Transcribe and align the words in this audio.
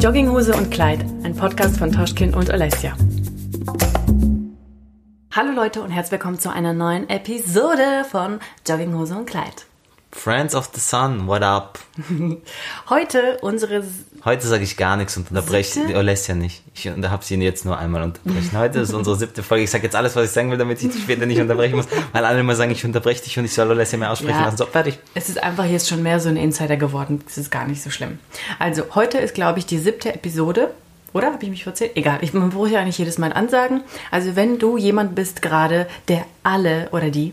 Jogginghose 0.00 0.56
und 0.56 0.70
Kleid, 0.70 1.04
ein 1.24 1.36
Podcast 1.36 1.76
von 1.76 1.92
Toschkin 1.92 2.32
und 2.32 2.50
Alessia. 2.50 2.96
Hallo 5.30 5.52
Leute 5.52 5.82
und 5.82 5.90
herzlich 5.90 6.12
willkommen 6.12 6.38
zu 6.38 6.50
einer 6.50 6.72
neuen 6.72 7.06
Episode 7.10 8.06
von 8.10 8.40
Jogginghose 8.66 9.14
und 9.14 9.26
Kleid. 9.26 9.66
Friends 10.12 10.56
of 10.56 10.70
the 10.74 10.80
Sun, 10.80 11.28
what 11.28 11.42
up? 11.42 11.78
Heute 12.90 13.38
unsere. 13.42 13.84
Heute 14.24 14.46
sage 14.46 14.64
ich 14.64 14.76
gar 14.76 14.96
nichts 14.96 15.16
und 15.16 15.30
unterbreche 15.30 15.96
Alessia 15.96 16.34
nicht. 16.34 16.62
Ich 16.74 16.88
habe 16.88 17.24
sie 17.24 17.36
jetzt 17.36 17.64
nur 17.64 17.78
einmal 17.78 18.02
unterbrechen. 18.02 18.58
Heute 18.58 18.80
ist 18.80 18.92
unsere 18.92 19.16
siebte 19.16 19.42
Folge. 19.44 19.64
Ich 19.64 19.70
sage 19.70 19.84
jetzt 19.84 19.94
alles, 19.94 20.16
was 20.16 20.24
ich 20.26 20.30
sagen 20.32 20.50
will, 20.50 20.58
damit 20.58 20.82
ich 20.82 20.90
dich 20.90 21.02
später 21.02 21.26
nicht 21.26 21.40
unterbrechen 21.40 21.76
muss, 21.76 21.86
weil 22.12 22.24
alle 22.24 22.40
immer 22.40 22.56
sagen, 22.56 22.72
ich 22.72 22.84
unterbreche 22.84 23.22
dich 23.22 23.38
und 23.38 23.44
ich 23.44 23.54
soll 23.54 23.70
Alessia 23.70 23.98
mehr 23.98 24.10
aussprechen 24.10 24.38
Ja, 24.38 24.46
lassen. 24.46 24.56
So, 24.56 24.66
fertig. 24.66 24.98
Es 25.14 25.28
ist 25.28 25.40
einfach 25.42 25.64
jetzt 25.64 25.88
schon 25.88 26.02
mehr 26.02 26.18
so 26.18 26.28
ein 26.28 26.36
Insider 26.36 26.76
geworden. 26.76 27.22
Das 27.24 27.38
ist 27.38 27.50
gar 27.50 27.66
nicht 27.66 27.80
so 27.80 27.90
schlimm. 27.90 28.18
Also, 28.58 28.82
heute 28.96 29.18
ist, 29.18 29.34
glaube 29.34 29.60
ich, 29.60 29.66
die 29.66 29.78
siebte 29.78 30.12
Episode. 30.12 30.74
Oder 31.12 31.28
habe 31.32 31.42
ich 31.42 31.50
mich 31.50 31.64
verzählt? 31.64 31.92
Egal, 31.94 32.18
ich, 32.20 32.34
man 32.34 32.50
braucht 32.50 32.70
ja 32.72 32.84
nicht 32.84 32.98
jedes 32.98 33.16
Mal 33.18 33.32
ansagen. 33.32 33.82
Also, 34.10 34.34
wenn 34.34 34.58
du 34.58 34.76
jemand 34.76 35.14
bist 35.14 35.40
gerade, 35.40 35.86
der 36.08 36.26
alle 36.42 36.88
oder 36.90 37.10
die 37.10 37.32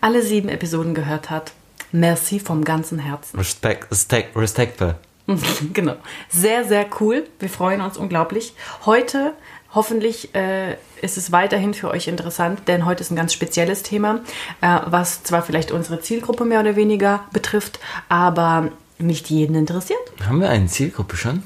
alle 0.00 0.22
sieben 0.22 0.48
Episoden 0.48 0.92
gehört 0.94 1.30
hat, 1.30 1.52
merci 2.00 2.40
vom 2.40 2.64
ganzen 2.64 2.98
Herzen. 2.98 3.38
Respect, 3.38 3.90
respect, 3.90 4.36
respectful. 4.36 4.94
genau. 5.72 5.96
Sehr, 6.28 6.64
sehr 6.64 6.86
cool. 7.00 7.24
Wir 7.38 7.48
freuen 7.48 7.80
uns 7.80 7.96
unglaublich. 7.96 8.54
Heute, 8.84 9.32
hoffentlich, 9.74 10.34
äh, 10.34 10.76
ist 11.02 11.16
es 11.16 11.32
weiterhin 11.32 11.74
für 11.74 11.90
euch 11.90 12.08
interessant, 12.08 12.62
denn 12.68 12.86
heute 12.86 13.02
ist 13.02 13.10
ein 13.10 13.16
ganz 13.16 13.32
spezielles 13.32 13.82
Thema, 13.82 14.20
äh, 14.60 14.78
was 14.86 15.22
zwar 15.24 15.42
vielleicht 15.42 15.72
unsere 15.72 16.00
Zielgruppe 16.00 16.44
mehr 16.44 16.60
oder 16.60 16.76
weniger 16.76 17.24
betrifft, 17.32 17.80
aber 18.08 18.70
nicht 18.98 19.28
jeden 19.28 19.56
interessiert. 19.56 20.00
Haben 20.26 20.40
wir 20.40 20.48
eine 20.48 20.66
Zielgruppe 20.66 21.16
schon? 21.16 21.42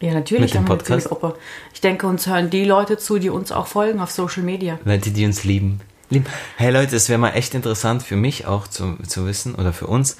Ja, 0.00 0.12
natürlich 0.12 0.42
Mit 0.42 0.54
dem 0.54 0.68
haben 0.68 0.80
wir 0.80 0.90
eine? 0.90 1.00
Zielgruppe. 1.00 1.36
Ich 1.72 1.80
denke, 1.80 2.06
uns 2.06 2.26
hören 2.26 2.50
die 2.50 2.64
Leute 2.64 2.98
zu, 2.98 3.18
die 3.18 3.30
uns 3.30 3.52
auch 3.52 3.66
folgen 3.66 4.00
auf 4.00 4.10
Social 4.10 4.42
Media. 4.42 4.78
Leute, 4.84 5.10
die 5.10 5.24
uns 5.24 5.44
lieben. 5.44 5.80
Lieben. 6.10 6.26
Hey 6.56 6.70
Leute, 6.70 6.96
es 6.96 7.08
wäre 7.08 7.18
mal 7.18 7.30
echt 7.30 7.54
interessant 7.54 8.02
für 8.02 8.16
mich 8.16 8.46
auch 8.46 8.68
zu, 8.68 8.96
zu 9.06 9.26
wissen 9.26 9.54
oder 9.54 9.72
für 9.72 9.86
uns, 9.86 10.16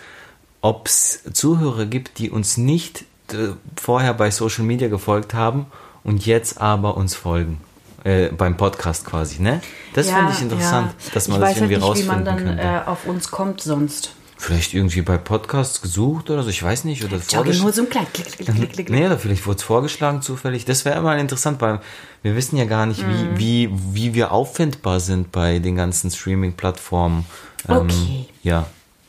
ob 0.60 0.86
es 0.86 1.22
Zuhörer 1.32 1.86
gibt, 1.86 2.18
die 2.18 2.30
uns 2.30 2.56
nicht 2.56 3.04
äh, 3.32 3.48
vorher 3.76 4.14
bei 4.14 4.30
Social 4.30 4.64
Media 4.64 4.88
gefolgt 4.88 5.34
haben 5.34 5.66
und 6.04 6.26
jetzt 6.26 6.60
aber 6.60 6.96
uns 6.96 7.14
folgen. 7.14 7.60
Äh, 8.04 8.28
beim 8.28 8.56
Podcast 8.56 9.04
quasi, 9.04 9.42
ne? 9.42 9.60
Das 9.94 10.08
fände 10.08 10.30
ich 10.32 10.40
interessant, 10.40 10.94
dass 11.12 11.26
man 11.26 11.38
ich 11.38 11.40
das 11.40 11.50
weiß 11.50 11.56
irgendwie 11.56 11.82
halt 11.82 11.94
nicht, 11.94 12.04
wie 12.04 12.06
man 12.06 12.26
rausfinden 12.26 12.56
dann 12.56 12.84
äh, 12.84 12.86
auf 12.86 13.06
uns 13.06 13.32
kommt 13.32 13.60
sonst. 13.60 14.12
Vielleicht 14.38 14.74
irgendwie 14.74 15.00
bei 15.00 15.16
Podcasts 15.16 15.80
gesucht 15.80 16.28
oder 16.28 16.42
so, 16.42 16.50
ich 16.50 16.62
weiß 16.62 16.84
nicht. 16.84 17.02
Oder 17.04 17.16
Jogginghose 17.16 17.80
und 17.82 17.90
Kleid. 17.90 18.12
Klick, 18.12 18.26
klick, 18.32 18.46
klick, 18.54 18.72
klick. 18.74 18.90
Nee, 18.90 19.06
oder 19.06 19.18
vielleicht 19.18 19.46
wurde 19.46 19.56
es 19.56 19.62
vorgeschlagen 19.62 20.20
zufällig. 20.20 20.64
Das 20.66 20.84
wäre 20.84 21.00
mal 21.00 21.18
interessant, 21.18 21.60
weil 21.62 21.80
wir 22.22 22.36
wissen 22.36 22.56
ja 22.58 22.66
gar 22.66 22.84
nicht, 22.86 23.02
Mhm. 23.06 23.38
wie, 23.38 23.70
wie, 23.70 23.70
wie 23.94 24.14
wir 24.14 24.32
auffindbar 24.32 25.00
sind 25.00 25.32
bei 25.32 25.58
den 25.58 25.76
ganzen 25.76 26.10
Streaming-Plattformen. 26.10 27.24
Ähm, 27.68 27.76
Okay. 27.76 28.26
Ja. 28.42 28.66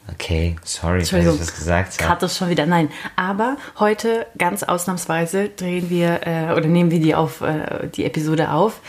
Okay, 0.09 0.55
sorry, 0.64 1.00
dass 1.00 1.11
ich 1.11 1.25
das 1.25 1.53
gesagt 1.55 2.02
habe. 2.08 2.22
das 2.22 2.38
schon 2.38 2.48
wieder. 2.48 2.66
Nein, 2.66 2.89
aber 3.17 3.58
heute 3.78 4.25
ganz 4.38 4.64
ausnahmsweise 4.64 5.50
drehen 5.50 5.89
wir 5.89 6.25
äh, 6.25 6.53
oder 6.55 6.67
nehmen 6.67 6.89
wir 6.92 7.02
die 7.02 7.14
auf 7.14 7.42
äh, 7.42 7.89
die 7.94 8.05
Episode 8.05 8.52
auf 8.52 8.80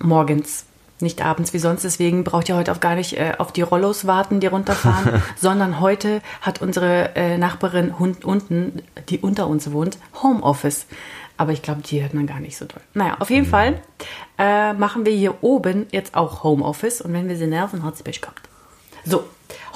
morgens, 0.00 0.64
nicht 1.00 1.24
abends 1.24 1.52
wie 1.52 1.58
sonst. 1.58 1.84
Deswegen 1.84 2.24
braucht 2.24 2.48
ihr 2.48 2.56
heute 2.56 2.72
auch 2.72 2.80
gar 2.80 2.94
nicht 2.94 3.14
äh, 3.14 3.34
auf 3.38 3.52
die 3.52 3.62
Rollos 3.62 4.06
warten, 4.06 4.40
die 4.40 4.46
runterfahren, 4.46 5.22
sondern 5.36 5.80
heute 5.80 6.20
hat 6.40 6.60
unsere 6.60 7.14
äh, 7.14 7.38
Nachbarin 7.38 7.98
Hund 7.98 8.24
unten, 8.24 8.82
die 9.08 9.18
unter 9.18 9.46
uns 9.46 9.70
wohnt, 9.72 9.98
Homeoffice. 10.22 10.86
Aber 11.36 11.52
ich 11.52 11.62
glaube, 11.62 11.82
die 11.82 12.02
hört 12.02 12.14
man 12.14 12.26
gar 12.26 12.40
nicht 12.40 12.56
so 12.56 12.64
toll. 12.64 12.82
Naja, 12.94 13.16
auf 13.20 13.30
jeden 13.30 13.46
Fall 13.46 13.80
äh, 14.38 14.72
machen 14.72 15.06
wir 15.06 15.12
hier 15.12 15.36
oben 15.42 15.86
jetzt 15.92 16.14
auch 16.16 16.42
Homeoffice 16.42 17.00
und 17.00 17.12
wenn 17.12 17.28
wir 17.28 17.36
sie 17.36 17.46
nerven, 17.46 17.84
hat 17.84 17.96
sie 17.96 18.02
Pech 18.02 18.20
gehabt. 18.20 18.48
So, 19.04 19.24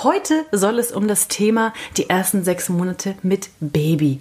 heute 0.02 0.44
soll 0.50 0.78
es 0.78 0.90
um 0.90 1.06
das 1.06 1.28
Thema 1.28 1.72
die 1.96 2.10
ersten 2.10 2.42
sechs 2.42 2.68
Monate 2.68 3.14
mit 3.22 3.50
Baby 3.60 4.20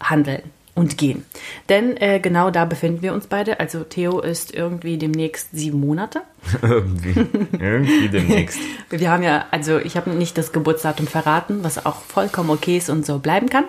handeln 0.00 0.42
und 0.74 0.96
gehen. 0.96 1.24
Denn 1.68 1.98
äh, 1.98 2.18
genau 2.18 2.50
da 2.50 2.64
befinden 2.64 3.02
wir 3.02 3.12
uns 3.12 3.26
beide. 3.26 3.60
Also 3.60 3.84
Theo 3.84 4.20
ist 4.20 4.54
irgendwie 4.54 4.96
demnächst 4.96 5.48
sieben 5.52 5.80
Monate. 5.80 6.22
irgendwie. 6.62 7.10
irgendwie 7.52 8.08
demnächst. 8.08 8.58
Wir 8.88 9.10
haben 9.10 9.22
ja, 9.22 9.44
also 9.50 9.78
ich 9.78 9.98
habe 9.98 10.10
nicht 10.10 10.38
das 10.38 10.52
Geburtsdatum 10.52 11.06
verraten, 11.06 11.62
was 11.62 11.84
auch 11.84 11.96
vollkommen 11.96 12.48
okay 12.48 12.78
ist 12.78 12.88
und 12.88 13.04
so 13.04 13.18
bleiben 13.18 13.50
kann. 13.50 13.64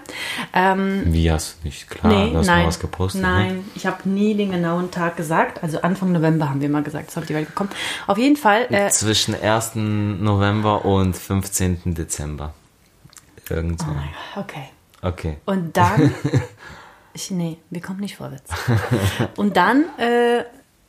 Ähm, 0.53 1.03
Wie 1.07 1.29
hast 1.29 1.57
du 1.59 1.67
nicht 1.67 1.89
klar? 1.89 2.13
nee, 2.13 2.31
du 2.31 2.37
hast 2.37 2.47
nein, 2.47 2.67
was 2.67 2.79
gepostet. 2.79 3.21
Ne? 3.21 3.27
nein, 3.27 3.65
ich 3.75 3.85
habe 3.85 4.07
nie 4.07 4.35
den 4.35 4.51
genauen 4.51 4.89
Tag 4.89 5.17
gesagt. 5.17 5.61
Also 5.61 5.81
Anfang 5.81 6.13
November 6.13 6.49
haben 6.49 6.61
wir 6.61 6.69
mal 6.69 6.83
gesagt, 6.83 7.09
ist 7.09 7.17
auf 7.17 7.25
die 7.25 7.33
Welt 7.33 7.47
gekommen. 7.47 7.69
Auf 8.07 8.17
jeden 8.17 8.37
Fall, 8.37 8.67
äh, 8.69 8.87
Zwischen 8.89 9.35
1. 9.35 9.75
November 9.75 10.85
und 10.85 11.17
15. 11.17 11.95
Dezember. 11.95 12.53
Irgend 13.49 13.81
so. 13.81 13.87
okay. 14.37 14.69
Okay. 15.01 15.35
Und 15.45 15.75
dann. 15.75 16.15
ich, 17.13 17.31
nee, 17.31 17.57
wir 17.69 17.81
kommen 17.81 17.99
nicht 17.99 18.17
vorwärts. 18.17 18.51
Und 19.37 19.57
dann, 19.57 19.85
äh, 19.97 20.43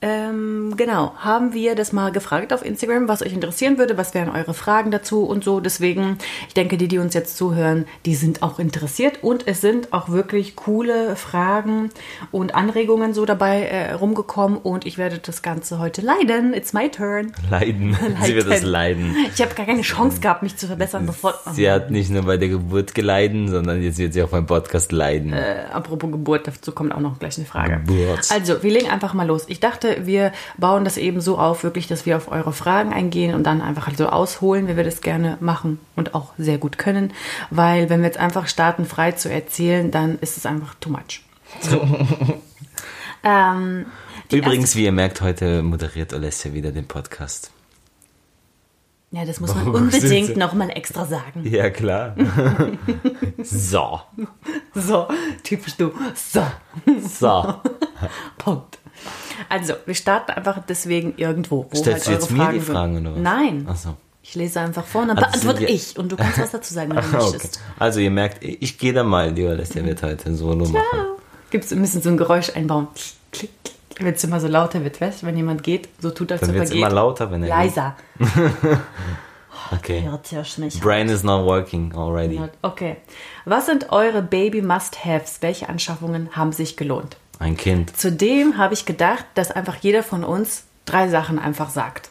ähm, 0.04 0.74
genau, 0.76 1.14
haben 1.16 1.54
wir 1.54 1.74
das 1.74 1.94
mal 1.94 2.12
gefragt 2.12 2.52
auf 2.52 2.62
Instagram, 2.62 3.08
was 3.08 3.22
euch 3.22 3.32
interessieren 3.32 3.78
würde, 3.78 3.96
was 3.96 4.12
wären 4.12 4.28
eure 4.28 4.52
Fragen 4.52 4.90
dazu 4.90 5.24
und 5.24 5.42
so. 5.44 5.60
Deswegen, 5.60 6.18
ich 6.46 6.52
denke, 6.52 6.76
die, 6.76 6.88
die 6.88 6.98
uns 6.98 7.14
jetzt 7.14 7.38
zuhören, 7.38 7.86
die 8.04 8.14
sind 8.14 8.42
auch 8.42 8.58
interessiert 8.58 9.20
und 9.22 9.48
es 9.48 9.62
sind 9.62 9.94
auch 9.94 10.10
wirklich 10.10 10.56
coole 10.56 11.16
Fragen 11.16 11.88
und 12.32 12.54
Anregungen 12.54 13.14
so 13.14 13.24
dabei 13.24 13.62
äh, 13.62 13.92
rumgekommen 13.92 14.58
und 14.58 14.84
ich 14.84 14.98
werde 14.98 15.20
das 15.20 15.40
Ganze 15.40 15.78
heute 15.78 16.02
leiden. 16.02 16.52
It's 16.52 16.74
my 16.74 16.90
turn. 16.90 17.32
Leiden. 17.50 17.96
Sie 18.24 18.34
wird 18.34 18.48
es 18.48 18.62
leiden. 18.62 19.16
Ich 19.34 19.40
habe 19.40 19.54
gar 19.54 19.64
keine 19.64 19.80
Chance 19.80 20.20
gehabt, 20.20 20.42
mich 20.42 20.58
zu 20.58 20.66
verbessern, 20.66 21.06
bevor. 21.06 21.32
Sie 21.54 21.70
hat 21.70 21.90
nicht 21.90 22.10
nur 22.10 22.24
bei 22.24 22.36
der 22.36 22.50
Geburt 22.50 22.94
geleiden, 22.94 23.48
sondern 23.48 23.82
jetzt 23.82 23.96
wird 23.96 24.12
sie 24.12 24.22
auch 24.22 24.28
beim 24.28 24.44
Podcast 24.44 24.92
leiden. 24.92 25.32
Äh, 25.32 25.64
apropos 25.72 26.10
Geburt, 26.10 26.46
dazu 26.46 26.72
kommt 26.72 26.94
auch 26.94 27.00
noch 27.00 27.18
gleich 27.18 27.38
eine 27.38 27.46
Frage. 27.46 27.80
Geburt. 27.86 28.28
Also, 28.30 28.62
wir 28.62 28.70
legen 28.70 28.90
einfach 28.90 29.14
mal 29.14 29.26
los. 29.26 29.44
Ich 29.48 29.60
dachte, 29.60 29.93
wir 30.00 30.32
bauen 30.58 30.84
das 30.84 30.96
eben 30.96 31.20
so 31.20 31.38
auf, 31.38 31.64
wirklich, 31.64 31.86
dass 31.86 32.06
wir 32.06 32.16
auf 32.16 32.30
eure 32.30 32.52
Fragen 32.52 32.92
eingehen 32.92 33.34
und 33.34 33.44
dann 33.44 33.60
einfach 33.60 33.86
halt 33.86 33.96
so 33.96 34.08
ausholen, 34.08 34.68
wie 34.68 34.76
wir 34.76 34.84
das 34.84 35.00
gerne 35.00 35.36
machen 35.40 35.78
und 35.96 36.14
auch 36.14 36.32
sehr 36.38 36.58
gut 36.58 36.78
können. 36.78 37.12
Weil, 37.50 37.90
wenn 37.90 38.00
wir 38.00 38.06
jetzt 38.06 38.18
einfach 38.18 38.48
starten, 38.48 38.84
frei 38.84 39.12
zu 39.12 39.30
erzählen, 39.30 39.90
dann 39.90 40.18
ist 40.20 40.36
es 40.36 40.46
einfach 40.46 40.74
too 40.80 40.90
much. 40.90 41.22
So. 41.60 41.80
ähm, 43.24 43.86
Übrigens, 44.32 44.74
wie 44.76 44.84
ihr 44.84 44.92
merkt, 44.92 45.20
heute 45.20 45.62
moderiert 45.62 46.12
Alessia 46.14 46.52
wieder 46.52 46.72
den 46.72 46.86
Podcast. 46.86 47.50
ja, 49.10 49.24
das 49.24 49.38
muss 49.38 49.54
man 49.54 49.66
Warum 49.66 49.82
unbedingt 49.82 50.36
nochmal 50.36 50.70
extra 50.70 51.06
sagen. 51.06 51.44
Ja, 51.44 51.70
klar. 51.70 52.16
so. 53.42 54.00
So, 54.74 55.08
typisch 55.44 55.76
du. 55.76 55.92
So. 56.14 56.42
So. 57.00 57.54
Punkt. 58.38 58.78
Also, 59.48 59.74
wir 59.86 59.94
starten 59.94 60.32
einfach 60.32 60.58
deswegen 60.68 61.14
irgendwo. 61.16 61.66
Wo 61.70 61.76
Stellst 61.76 62.06
du 62.06 62.10
halt 62.12 62.20
jetzt 62.22 62.32
eure 62.32 62.46
mir 62.46 62.52
die 62.52 62.60
sind. 62.60 62.74
Fragen 62.74 62.98
oder 63.00 63.14
was? 63.14 63.20
Nein. 63.22 63.66
Ach 63.70 63.76
so. 63.76 63.96
Ich 64.22 64.34
lese 64.34 64.60
einfach 64.60 64.84
vor 64.86 65.02
und 65.02 65.08
dann 65.08 65.18
Also 65.18 65.38
sind 65.38 65.46
beantworte 65.48 65.72
ich. 65.72 65.98
Und 65.98 66.10
du 66.12 66.16
kannst 66.16 66.38
was 66.38 66.50
dazu 66.50 66.72
sagen, 66.72 66.90
wenn 66.90 66.96
du 66.96 67.02
Okay. 67.18 67.30
möchtest. 67.32 67.60
Also 67.78 68.00
ihr 68.00 68.10
merkt, 68.10 68.42
ich 68.42 68.78
gehe 68.78 68.92
da 68.94 69.04
mal, 69.04 69.32
die 69.32 69.46
Alessia 69.46 69.84
wird 69.84 70.02
heute 70.02 70.30
ein 70.30 70.36
Solo 70.36 70.66
machen. 70.66 70.98
Gibt's, 71.50 71.70
wir 71.70 71.76
müssen 71.76 72.00
so 72.00 72.08
ein 72.08 72.16
Geräusch 72.16 72.50
einbauen. 72.54 72.88
Klick. 73.32 73.50
Wenn 74.00 74.14
es 74.14 74.24
immer 74.24 74.40
so 74.40 74.48
lauter 74.48 74.82
wird, 74.82 75.00
weißt 75.00 75.22
du, 75.22 75.26
wenn 75.26 75.36
jemand 75.36 75.62
geht, 75.62 75.88
so 76.00 76.10
tut 76.10 76.32
als 76.32 76.40
Dann 76.40 76.50
ob 76.50 76.56
er 76.56 76.60
wird 76.60 76.64
es 76.64 76.70
geht. 76.72 76.80
immer 76.80 76.90
lauter, 76.90 77.30
wenn 77.30 77.42
er 77.42 77.48
Leiser. 77.50 77.94
Okay. 79.72 80.08
Nicht. 80.58 80.80
Brain 80.82 81.08
is 81.08 81.22
not 81.22 81.44
working 81.46 81.94
already. 81.94 82.40
Okay. 82.62 82.96
Was 83.44 83.66
sind 83.66 83.90
eure 83.92 84.20
Baby-Must-Haves? 84.20 85.38
Welche 85.40 85.68
Anschaffungen 85.68 86.28
haben 86.36 86.52
sich 86.52 86.76
gelohnt? 86.76 87.16
Ein 87.38 87.56
Kind. 87.56 87.96
Zudem 87.96 88.56
habe 88.56 88.74
ich 88.74 88.86
gedacht, 88.86 89.24
dass 89.34 89.50
einfach 89.50 89.76
jeder 89.76 90.02
von 90.02 90.24
uns 90.24 90.64
drei 90.84 91.08
Sachen 91.08 91.38
einfach 91.38 91.70
sagt. 91.70 92.10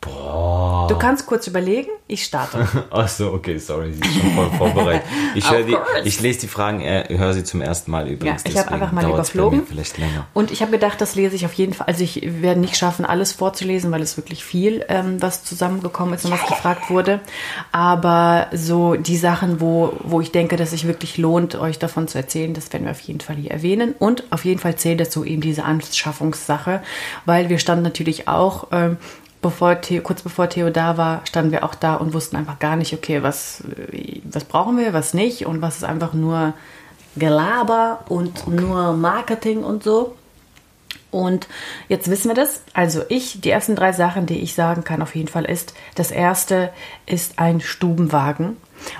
Boah. 0.00 0.86
Du 0.88 0.96
kannst 0.96 1.26
kurz 1.26 1.46
überlegen, 1.46 1.90
ich 2.06 2.24
starte. 2.24 2.66
Ach 2.90 3.06
so, 3.06 3.32
okay, 3.32 3.58
sorry, 3.58 3.92
sie 3.92 4.00
ist 4.00 4.18
schon 4.18 4.30
voll 4.32 4.50
vorbereitet. 4.50 5.06
Ich, 5.34 5.48
höre 5.48 5.62
die, 5.62 5.76
ich 6.04 6.20
lese 6.20 6.40
die 6.40 6.48
Fragen, 6.48 6.80
äh, 6.80 7.04
höre 7.16 7.32
sie 7.34 7.44
zum 7.44 7.60
ersten 7.60 7.92
Mal 7.92 8.08
Ja, 8.08 8.14
übrigens. 8.14 8.42
ich 8.44 8.58
habe 8.58 8.72
einfach 8.72 8.90
mal 8.90 9.04
überflogen. 9.08 9.64
Vielleicht 9.64 9.98
länger. 9.98 10.26
Und 10.34 10.50
ich 10.50 10.60
habe 10.60 10.72
gedacht, 10.72 11.00
das 11.00 11.14
lese 11.14 11.36
ich 11.36 11.44
auf 11.44 11.52
jeden 11.52 11.72
Fall. 11.72 11.86
Also 11.86 12.02
ich 12.02 12.20
werde 12.42 12.58
nicht 12.58 12.76
schaffen, 12.76 13.04
alles 13.04 13.32
vorzulesen, 13.32 13.92
weil 13.92 14.02
es 14.02 14.16
wirklich 14.16 14.44
viel, 14.44 14.84
ähm, 14.88 15.22
was 15.22 15.44
zusammengekommen 15.44 16.14
ist 16.14 16.24
und 16.24 16.32
was 16.32 16.44
gefragt 16.46 16.90
wurde. 16.90 17.20
Aber 17.70 18.48
so 18.52 18.96
die 18.96 19.16
Sachen, 19.16 19.60
wo, 19.60 19.92
wo 20.02 20.20
ich 20.20 20.32
denke, 20.32 20.56
dass 20.56 20.70
sich 20.70 20.86
wirklich 20.86 21.16
lohnt, 21.18 21.54
euch 21.54 21.78
davon 21.78 22.08
zu 22.08 22.18
erzählen, 22.18 22.52
das 22.52 22.72
werden 22.72 22.84
wir 22.84 22.90
auf 22.90 23.00
jeden 23.00 23.20
Fall 23.20 23.36
hier 23.36 23.52
erwähnen. 23.52 23.94
Und 23.98 24.24
auf 24.30 24.44
jeden 24.44 24.58
Fall 24.58 24.74
zählt 24.76 25.00
dazu 25.00 25.24
eben 25.24 25.42
diese 25.42 25.64
Anschaffungssache, 25.64 26.82
weil 27.24 27.50
wir 27.50 27.58
standen 27.58 27.84
natürlich 27.84 28.26
auch, 28.26 28.68
ähm, 28.72 28.96
bevor 29.42 29.80
Theo, 29.80 30.02
kurz 30.02 30.22
bevor 30.22 30.48
Theo 30.48 30.70
da 30.70 30.96
war, 30.96 31.26
standen 31.26 31.52
wir 31.52 31.64
auch 31.64 31.74
da 31.74 31.94
und 31.94 32.12
wussten 32.12 32.36
einfach 32.36 32.58
gar 32.58 32.76
nicht, 32.76 32.92
okay, 32.92 33.22
was, 33.22 33.62
äh, 33.92 34.20
was 34.24 34.44
brauchen 34.44 34.78
wir, 34.78 34.92
was 34.92 35.14
nicht 35.14 35.46
und 35.46 35.62
was 35.62 35.78
ist 35.78 35.84
einfach 35.84 36.12
nur 36.12 36.54
Gelaber 37.16 38.04
und 38.08 38.46
nur 38.46 38.92
Marketing 38.92 39.64
und 39.64 39.82
so. 39.82 40.16
Und 41.10 41.48
jetzt 41.88 42.08
wissen 42.08 42.28
wir 42.28 42.36
das. 42.36 42.62
Also 42.72 43.02
ich, 43.08 43.40
die 43.40 43.50
ersten 43.50 43.74
drei 43.74 43.92
Sachen, 43.92 44.26
die 44.26 44.38
ich 44.38 44.54
sagen 44.54 44.84
kann 44.84 45.02
auf 45.02 45.16
jeden 45.16 45.28
Fall 45.28 45.44
ist, 45.44 45.74
das 45.96 46.12
erste 46.12 46.70
ist 47.06 47.38
ein 47.38 47.60
Stubenwagen 47.60 48.56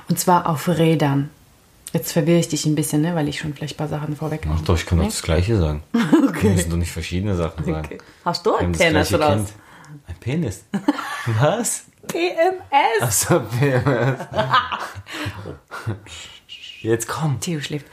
und 0.09 0.19
zwar 0.19 0.49
auf 0.49 0.69
Rädern. 0.69 1.31
Jetzt 1.93 2.13
verwirre 2.13 2.39
ich 2.39 2.49
dich 2.49 2.67
ein 2.67 2.77
bisschen, 2.77 3.03
ne, 3.03 3.15
weil 3.17 3.29
ich 3.29 3.41
schon 3.41 3.53
vielleicht 3.55 3.75
ein 3.75 3.79
paar 3.79 3.89
Sachen 3.89 4.15
vorweg 4.15 4.47
Ach 4.49 4.61
doch, 4.61 4.77
ich 4.77 4.87
kann 4.87 4.99
doch 4.99 5.07
das 5.07 5.23
Gleiche 5.23 5.57
sagen. 5.57 5.83
Okay. 6.31 6.43
Wir 6.45 6.51
müssen 6.51 6.71
doch 6.71 6.77
nicht 6.77 6.93
verschiedene 6.93 7.35
Sachen 7.35 7.65
sagen. 7.65 7.85
Okay. 7.85 7.99
Hast 8.25 8.47
du 8.47 8.55
ein 8.55 8.73
Penis 8.73 9.13
oder 9.13 9.41
was? 9.41 9.53
Ein 10.07 10.17
Penis? 10.21 10.65
Was? 11.27 11.87
PMS. 12.07 13.03
Achso, 13.03 13.41
PMS. 13.41 14.27
Jetzt 16.83 17.09
komm. 17.09 17.41
Theo 17.41 17.61
schläft. 17.61 17.85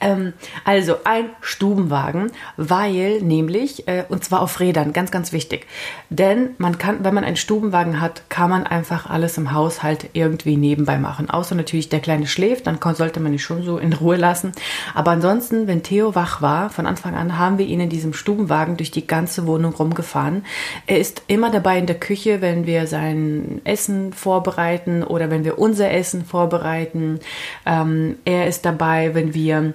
Ähm, 0.00 0.32
also 0.64 0.96
ein 1.04 1.26
Stubenwagen, 1.42 2.32
weil 2.56 3.20
nämlich, 3.22 3.86
äh, 3.86 4.04
und 4.08 4.24
zwar 4.24 4.42
auf 4.42 4.58
Rädern, 4.58 4.92
ganz, 4.92 5.12
ganz 5.12 5.32
wichtig. 5.32 5.68
Denn 6.10 6.56
man 6.58 6.76
kann, 6.76 7.04
wenn 7.04 7.14
man 7.14 7.22
einen 7.22 7.36
Stubenwagen 7.36 8.00
hat, 8.00 8.28
kann 8.30 8.50
man 8.50 8.66
einfach 8.66 9.08
alles 9.08 9.38
im 9.38 9.52
Haushalt 9.52 10.10
irgendwie 10.12 10.56
nebenbei 10.56 10.98
machen. 10.98 11.30
Außer 11.30 11.54
natürlich 11.54 11.88
der 11.88 12.00
Kleine 12.00 12.26
schläft, 12.26 12.66
dann 12.66 12.80
sollte 12.94 13.20
man 13.20 13.32
ihn 13.32 13.38
schon 13.38 13.62
so 13.62 13.78
in 13.78 13.92
Ruhe 13.92 14.16
lassen. 14.16 14.50
Aber 14.92 15.12
ansonsten, 15.12 15.68
wenn 15.68 15.84
Theo 15.84 16.16
wach 16.16 16.42
war, 16.42 16.68
von 16.68 16.86
Anfang 16.86 17.14
an 17.14 17.38
haben 17.38 17.58
wir 17.58 17.66
ihn 17.66 17.78
in 17.78 17.90
diesem 17.90 18.12
Stubenwagen 18.12 18.76
durch 18.76 18.90
die 18.90 19.06
ganze 19.06 19.46
Wohnung 19.46 19.72
rumgefahren. 19.72 20.44
Er 20.88 20.98
ist 20.98 21.22
immer 21.28 21.50
dabei 21.50 21.78
in 21.78 21.86
der 21.86 22.00
Küche, 22.00 22.40
wenn 22.40 22.66
wir 22.66 22.88
sein 22.88 23.60
Essen 23.62 24.12
vorbereiten 24.12 25.04
oder 25.04 25.30
wenn 25.30 25.44
wir 25.44 25.60
unser 25.60 25.92
Essen 25.92 26.24
vorbereiten. 26.24 27.20
Ähm, 27.64 28.16
er 28.32 28.46
ist 28.46 28.64
dabei, 28.64 29.14
wenn 29.14 29.34
wir 29.34 29.74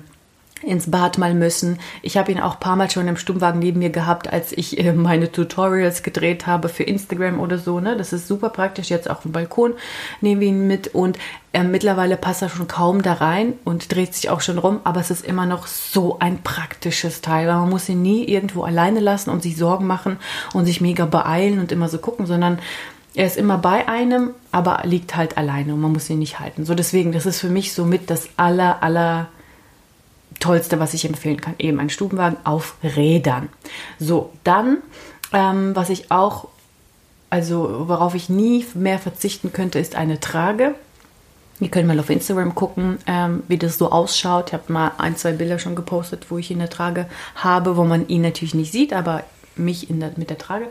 ins 0.63 0.89
Bad 0.89 1.18
mal 1.18 1.33
müssen. 1.33 1.80
Ich 2.01 2.18
habe 2.18 2.31
ihn 2.31 2.39
auch 2.39 2.56
ein 2.56 2.59
paar 2.59 2.75
Mal 2.75 2.89
schon 2.89 3.07
im 3.07 3.18
Stummwagen 3.18 3.59
neben 3.59 3.80
mir 3.80 3.89
gehabt, 3.89 4.31
als 4.31 4.51
ich 4.51 4.80
äh, 4.80 4.94
meine 4.94 5.31
Tutorials 5.31 6.04
gedreht 6.04 6.48
habe 6.48 6.69
für 6.69 6.83
Instagram 6.83 7.39
oder 7.39 7.57
so. 7.57 7.80
Ne? 7.80 7.95
Das 7.98 8.13
ist 8.13 8.27
super 8.27 8.50
praktisch. 8.50 8.89
Jetzt 8.89 9.09
auf 9.09 9.21
dem 9.21 9.31
Balkon 9.31 9.74
nehmen 10.21 10.42
wir 10.42 10.48
ihn 10.48 10.68
mit 10.68 10.94
und 10.95 11.18
äh, 11.54 11.63
mittlerweile 11.63 12.18
passt 12.18 12.42
er 12.42 12.50
schon 12.50 12.68
kaum 12.68 13.01
da 13.01 13.13
rein 13.13 13.54
und 13.65 13.94
dreht 13.94 14.13
sich 14.13 14.30
auch 14.30 14.42
schon 14.42 14.57
rum. 14.57 14.80
Aber 14.83 15.00
es 15.00 15.12
ist 15.12 15.25
immer 15.25 15.45
noch 15.45 15.68
so 15.68 16.18
ein 16.19 16.42
praktisches 16.42 17.21
Teil, 17.21 17.48
weil 17.48 17.56
man 17.56 17.69
muss 17.69 17.89
ihn 17.89 18.01
nie 18.01 18.25
irgendwo 18.25 18.63
alleine 18.63 19.00
lassen 19.00 19.30
und 19.30 19.44
sich 19.44 19.57
Sorgen 19.57 19.86
machen 19.86 20.18
und 20.54 20.65
sich 20.65 20.81
mega 20.81 21.06
beeilen 21.06 21.59
und 21.59 21.71
immer 21.71 21.89
so 21.89 22.00
gucken, 22.00 22.25
sondern 22.25 22.59
er 23.18 23.25
ist 23.25 23.36
immer 23.36 23.58
bei 23.58 23.88
einem, 23.88 24.36
aber 24.52 24.81
liegt 24.84 25.16
halt 25.16 25.40
alleine 25.40 25.74
und 25.74 25.81
man 25.81 25.92
muss 25.92 26.08
ihn 26.08 26.19
nicht 26.19 26.40
halten. 26.40 26.66
So 26.66 26.75
deswegen, 26.75 27.14
das 27.14 27.25
ist 27.25 27.40
für 27.40 27.50
mich 27.50 27.74
somit 27.74 28.12
das 28.12 28.30
aller, 28.38 28.84
aller 28.84 29.30
tollste, 30.40 30.80
was 30.80 30.94
ich 30.94 31.04
empfehlen 31.04 31.42
kann. 31.42 31.56
Eben 31.58 31.80
ein 31.80 31.90
Stubenwagen 31.90 32.38
auf 32.44 32.75
Rädern. 32.84 33.50
So, 33.98 34.34
dann, 34.44 34.78
ähm, 35.34 35.75
was 35.75 35.90
ich 35.90 36.12
auch, 36.12 36.48
also 37.31 37.86
worauf 37.88 38.14
ich 38.14 38.30
nie 38.30 38.64
mehr 38.75 39.00
verzichten 39.00 39.52
könnte, 39.52 39.80
ist 39.80 39.96
eine 39.96 40.19
Trage. 40.19 40.75
Ihr 41.60 41.69
könnt 41.69 41.88
mal 41.88 42.00
auf 42.00 42.12
Instagram 42.12 42.54
gucken, 42.54 43.00
ähm, 43.08 43.42
wie 43.48 43.58
das 43.58 43.80
so 43.80 43.92
ausschaut. 43.92 44.50
Ich 44.50 44.54
habe 44.54 44.72
mal 44.72 44.92
ein, 45.00 45.16
zwei 45.16 45.31
Bilder 45.31 45.58
schon 45.58 45.75
gepostet, 45.75 46.28
wo 46.30 46.38
ich 46.38 46.52
ihn 46.52 46.58
in 46.58 46.60
der 46.60 46.69
Trage 46.69 47.08
habe, 47.34 47.78
wo 47.78 47.84
man 47.84 48.08
ihn 48.10 48.22
natürlich 48.22 48.54
nicht 48.54 48.72
sieht, 48.72 48.94
aber 48.94 49.24
mich 49.57 49.88
der, 49.89 50.12
mit 50.15 50.30
der 50.30 50.38
Trage, 50.38 50.68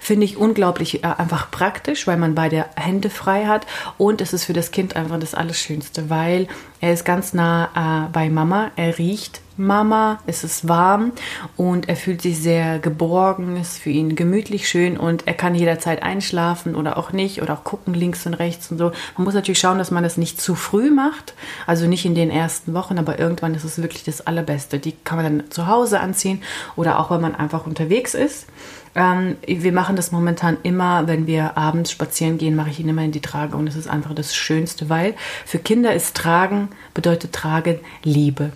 finde 0.00 0.24
ich 0.24 0.36
unglaublich 0.36 1.02
äh, 1.02 1.06
einfach 1.06 1.50
praktisch, 1.50 2.06
weil 2.06 2.16
man 2.16 2.34
beide 2.34 2.66
Hände 2.76 3.10
frei 3.10 3.46
hat. 3.46 3.66
Und 3.98 4.20
es 4.20 4.32
ist 4.32 4.44
für 4.44 4.52
das 4.52 4.70
Kind 4.70 4.96
einfach 4.96 5.18
das 5.18 5.34
Allerschönste, 5.34 6.10
weil 6.10 6.48
er 6.80 6.92
ist 6.92 7.04
ganz 7.04 7.32
nah 7.32 8.06
äh, 8.06 8.12
bei 8.12 8.30
Mama, 8.30 8.70
er 8.76 8.98
riecht 8.98 9.40
Mama, 9.56 10.18
es 10.26 10.44
ist 10.44 10.68
warm 10.68 11.12
und 11.56 11.88
er 11.88 11.96
fühlt 11.96 12.20
sich 12.20 12.38
sehr 12.38 12.78
geborgen, 12.78 13.56
ist 13.56 13.78
für 13.78 13.90
ihn 13.90 14.14
gemütlich 14.14 14.68
schön 14.68 14.98
und 14.98 15.26
er 15.26 15.34
kann 15.34 15.54
jederzeit 15.54 16.02
einschlafen 16.02 16.74
oder 16.74 16.98
auch 16.98 17.12
nicht 17.12 17.40
oder 17.40 17.54
auch 17.54 17.64
gucken 17.64 17.94
links 17.94 18.26
und 18.26 18.34
rechts 18.34 18.70
und 18.70 18.78
so. 18.78 18.92
Man 19.16 19.24
muss 19.24 19.34
natürlich 19.34 19.58
schauen, 19.58 19.78
dass 19.78 19.90
man 19.90 20.02
das 20.02 20.16
nicht 20.16 20.40
zu 20.40 20.54
früh 20.54 20.90
macht, 20.90 21.34
also 21.66 21.86
nicht 21.86 22.04
in 22.04 22.14
den 22.14 22.30
ersten 22.30 22.74
Wochen, 22.74 22.98
aber 22.98 23.18
irgendwann 23.18 23.54
ist 23.54 23.64
es 23.64 23.80
wirklich 23.80 24.04
das 24.04 24.26
Allerbeste. 24.26 24.78
Die 24.78 24.92
kann 24.92 25.16
man 25.16 25.38
dann 25.38 25.50
zu 25.50 25.66
Hause 25.66 26.00
anziehen 26.00 26.42
oder 26.76 27.00
auch 27.00 27.10
wenn 27.10 27.20
man 27.20 27.34
einfach 27.34 27.66
unterwegs 27.66 28.14
ist. 28.14 28.46
Ähm, 28.94 29.36
wir 29.46 29.72
machen 29.72 29.96
das 29.96 30.12
momentan 30.12 30.56
immer, 30.62 31.06
wenn 31.06 31.26
wir 31.26 31.56
abends 31.56 31.90
spazieren 31.90 32.38
gehen, 32.38 32.56
mache 32.56 32.70
ich 32.70 32.80
ihn 32.80 32.88
immer 32.88 33.04
in 33.04 33.12
die 33.12 33.20
Trage 33.20 33.56
und 33.56 33.66
es 33.66 33.76
ist 33.76 33.88
einfach 33.88 34.14
das 34.14 34.34
Schönste, 34.34 34.88
weil 34.88 35.14
für 35.44 35.58
Kinder 35.58 35.94
ist 35.94 36.16
Tragen, 36.16 36.68
bedeutet 36.94 37.32
Tragen 37.32 37.80
Liebe. 38.02 38.52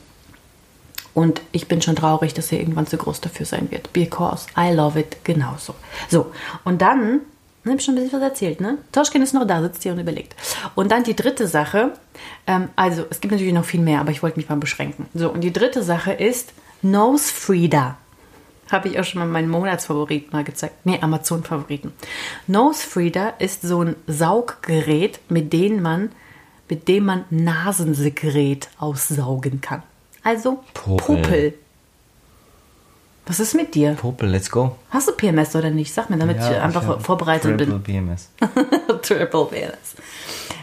Und 1.15 1.41
ich 1.53 1.69
bin 1.69 1.83
schon 1.83 1.97
traurig, 1.97 2.35
dass 2.35 2.53
er 2.53 2.61
irgendwann 2.61 2.87
zu 2.87 2.97
groß 2.97 3.21
dafür 3.21 3.47
sein 3.47 3.71
wird. 3.71 3.93
Because 3.93 4.47
I 4.57 4.73
love 4.73 4.99
it 4.99 5.25
genauso. 5.25 5.75
So, 6.09 6.33
und 6.65 6.81
dann, 6.83 7.21
ich 7.65 7.71
habe 7.71 7.81
schon 7.81 7.95
ein 7.95 8.03
bisschen 8.03 8.21
was 8.21 8.29
erzählt, 8.29 8.61
ne? 8.61 8.79
Toschkin 8.93 9.23
ist 9.23 9.35
noch 9.35 9.47
da, 9.47 9.61
sitzt 9.61 9.83
hier 9.83 9.93
und 9.93 9.99
überlegt. 9.99 10.37
Und 10.75 10.93
dann 10.93 11.03
die 11.03 11.17
dritte 11.17 11.47
Sache, 11.47 11.93
ähm, 12.47 12.69
also 12.77 13.05
es 13.11 13.21
gibt 13.21 13.33
natürlich 13.33 13.53
noch 13.53 13.65
viel 13.65 13.81
mehr, 13.81 14.01
aber 14.01 14.13
ich 14.13 14.23
wollte 14.23 14.39
mich 14.39 14.49
mal 14.49 14.57
beschränken. 14.57 15.07
So, 15.15 15.31
und 15.31 15.41
die 15.43 15.53
dritte 15.53 15.83
Sache 15.83 16.13
ist 16.13 16.53
Nose 16.83 17.33
Frida. 17.33 17.97
Habe 18.71 18.89
ich 18.89 19.01
auch 19.01 19.05
schon 19.05 19.19
mal 19.19 19.27
meinen 19.27 19.51
Monatsfavoriten 19.51 20.31
mal 20.33 20.45
gezeigt. 20.45 20.75
Nee, 20.85 20.99
Amazon-Favoriten. 21.01 21.93
Nose 22.47 22.87
Frida 22.87 23.31
ist 23.41 23.63
so 23.63 23.83
ein 23.83 23.97
Sauggerät, 24.07 25.19
mit 25.29 25.53
dem 25.53 25.83
man, 25.83 26.13
mit 26.69 26.87
dem 26.87 27.05
man 27.05 27.25
Nasensekret 27.31 28.69
aussaugen 28.79 29.61
kann. 29.61 29.83
Also 30.23 30.63
Popel. 30.75 31.17
Popel. 31.17 31.55
Was 33.27 33.39
ist 33.39 33.55
mit 33.55 33.75
dir? 33.75 33.93
Popel, 33.95 34.29
let's 34.29 34.51
go. 34.51 34.77
Hast 34.91 35.09
du 35.09 35.13
PMS 35.13 35.55
oder 35.55 35.71
nicht? 35.71 35.95
Sag 35.95 36.11
mir, 36.11 36.17
damit 36.19 36.39
ja, 36.39 36.51
ich 36.51 36.61
einfach 36.61 36.99
ich 36.99 37.05
vorbereitet 37.05 37.57
Triple 37.57 37.79
bin. 37.79 37.83
PMS. 37.83 38.29
Triple 39.03 39.45
PMS. 39.47 39.95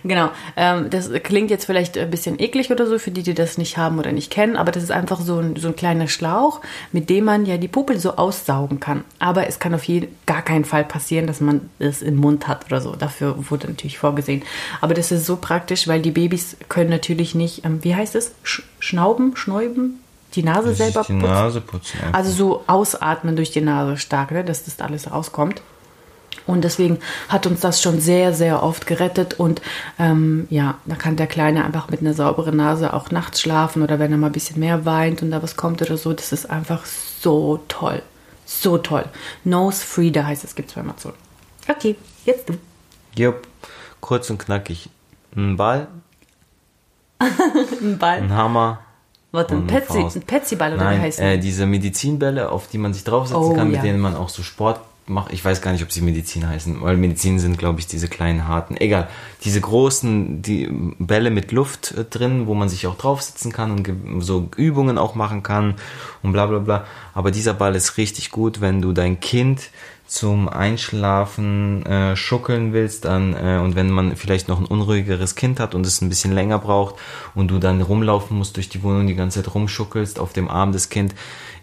Genau. 0.07 0.29
Ähm, 0.55 0.89
das 0.89 1.11
klingt 1.23 1.49
jetzt 1.49 1.65
vielleicht 1.65 1.97
ein 1.97 2.09
bisschen 2.09 2.39
eklig 2.39 2.71
oder 2.71 2.87
so 2.87 2.99
für 2.99 3.11
die, 3.11 3.23
die 3.23 3.33
das 3.33 3.57
nicht 3.57 3.77
haben 3.77 3.99
oder 3.99 4.11
nicht 4.11 4.31
kennen, 4.31 4.55
aber 4.55 4.71
das 4.71 4.83
ist 4.83 4.91
einfach 4.91 5.19
so 5.19 5.39
ein, 5.39 5.55
so 5.55 5.69
ein 5.69 5.75
kleiner 5.75 6.07
Schlauch, 6.07 6.61
mit 6.91 7.09
dem 7.09 7.25
man 7.25 7.45
ja 7.45 7.57
die 7.57 7.67
Popel 7.67 7.99
so 7.99 8.15
aussaugen 8.15 8.79
kann. 8.79 9.03
Aber 9.19 9.47
es 9.47 9.59
kann 9.59 9.73
auf 9.73 9.83
jeden 9.83 10.15
gar 10.25 10.41
keinen 10.41 10.65
Fall 10.65 10.83
passieren, 10.83 11.27
dass 11.27 11.41
man 11.41 11.69
es 11.79 12.01
im 12.01 12.15
Mund 12.15 12.47
hat 12.47 12.65
oder 12.67 12.81
so. 12.81 12.95
Dafür 12.95 13.35
wurde 13.49 13.67
natürlich 13.67 13.97
vorgesehen. 13.97 14.43
Aber 14.81 14.93
das 14.93 15.11
ist 15.11 15.25
so 15.25 15.37
praktisch, 15.37 15.87
weil 15.87 16.01
die 16.01 16.11
Babys 16.11 16.57
können 16.69 16.89
natürlich 16.89 17.35
nicht, 17.35 17.65
ähm, 17.65 17.83
wie 17.83 17.95
heißt 17.95 18.15
es, 18.15 18.33
Sch 18.43 18.63
schnauben, 18.79 19.35
schnäuben, 19.35 19.99
die 20.35 20.43
Nase 20.43 20.73
selber 20.73 21.03
die 21.07 21.13
putzen. 21.13 21.29
Nase 21.29 21.61
putzen 21.61 21.99
also 22.11 22.31
so 22.31 22.63
ausatmen 22.67 23.35
durch 23.35 23.51
die 23.51 23.61
Nase 23.61 23.97
stark, 23.97 24.31
ne, 24.31 24.43
dass 24.43 24.65
das 24.65 24.79
alles 24.79 25.11
rauskommt. 25.11 25.61
Und 26.45 26.63
deswegen 26.63 26.99
hat 27.29 27.47
uns 27.47 27.61
das 27.61 27.81
schon 27.81 27.99
sehr, 27.99 28.33
sehr 28.33 28.63
oft 28.63 28.87
gerettet. 28.87 29.39
Und 29.39 29.61
ähm, 29.99 30.47
ja, 30.49 30.77
da 30.85 30.95
kann 30.95 31.15
der 31.15 31.27
Kleine 31.27 31.65
einfach 31.65 31.89
mit 31.89 32.01
einer 32.01 32.13
sauberen 32.13 32.57
Nase 32.57 32.93
auch 32.93 33.11
nachts 33.11 33.41
schlafen 33.41 33.81
oder 33.81 33.99
wenn 33.99 34.11
er 34.11 34.17
mal 34.17 34.27
ein 34.27 34.33
bisschen 34.33 34.59
mehr 34.59 34.85
weint 34.85 35.21
und 35.21 35.31
da 35.31 35.41
was 35.41 35.55
kommt 35.55 35.81
oder 35.81 35.97
so. 35.97 36.13
Das 36.13 36.31
ist 36.31 36.49
einfach 36.49 36.85
so 36.85 37.63
toll. 37.67 38.01
So 38.45 38.77
toll. 38.77 39.05
Nose 39.43 39.83
Frida 39.83 40.25
heißt 40.25 40.43
es, 40.43 40.55
gibt 40.55 40.69
es 40.69 40.75
bei 40.75 40.81
Amazon. 40.81 41.13
Okay, 41.67 41.95
jetzt 42.25 42.47
du. 42.47 42.53
Jupp, 43.15 43.47
kurz 43.99 44.29
und 44.29 44.37
knackig. 44.37 44.89
Ein 45.35 45.57
Ball. 45.57 45.87
ein 47.19 47.97
Ball. 47.97 48.21
Ein 48.21 48.33
Hammer 48.33 48.79
Warte, 49.31 49.55
ein 49.55 49.69
ein 49.69 50.21
Petsy-Ball 50.21 50.73
oder 50.73 50.83
Nein, 50.85 50.99
wie 50.99 51.01
heißt 51.03 51.19
äh, 51.19 51.37
diese 51.37 51.65
Medizinbälle, 51.65 52.49
auf 52.49 52.67
die 52.69 52.77
man 52.77 52.93
sich 52.93 53.03
draufsetzen 53.03 53.43
oh, 53.43 53.53
kann, 53.53 53.67
mit 53.67 53.77
ja. 53.77 53.83
denen 53.83 53.99
man 53.99 54.15
auch 54.15 54.29
so 54.29 54.41
Sport 54.41 54.79
macht. 55.09 55.33
Ich 55.33 55.43
weiß 55.43 55.61
gar 55.61 55.71
nicht, 55.71 55.83
ob 55.83 55.91
sie 55.91 56.01
Medizin 56.01 56.47
heißen, 56.47 56.81
weil 56.81 56.97
Medizin 56.97 57.39
sind, 57.39 57.57
glaube 57.57 57.79
ich, 57.79 57.87
diese 57.87 58.07
kleinen 58.07 58.47
harten. 58.47 58.77
Egal, 58.77 59.09
diese 59.43 59.61
großen 59.61 60.41
die 60.41 60.69
Bälle 60.99 61.29
mit 61.29 61.51
Luft 61.51 61.91
äh, 61.91 62.03
drin, 62.03 62.47
wo 62.47 62.53
man 62.53 62.69
sich 62.69 62.87
auch 62.87 62.97
draufsetzen 62.97 63.51
kann 63.51 63.71
und 63.71 64.21
so 64.21 64.49
Übungen 64.55 64.97
auch 64.97 65.15
machen 65.15 65.43
kann 65.43 65.75
und 66.23 66.33
bla 66.33 66.45
bla 66.45 66.59
bla. 66.59 66.85
Aber 67.13 67.31
dieser 67.31 67.53
Ball 67.53 67.75
ist 67.75 67.97
richtig 67.97 68.31
gut, 68.31 68.61
wenn 68.61 68.81
du 68.81 68.91
dein 68.93 69.19
Kind 69.19 69.69
zum 70.07 70.47
Einschlafen 70.47 71.85
äh, 71.85 72.15
schuckeln 72.15 72.71
willst 72.71 73.03
dann, 73.03 73.33
äh, 73.33 73.59
und 73.61 73.75
wenn 73.75 73.89
man 73.89 74.15
vielleicht 74.15 74.47
noch 74.47 74.59
ein 74.59 74.65
unruhigeres 74.65 75.35
Kind 75.35 75.59
hat 75.59 75.75
und 75.75 75.85
es 75.85 76.01
ein 76.01 76.07
bisschen 76.07 76.31
länger 76.31 76.59
braucht 76.59 76.95
und 77.35 77.49
du 77.49 77.59
dann 77.59 77.81
rumlaufen 77.81 78.37
musst 78.37 78.55
durch 78.55 78.69
die 78.69 78.83
Wohnung 78.83 79.05
die 79.07 79.15
ganze 79.15 79.43
Zeit 79.43 79.53
rumschuckelst 79.53 80.17
auf 80.17 80.31
dem 80.31 80.47
Arm 80.47 80.71
des 80.71 80.89
Kind, 80.89 81.13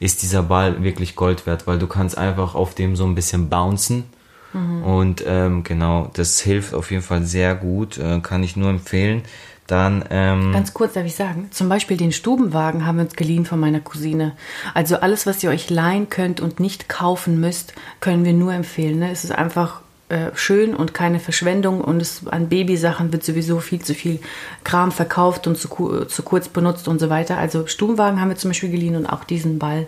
ist 0.05 0.23
dieser 0.23 0.43
Ball 0.43 0.85
wirklich 0.85 1.17
Gold 1.17 1.47
wert, 1.47 1.67
weil 1.67 1.79
du 1.79 1.87
kannst 1.87 2.19
einfach 2.19 2.55
auf 2.55 2.75
dem 2.75 2.95
so 2.95 3.07
ein 3.07 3.15
bisschen 3.15 3.49
bouncen 3.49 4.05
mhm. 4.53 4.85
und 4.85 5.25
ähm, 5.27 5.65
genau, 5.65 6.11
das 6.13 6.41
hilft 6.41 6.75
auf 6.75 6.91
jeden 6.91 7.03
Fall 7.03 7.23
sehr 7.25 7.55
gut, 7.55 7.97
äh, 7.97 8.21
kann 8.21 8.43
ich 8.43 8.55
nur 8.55 8.69
empfehlen. 8.69 9.23
Dann, 9.67 10.05
ähm 10.11 10.53
Ganz 10.53 10.75
kurz 10.75 10.93
darf 10.93 11.07
ich 11.07 11.15
sagen, 11.15 11.49
zum 11.51 11.71
Beispiel 11.71 11.97
den 11.97 12.13
Stubenwagen 12.13 12.85
haben 12.85 12.99
wir 12.99 13.05
uns 13.05 13.17
geliehen 13.17 13.47
von 13.47 13.59
meiner 13.59 13.81
Cousine. 13.81 14.37
Also 14.75 14.97
alles, 14.97 15.25
was 15.25 15.43
ihr 15.43 15.49
euch 15.49 15.71
leihen 15.71 16.11
könnt 16.11 16.43
und 16.43 16.61
nicht 16.61 16.91
kaufen 16.91 17.41
müsst, 17.41 17.73
können 18.01 18.27
wir 18.27 18.35
nur 18.35 18.53
empfehlen. 18.53 18.99
Ne? 18.99 19.11
Es 19.11 19.25
ist 19.25 19.31
einfach 19.31 19.81
äh, 20.15 20.31
schön 20.37 20.75
und 20.75 20.95
keine 20.95 21.19
Verschwendung 21.21 21.81
und 21.81 22.01
es, 22.01 22.27
an 22.27 22.49
Babysachen 22.49 23.13
wird 23.13 23.25
sowieso 23.25 23.61
viel 23.61 23.83
zu 23.83 23.95
viel 23.95 24.21
Kram 24.63 24.93
verkauft 24.93 25.47
und 25.47 25.57
zu, 25.59 25.69
ku- 25.69 26.05
zu 26.05 26.23
kurz 26.23 26.49
benutzt 26.49 26.87
und 26.89 26.99
so 27.01 27.11
weiter. 27.11 27.37
Also 27.39 27.67
Stubenwagen 27.67 28.21
haben 28.21 28.29
wir 28.29 28.37
zum 28.37 28.51
Beispiel 28.51 28.71
geliehen 28.71 28.97
und 28.97 29.07
auch 29.07 29.25
diesen 29.25 29.59
Ball. 29.59 29.87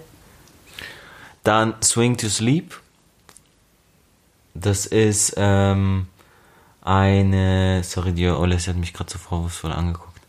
Dann 1.45 1.75
Swing 1.83 2.17
to 2.17 2.29
Sleep. 2.29 2.75
Das 4.55 4.87
ist 4.87 5.35
ähm, 5.37 6.07
eine. 6.83 7.83
Sorry, 7.85 8.13
die 8.13 8.29
Olesja 8.29 8.73
hat 8.73 8.81
mich 8.81 8.93
gerade 8.95 9.11
so 9.13 9.19
vorwurfsvoll 9.19 9.73
angeguckt. 9.73 10.21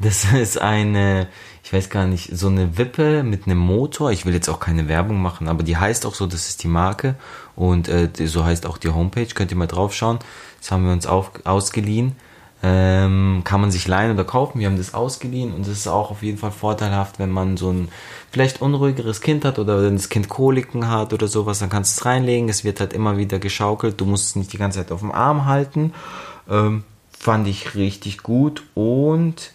Das 0.00 0.24
ist 0.32 0.60
eine, 0.60 1.28
ich 1.62 1.72
weiß 1.72 1.90
gar 1.90 2.06
nicht, 2.06 2.30
so 2.36 2.48
eine 2.48 2.78
Wippe 2.78 3.22
mit 3.22 3.46
einem 3.46 3.58
Motor. 3.58 4.10
Ich 4.10 4.24
will 4.26 4.34
jetzt 4.34 4.48
auch 4.48 4.60
keine 4.60 4.88
Werbung 4.88 5.20
machen, 5.20 5.48
aber 5.48 5.62
die 5.62 5.76
heißt 5.76 6.06
auch 6.06 6.14
so, 6.14 6.26
das 6.26 6.48
ist 6.48 6.62
die 6.62 6.68
Marke. 6.68 7.14
Und 7.58 7.88
äh, 7.88 8.08
so 8.26 8.44
heißt 8.44 8.66
auch 8.66 8.78
die 8.78 8.90
Homepage. 8.90 9.26
Könnt 9.34 9.50
ihr 9.50 9.56
mal 9.56 9.66
drauf 9.66 9.92
schauen. 9.92 10.20
Das 10.60 10.70
haben 10.70 10.86
wir 10.86 10.92
uns 10.92 11.08
auf, 11.08 11.32
ausgeliehen. 11.42 12.14
Ähm, 12.62 13.42
kann 13.42 13.60
man 13.60 13.72
sich 13.72 13.88
leihen 13.88 14.12
oder 14.12 14.22
kaufen. 14.22 14.60
Wir 14.60 14.68
haben 14.68 14.76
das 14.76 14.94
ausgeliehen 14.94 15.52
und 15.52 15.62
das 15.62 15.74
ist 15.74 15.88
auch 15.88 16.12
auf 16.12 16.22
jeden 16.22 16.38
Fall 16.38 16.50
vorteilhaft, 16.50 17.20
wenn 17.20 17.30
man 17.30 17.56
so 17.56 17.70
ein 17.70 17.88
vielleicht 18.32 18.60
unruhigeres 18.60 19.20
Kind 19.20 19.44
hat 19.44 19.60
oder 19.60 19.82
wenn 19.82 19.96
das 19.96 20.08
Kind 20.08 20.28
Koliken 20.28 20.88
hat 20.88 21.12
oder 21.12 21.28
sowas, 21.28 21.58
dann 21.58 21.68
kannst 21.68 21.96
du 21.96 22.00
es 22.00 22.06
reinlegen. 22.06 22.48
Es 22.48 22.62
wird 22.62 22.78
halt 22.78 22.92
immer 22.92 23.16
wieder 23.16 23.40
geschaukelt. 23.40 24.00
Du 24.00 24.06
musst 24.06 24.26
es 24.26 24.36
nicht 24.36 24.52
die 24.52 24.58
ganze 24.58 24.78
Zeit 24.78 24.92
auf 24.92 25.00
dem 25.00 25.12
Arm 25.12 25.46
halten. 25.46 25.94
Ähm, 26.48 26.84
fand 27.10 27.48
ich 27.48 27.74
richtig 27.74 28.22
gut 28.22 28.62
und 28.74 29.52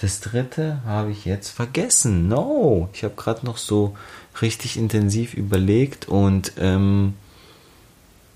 das 0.00 0.20
dritte 0.20 0.80
habe 0.84 1.12
ich 1.12 1.24
jetzt 1.24 1.50
vergessen. 1.50 2.26
No, 2.26 2.88
ich 2.92 3.04
habe 3.04 3.14
gerade 3.16 3.46
noch 3.46 3.58
so 3.58 3.96
richtig 4.42 4.76
intensiv 4.76 5.34
überlegt 5.34 6.08
und 6.08 6.52
ähm, 6.58 7.14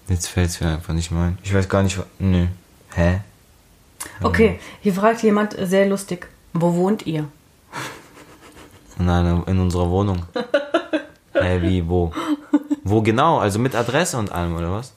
jetzt 0.09 0.27
fällt 0.27 0.51
es 0.51 0.61
mir 0.61 0.69
einfach 0.69 0.95
nicht 0.95 1.11
mehr 1.11 1.23
ein. 1.23 1.39
Ich 1.43 1.55
weiß 1.55 1.69
gar 1.69 1.83
nicht, 1.83 1.99
nö. 2.19 2.47
Hä? 2.95 3.21
Okay, 4.23 4.59
hier 4.81 4.95
fragt 4.95 5.23
jemand 5.23 5.57
sehr 5.61 5.87
lustig, 5.87 6.29
wo 6.53 6.75
wohnt 6.75 7.07
ihr? 7.07 7.29
Nein, 8.99 9.43
in 9.47 9.61
unserer 9.61 9.91
Wohnung. 9.91 10.25
Hä, 11.33 11.63
wie, 11.63 11.89
wo? 11.89 12.13
Wo 12.83 13.03
genau? 13.03 13.39
Also 13.39 13.59
mit 13.59 13.75
Adresse 13.75 14.19
und 14.19 14.33
allem, 14.33 14.57
oder 14.57 14.73
was? 14.73 14.93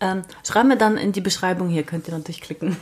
Ähm, 0.00 0.22
schreib 0.46 0.66
mir 0.66 0.76
dann 0.76 0.96
in 0.96 1.12
die 1.12 1.20
Beschreibung 1.20 1.68
hier, 1.68 1.82
könnt 1.82 2.08
ihr 2.08 2.14
natürlich 2.14 2.40
klicken. 2.40 2.76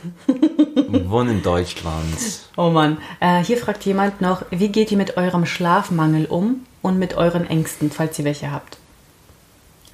Wohnen 0.87 1.37
in 1.37 1.43
Deutschland. 1.43 2.03
Oh 2.55 2.69
Mann. 2.69 2.97
Äh, 3.19 3.43
hier 3.43 3.57
fragt 3.57 3.83
jemand 3.83 4.21
noch, 4.21 4.43
wie 4.51 4.69
geht 4.69 4.91
ihr 4.91 4.97
mit 4.97 5.17
eurem 5.17 5.47
Schlafmangel 5.47 6.27
um 6.27 6.65
und 6.83 6.99
mit 6.99 7.15
euren 7.15 7.49
Ängsten, 7.49 7.89
falls 7.89 8.19
ihr 8.19 8.25
welche 8.25 8.51
habt? 8.51 8.77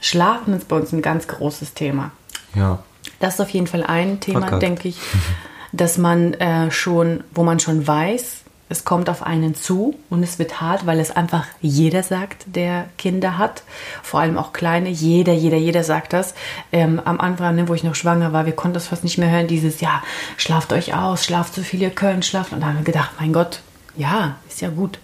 Schlafen 0.01 0.53
ist 0.53 0.67
bei 0.67 0.75
uns 0.75 0.91
ein 0.91 1.01
ganz 1.01 1.27
großes 1.27 1.73
Thema. 1.73 2.11
Ja. 2.55 2.79
Das 3.19 3.35
ist 3.35 3.41
auf 3.41 3.49
jeden 3.49 3.67
Fall 3.67 3.83
ein 3.83 4.19
Thema, 4.19 4.41
Verkackt. 4.41 4.63
denke 4.63 4.87
ich, 4.87 4.97
dass 5.71 5.97
man 5.97 6.33
äh, 6.35 6.71
schon, 6.71 7.23
wo 7.33 7.43
man 7.43 7.59
schon 7.59 7.85
weiß, 7.85 8.43
es 8.71 8.85
kommt 8.85 9.09
auf 9.09 9.23
einen 9.23 9.55
zu 9.55 9.99
und 10.11 10.21
es 10.21 10.37
wird 10.37 10.61
hart, 10.61 10.85
weil 10.85 10.99
es 10.99 11.09
einfach 11.09 11.47
jeder 11.59 12.03
sagt, 12.03 12.45
der 12.45 12.85
Kinder 12.99 13.39
hat. 13.39 13.63
Vor 14.03 14.19
allem 14.19 14.37
auch 14.37 14.53
kleine. 14.53 14.89
Jeder, 14.89 15.33
jeder, 15.33 15.57
jeder 15.57 15.83
sagt 15.83 16.13
das. 16.13 16.35
Ähm, 16.71 17.01
am 17.03 17.19
Anfang, 17.19 17.55
ne, 17.55 17.67
wo 17.67 17.73
ich 17.73 17.83
noch 17.83 17.95
schwanger 17.95 18.31
war, 18.31 18.45
wir 18.45 18.53
konnten 18.53 18.75
das 18.75 18.87
fast 18.87 19.03
nicht 19.03 19.17
mehr 19.17 19.31
hören. 19.31 19.47
Dieses, 19.47 19.81
ja, 19.81 20.03
schlaft 20.37 20.71
euch 20.71 20.93
aus, 20.93 21.25
schlaft 21.25 21.55
so 21.55 21.63
viel 21.63 21.81
ihr 21.81 21.89
könnt, 21.89 22.25
schlaft. 22.25 22.53
Und 22.53 22.61
da 22.61 22.67
haben 22.67 22.77
wir 22.77 22.83
gedacht, 22.83 23.09
mein 23.19 23.33
Gott, 23.33 23.61
ja, 23.97 24.35
ist 24.47 24.61
ja 24.61 24.69
gut. 24.69 24.99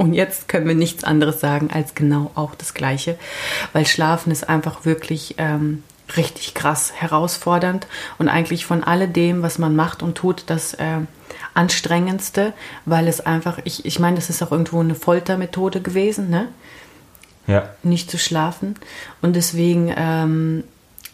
Und 0.00 0.14
jetzt 0.14 0.48
können 0.48 0.66
wir 0.66 0.74
nichts 0.74 1.04
anderes 1.04 1.40
sagen 1.40 1.68
als 1.70 1.94
genau 1.94 2.30
auch 2.34 2.54
das 2.54 2.72
Gleiche, 2.72 3.18
weil 3.74 3.84
Schlafen 3.84 4.32
ist 4.32 4.48
einfach 4.48 4.86
wirklich 4.86 5.34
ähm, 5.36 5.82
richtig 6.16 6.54
krass 6.54 6.90
herausfordernd 6.96 7.86
und 8.16 8.30
eigentlich 8.30 8.64
von 8.64 8.82
alledem, 8.82 9.42
was 9.42 9.58
man 9.58 9.76
macht 9.76 10.02
und 10.02 10.14
tut, 10.14 10.44
das 10.46 10.72
äh, 10.72 11.00
anstrengendste, 11.52 12.54
weil 12.86 13.08
es 13.08 13.20
einfach, 13.20 13.58
ich, 13.64 13.84
ich 13.84 13.98
meine, 13.98 14.16
das 14.16 14.30
ist 14.30 14.42
auch 14.42 14.52
irgendwo 14.52 14.80
eine 14.80 14.94
Foltermethode 14.94 15.82
gewesen, 15.82 16.30
ne? 16.30 16.48
Ja. 17.46 17.68
nicht 17.82 18.10
zu 18.10 18.16
schlafen. 18.16 18.76
Und 19.20 19.36
deswegen 19.36 19.92
ähm, 19.94 20.64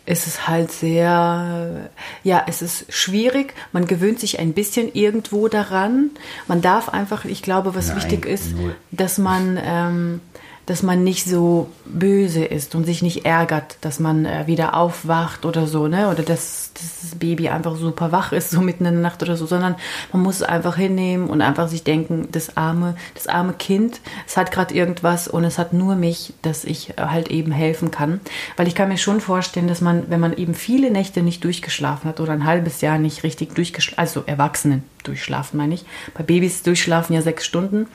ist 0.06 0.26
es 0.26 0.46
halt 0.46 0.70
sehr, 0.72 1.90
ja, 2.22 2.44
es 2.46 2.62
ist 2.62 2.92
schwierig. 2.92 3.54
Man 3.72 3.86
gewöhnt 3.86 4.20
sich 4.20 4.38
ein 4.38 4.52
bisschen 4.52 4.92
irgendwo 4.94 5.48
daran. 5.48 6.10
Man 6.46 6.62
darf 6.62 6.88
einfach, 6.88 7.24
ich 7.24 7.42
glaube, 7.42 7.74
was 7.74 7.88
Nein, 7.88 7.96
wichtig 7.96 8.24
ist, 8.24 8.52
null. 8.52 8.76
dass 8.92 9.18
man, 9.18 9.58
ähm, 9.62 10.20
dass 10.66 10.82
man 10.82 11.04
nicht 11.04 11.26
so 11.26 11.70
böse 11.84 12.44
ist 12.44 12.74
und 12.74 12.84
sich 12.84 13.00
nicht 13.00 13.24
ärgert, 13.24 13.78
dass 13.80 14.00
man 14.00 14.26
äh, 14.26 14.46
wieder 14.46 14.74
aufwacht 14.74 15.44
oder 15.44 15.68
so, 15.68 15.86
ne? 15.86 16.08
Oder 16.08 16.24
dass, 16.24 16.72
dass 16.74 17.00
das 17.02 17.14
Baby 17.14 17.48
einfach 17.48 17.76
super 17.76 18.10
wach 18.10 18.32
ist, 18.32 18.50
so 18.50 18.60
mitten 18.60 18.84
in 18.84 18.94
der 18.94 19.02
Nacht 19.02 19.22
oder 19.22 19.36
so, 19.36 19.46
sondern 19.46 19.76
man 20.12 20.22
muss 20.22 20.36
es 20.36 20.42
einfach 20.42 20.76
hinnehmen 20.76 21.30
und 21.30 21.40
einfach 21.40 21.68
sich 21.68 21.84
denken, 21.84 22.28
das 22.32 22.56
arme, 22.56 22.96
das 23.14 23.28
arme 23.28 23.52
Kind, 23.52 24.00
es 24.26 24.36
hat 24.36 24.50
gerade 24.50 24.74
irgendwas 24.74 25.28
und 25.28 25.44
es 25.44 25.56
hat 25.58 25.72
nur 25.72 25.94
mich, 25.94 26.34
dass 26.42 26.64
ich 26.64 26.90
äh, 26.90 26.94
halt 27.02 27.28
eben 27.28 27.52
helfen 27.52 27.92
kann. 27.92 28.20
Weil 28.56 28.66
ich 28.66 28.74
kann 28.74 28.88
mir 28.88 28.98
schon 28.98 29.20
vorstellen, 29.20 29.68
dass 29.68 29.80
man, 29.80 30.10
wenn 30.10 30.20
man 30.20 30.36
eben 30.36 30.54
viele 30.54 30.90
Nächte 30.90 31.22
nicht 31.22 31.44
durchgeschlafen 31.44 32.08
hat 32.08 32.18
oder 32.18 32.32
ein 32.32 32.44
halbes 32.44 32.80
Jahr 32.80 32.98
nicht 32.98 33.22
richtig 33.22 33.54
durchgeschlafen, 33.54 34.00
also 34.00 34.24
Erwachsenen 34.26 34.82
durchschlafen, 35.04 35.58
meine 35.58 35.74
ich. 35.74 35.84
Bei 36.14 36.24
Babys 36.24 36.64
durchschlafen 36.64 37.14
ja 37.14 37.22
sechs 37.22 37.46
Stunden. 37.46 37.86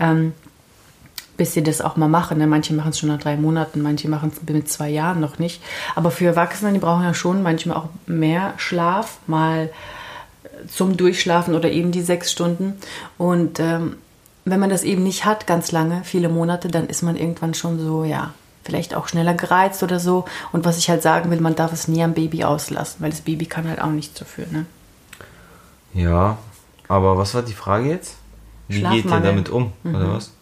Ähm, 0.00 0.32
bis 1.36 1.52
sie 1.52 1.62
das 1.62 1.80
auch 1.80 1.96
mal 1.96 2.08
machen. 2.08 2.38
Ne? 2.38 2.46
Manche 2.46 2.74
machen 2.74 2.90
es 2.90 2.98
schon 2.98 3.08
nach 3.08 3.20
drei 3.20 3.36
Monaten, 3.36 3.82
manche 3.82 4.08
machen 4.08 4.32
es 4.34 4.48
mit 4.48 4.68
zwei 4.68 4.88
Jahren 4.88 5.20
noch 5.20 5.38
nicht. 5.38 5.62
Aber 5.94 6.10
für 6.10 6.26
Erwachsene, 6.26 6.72
die 6.72 6.78
brauchen 6.78 7.04
ja 7.04 7.14
schon 7.14 7.42
manchmal 7.42 7.76
auch 7.76 7.88
mehr 8.06 8.54
Schlaf, 8.56 9.18
mal 9.26 9.70
zum 10.68 10.96
Durchschlafen 10.96 11.54
oder 11.54 11.70
eben 11.70 11.92
die 11.92 12.02
sechs 12.02 12.30
Stunden. 12.30 12.74
Und 13.18 13.60
ähm, 13.60 13.96
wenn 14.44 14.60
man 14.60 14.70
das 14.70 14.84
eben 14.84 15.02
nicht 15.02 15.24
hat, 15.24 15.46
ganz 15.46 15.72
lange, 15.72 16.02
viele 16.04 16.28
Monate, 16.28 16.68
dann 16.68 16.86
ist 16.86 17.02
man 17.02 17.16
irgendwann 17.16 17.54
schon 17.54 17.78
so, 17.78 18.04
ja, 18.04 18.32
vielleicht 18.62 18.94
auch 18.94 19.08
schneller 19.08 19.34
gereizt 19.34 19.82
oder 19.82 19.98
so. 19.98 20.24
Und 20.52 20.64
was 20.64 20.78
ich 20.78 20.88
halt 20.88 21.02
sagen 21.02 21.30
will, 21.30 21.40
man 21.40 21.54
darf 21.54 21.72
es 21.72 21.88
nie 21.88 22.02
am 22.02 22.14
Baby 22.14 22.44
auslassen, 22.44 22.96
weil 23.00 23.10
das 23.10 23.22
Baby 23.22 23.46
kann 23.46 23.68
halt 23.68 23.80
auch 23.80 23.90
nichts 23.90 24.18
dafür. 24.18 24.46
Ne? 24.50 24.66
Ja. 25.92 26.38
Aber 26.88 27.16
was 27.16 27.34
war 27.34 27.42
die 27.42 27.54
Frage 27.54 27.88
jetzt? 27.88 28.16
Wie 28.68 28.82
geht 28.82 29.04
ihr 29.04 29.20
damit 29.20 29.48
um, 29.48 29.72
oder 29.84 30.12
was? 30.14 30.32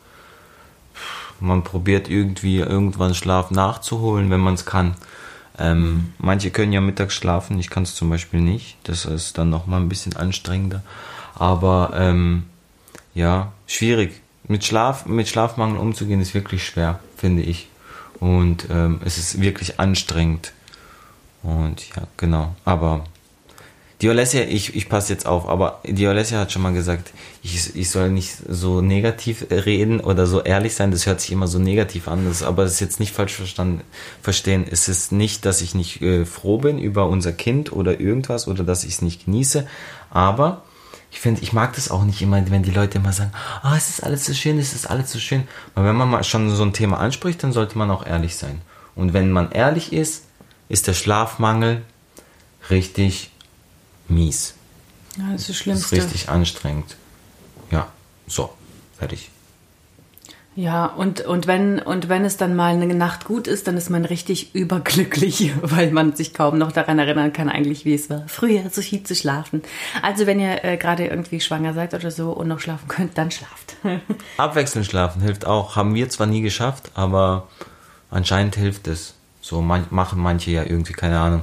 Man 1.43 1.65
probiert 1.65 2.09
irgendwie 2.09 2.59
irgendwann 2.59 3.15
Schlaf 3.15 3.51
nachzuholen, 3.51 4.31
wenn 4.31 4.41
man 4.41 4.55
es 4.55 4.65
kann. 4.65 4.95
Ähm, 5.59 6.15
manche 6.19 6.51
können 6.51 6.73
ja 6.73 6.81
mittags 6.81 7.15
schlafen, 7.15 7.59
ich 7.59 7.69
kann 7.69 7.83
es 7.83 7.95
zum 7.95 8.09
Beispiel 8.09 8.41
nicht. 8.41 8.77
Das 8.85 9.05
ist 9.05 9.37
dann 9.39 9.51
nochmal 9.51 9.81
ein 9.81 9.89
bisschen 9.89 10.17
anstrengender. 10.17 10.83
Aber 11.35 11.93
ähm, 11.95 12.45
ja, 13.15 13.53
schwierig. 13.67 14.21
Mit, 14.49 14.65
Schlaf, 14.65 15.07
mit 15.07 15.29
Schlafmangel 15.29 15.79
umzugehen 15.79 16.21
ist 16.21 16.35
wirklich 16.35 16.65
schwer, 16.65 17.01
finde 17.17 17.43
ich. 17.43 17.69
Und 18.21 18.69
ähm, 18.71 19.01
es 19.05 19.19
ist 19.19 19.41
wirklich 19.41 19.81
anstrengend. 19.81 20.53
Und 21.43 21.89
ja, 21.97 22.05
genau. 22.17 22.55
Aber 22.65 23.05
die 24.03 24.09
Olesja, 24.09 24.43
ich, 24.43 24.75
ich 24.75 24.89
passe 24.89 25.13
jetzt 25.13 25.27
auf, 25.27 25.49
aber 25.49 25.81
die 25.85 26.09
Olesja 26.09 26.41
hat 26.41 26.51
schon 26.51 26.63
mal 26.63 26.73
gesagt, 26.73 27.13
ich, 27.45 27.77
ich 27.77 27.89
soll 27.89 28.11
nicht 28.11 28.37
so 28.49 28.81
negativ 28.81 29.47
reden 29.51 30.01
oder 30.01 30.27
so 30.27 30.43
ehrlich 30.43 30.75
sein, 30.75 30.91
das 30.91 31.07
hört 31.07 31.21
sich 31.21 31.31
immer 31.31 31.47
so 31.47 31.61
negativ 31.61 32.09
an, 32.09 32.27
das, 32.27 32.43
aber 32.43 32.65
das 32.65 32.73
ist 32.73 32.81
jetzt 32.81 32.99
nicht 32.99 33.15
falsch 33.15 33.35
verstanden, 33.35 33.83
verstehen. 34.21 34.67
Es 34.69 34.89
ist 34.89 35.13
nicht, 35.13 35.45
dass 35.45 35.61
ich 35.61 35.77
nicht 35.77 36.03
äh, 36.03 36.25
froh 36.25 36.59
bin 36.59 36.81
über 36.81 37.07
unser 37.07 37.33
Kind 37.33 37.73
oder 37.73 38.01
irgendwas 38.01 38.49
oder 38.49 38.65
dass 38.65 38.83
ich 38.83 38.95
es 38.95 39.03
nicht 39.03 39.27
genieße, 39.27 39.69
aber 40.11 40.65
ich 41.13 41.21
finde, 41.21 41.43
ich 41.43 41.53
mag 41.53 41.75
das 41.75 41.89
auch 41.91 42.03
nicht 42.03 42.23
immer, 42.23 42.43
wenn 42.51 42.65
die 42.65 42.71
Leute 42.71 42.99
immer 42.99 43.13
sagen, 43.13 43.33
ah, 43.63 43.77
es 43.77 43.89
ist 43.89 44.03
alles 44.03 44.25
so 44.25 44.33
schön, 44.33 44.59
es 44.59 44.73
ist 44.73 44.91
alles 44.91 45.13
so 45.13 45.19
schön. 45.19 45.47
Weil 45.75 45.85
wenn 45.85 45.97
man 45.97 46.11
mal 46.11 46.25
schon 46.25 46.51
so 46.51 46.63
ein 46.65 46.73
Thema 46.73 46.99
anspricht, 46.99 47.43
dann 47.43 47.53
sollte 47.53 47.77
man 47.77 47.91
auch 47.91 48.07
ehrlich 48.07 48.35
sein. 48.35 48.63
Und 48.97 49.13
wenn 49.13 49.31
man 49.31 49.53
ehrlich 49.53 49.93
ist, 49.93 50.25
ist 50.71 50.87
der 50.87 50.95
Schlafmangel 50.95 51.83
richtig 52.71 53.32
mies. 54.09 54.55
Ja, 55.17 55.25
das 55.33 55.49
ist 55.49 55.49
das 55.49 55.49
Das 55.49 55.51
ist 55.51 55.57
Schlimmste. 55.63 55.97
richtig 55.97 56.29
anstrengend. 56.29 56.97
Ja, 57.71 57.89
so, 58.27 58.51
fertig. 58.99 59.31
Ja, 60.55 60.85
und, 60.85 61.23
und, 61.23 61.47
wenn, 61.47 61.79
und 61.79 62.11
wenn 62.11 62.27
es 62.27 62.37
dann 62.37 62.55
mal 62.55 62.75
eine 62.75 62.95
Nacht 62.95 63.25
gut 63.25 63.47
ist, 63.47 63.67
dann 63.69 63.79
ist 63.79 63.89
man 63.89 64.05
richtig 64.05 64.55
überglücklich, 64.55 65.51
weil 65.63 65.91
man 65.91 66.15
sich 66.15 66.35
kaum 66.35 66.59
noch 66.59 66.73
daran 66.73 66.99
erinnern 66.99 67.33
kann, 67.33 67.49
eigentlich, 67.49 67.87
wie 67.87 67.95
es 67.95 68.11
war, 68.11 68.25
früher 68.29 68.69
so 68.71 68.83
viel 68.83 69.03
zu 69.03 69.15
schlafen. 69.15 69.63
Also, 70.03 70.27
wenn 70.27 70.41
ihr 70.41 70.63
äh, 70.63 70.77
gerade 70.77 71.07
irgendwie 71.07 71.41
schwanger 71.41 71.73
seid 71.73 71.95
oder 71.95 72.11
so 72.11 72.33
und 72.33 72.49
noch 72.49 72.61
schlafen 72.61 72.87
könnt, 72.87 73.17
dann 73.17 73.31
schlaft. 73.31 73.77
Abwechselnd 74.37 74.85
schlafen 74.87 75.23
hilft 75.23 75.47
auch. 75.47 75.75
Haben 75.77 75.95
wir 75.95 76.11
zwar 76.11 76.27
nie 76.27 76.43
geschafft, 76.43 76.91
aber 76.93 77.49
anscheinend 78.11 78.57
hilft 78.57 78.89
es. 78.89 79.15
So 79.41 79.63
man, 79.63 79.87
machen 79.89 80.21
manche 80.21 80.51
ja 80.51 80.65
irgendwie, 80.65 80.93
keine 80.93 81.19
Ahnung, 81.19 81.43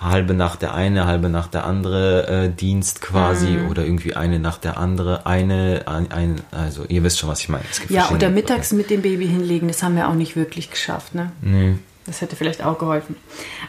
halbe 0.00 0.32
Nacht 0.34 0.62
der 0.62 0.74
eine, 0.74 1.06
halbe 1.06 1.28
Nacht 1.28 1.54
der 1.54 1.64
andere 1.64 2.26
äh, 2.44 2.48
Dienst 2.50 3.00
quasi 3.00 3.48
Mhm. 3.48 3.68
oder 3.68 3.84
irgendwie 3.84 4.14
eine 4.14 4.38
Nacht 4.38 4.62
der 4.64 4.78
andere, 4.78 5.26
eine, 5.26 5.82
ein, 5.86 6.10
ein, 6.12 6.36
also 6.52 6.84
ihr 6.88 7.02
wisst 7.02 7.18
schon, 7.18 7.28
was 7.28 7.40
ich 7.40 7.48
meine. 7.48 7.64
Ja, 7.88 8.10
oder 8.10 8.30
mittags 8.30 8.72
mit 8.72 8.90
dem 8.90 9.02
Baby 9.02 9.26
hinlegen, 9.26 9.66
das 9.68 9.82
haben 9.82 9.96
wir 9.96 10.08
auch 10.08 10.14
nicht 10.14 10.36
wirklich 10.36 10.70
geschafft, 10.70 11.14
ne? 11.16 11.32
Nee, 11.40 11.76
Das 12.06 12.20
hätte 12.20 12.36
vielleicht 12.36 12.62
auch 12.64 12.78
geholfen. 12.78 13.16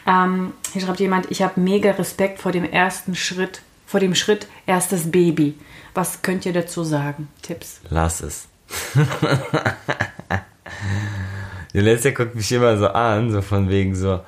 Ähm, 0.06 0.52
hier 0.72 0.82
schreibt 0.82 1.00
jemand, 1.00 1.30
ich 1.30 1.42
habe 1.42 1.58
mega 1.60 1.90
Respekt 1.90 2.40
vor 2.40 2.52
dem 2.52 2.64
ersten 2.64 3.14
Schritt, 3.16 3.60
vor 3.86 3.98
dem 4.00 4.14
Schritt 4.14 4.46
erstes 4.66 5.10
Baby. 5.10 5.58
Was 5.94 6.22
könnt 6.22 6.46
ihr 6.46 6.52
dazu 6.52 6.84
sagen? 6.84 7.26
Tipps? 7.42 7.80
Lass 7.90 8.20
es. 8.20 8.46
Die 11.72 11.80
letzte 11.80 12.12
guckt 12.12 12.34
mich 12.34 12.50
immer 12.52 12.76
so 12.78 12.88
an, 12.88 13.30
so 13.30 13.42
von 13.42 13.68
wegen 13.68 13.94
so, 13.94 14.20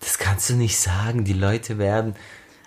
das 0.00 0.18
kannst 0.18 0.50
du 0.50 0.54
nicht 0.54 0.78
sagen, 0.78 1.24
die 1.24 1.32
Leute 1.32 1.78
werden. 1.78 2.14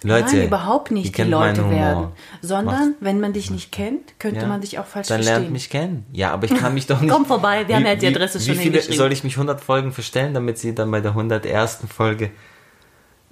Leute, 0.05 0.35
Nein, 0.35 0.47
überhaupt 0.47 0.91
nicht 0.91 1.17
die, 1.17 1.21
Leute 1.23 1.69
werden. 1.69 2.07
Sondern, 2.41 2.89
Macht- 2.91 2.97
wenn 2.99 3.21
man 3.21 3.31
dich 3.31 3.49
nicht 3.51 3.71
kennt, 3.71 4.19
könnte 4.19 4.41
Ja. 4.41 4.47
man 4.47 4.59
dich 4.59 4.77
auch 4.77 4.85
falsch 4.85 5.07
Dann 5.07 5.19
verstehen. 5.23 5.41
lernt 5.43 5.53
mich 5.53 5.69
kennen. 5.69 6.05
Ja, 6.11 6.31
aber 6.31 6.45
ich 6.45 6.53
kann 6.55 6.73
mich 6.73 6.87
doch 6.87 6.99
nicht. 7.01 7.09
Komm 7.09 7.25
vorbei, 7.25 7.65
wir 7.69 7.75
haben 7.77 7.85
ja 7.85 7.95
die 7.95 8.07
Adresse 8.07 8.37
wie, 8.41 8.43
schon 8.43 8.55
Wie 8.55 8.59
viele 8.59 8.81
soll 8.81 9.13
ich 9.13 9.23
mich 9.23 9.35
100 9.37 9.61
Folgen 9.61 9.93
verstellen, 9.93 10.33
damit 10.33 10.57
sie 10.57 10.75
dann 10.75 10.91
bei 10.91 10.99
der 10.99 11.11
101. 11.11 11.79
Folge 11.95 12.31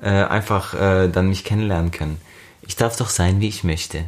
äh, 0.01 0.07
einfach 0.09 0.73
äh, 0.73 1.09
dann 1.09 1.27
mich 1.27 1.43
kennenlernen 1.43 1.91
können? 1.91 2.21
Ich 2.61 2.77
darf 2.77 2.95
doch 2.95 3.09
sein, 3.09 3.41
wie 3.41 3.49
ich 3.49 3.63
möchte. 3.65 4.05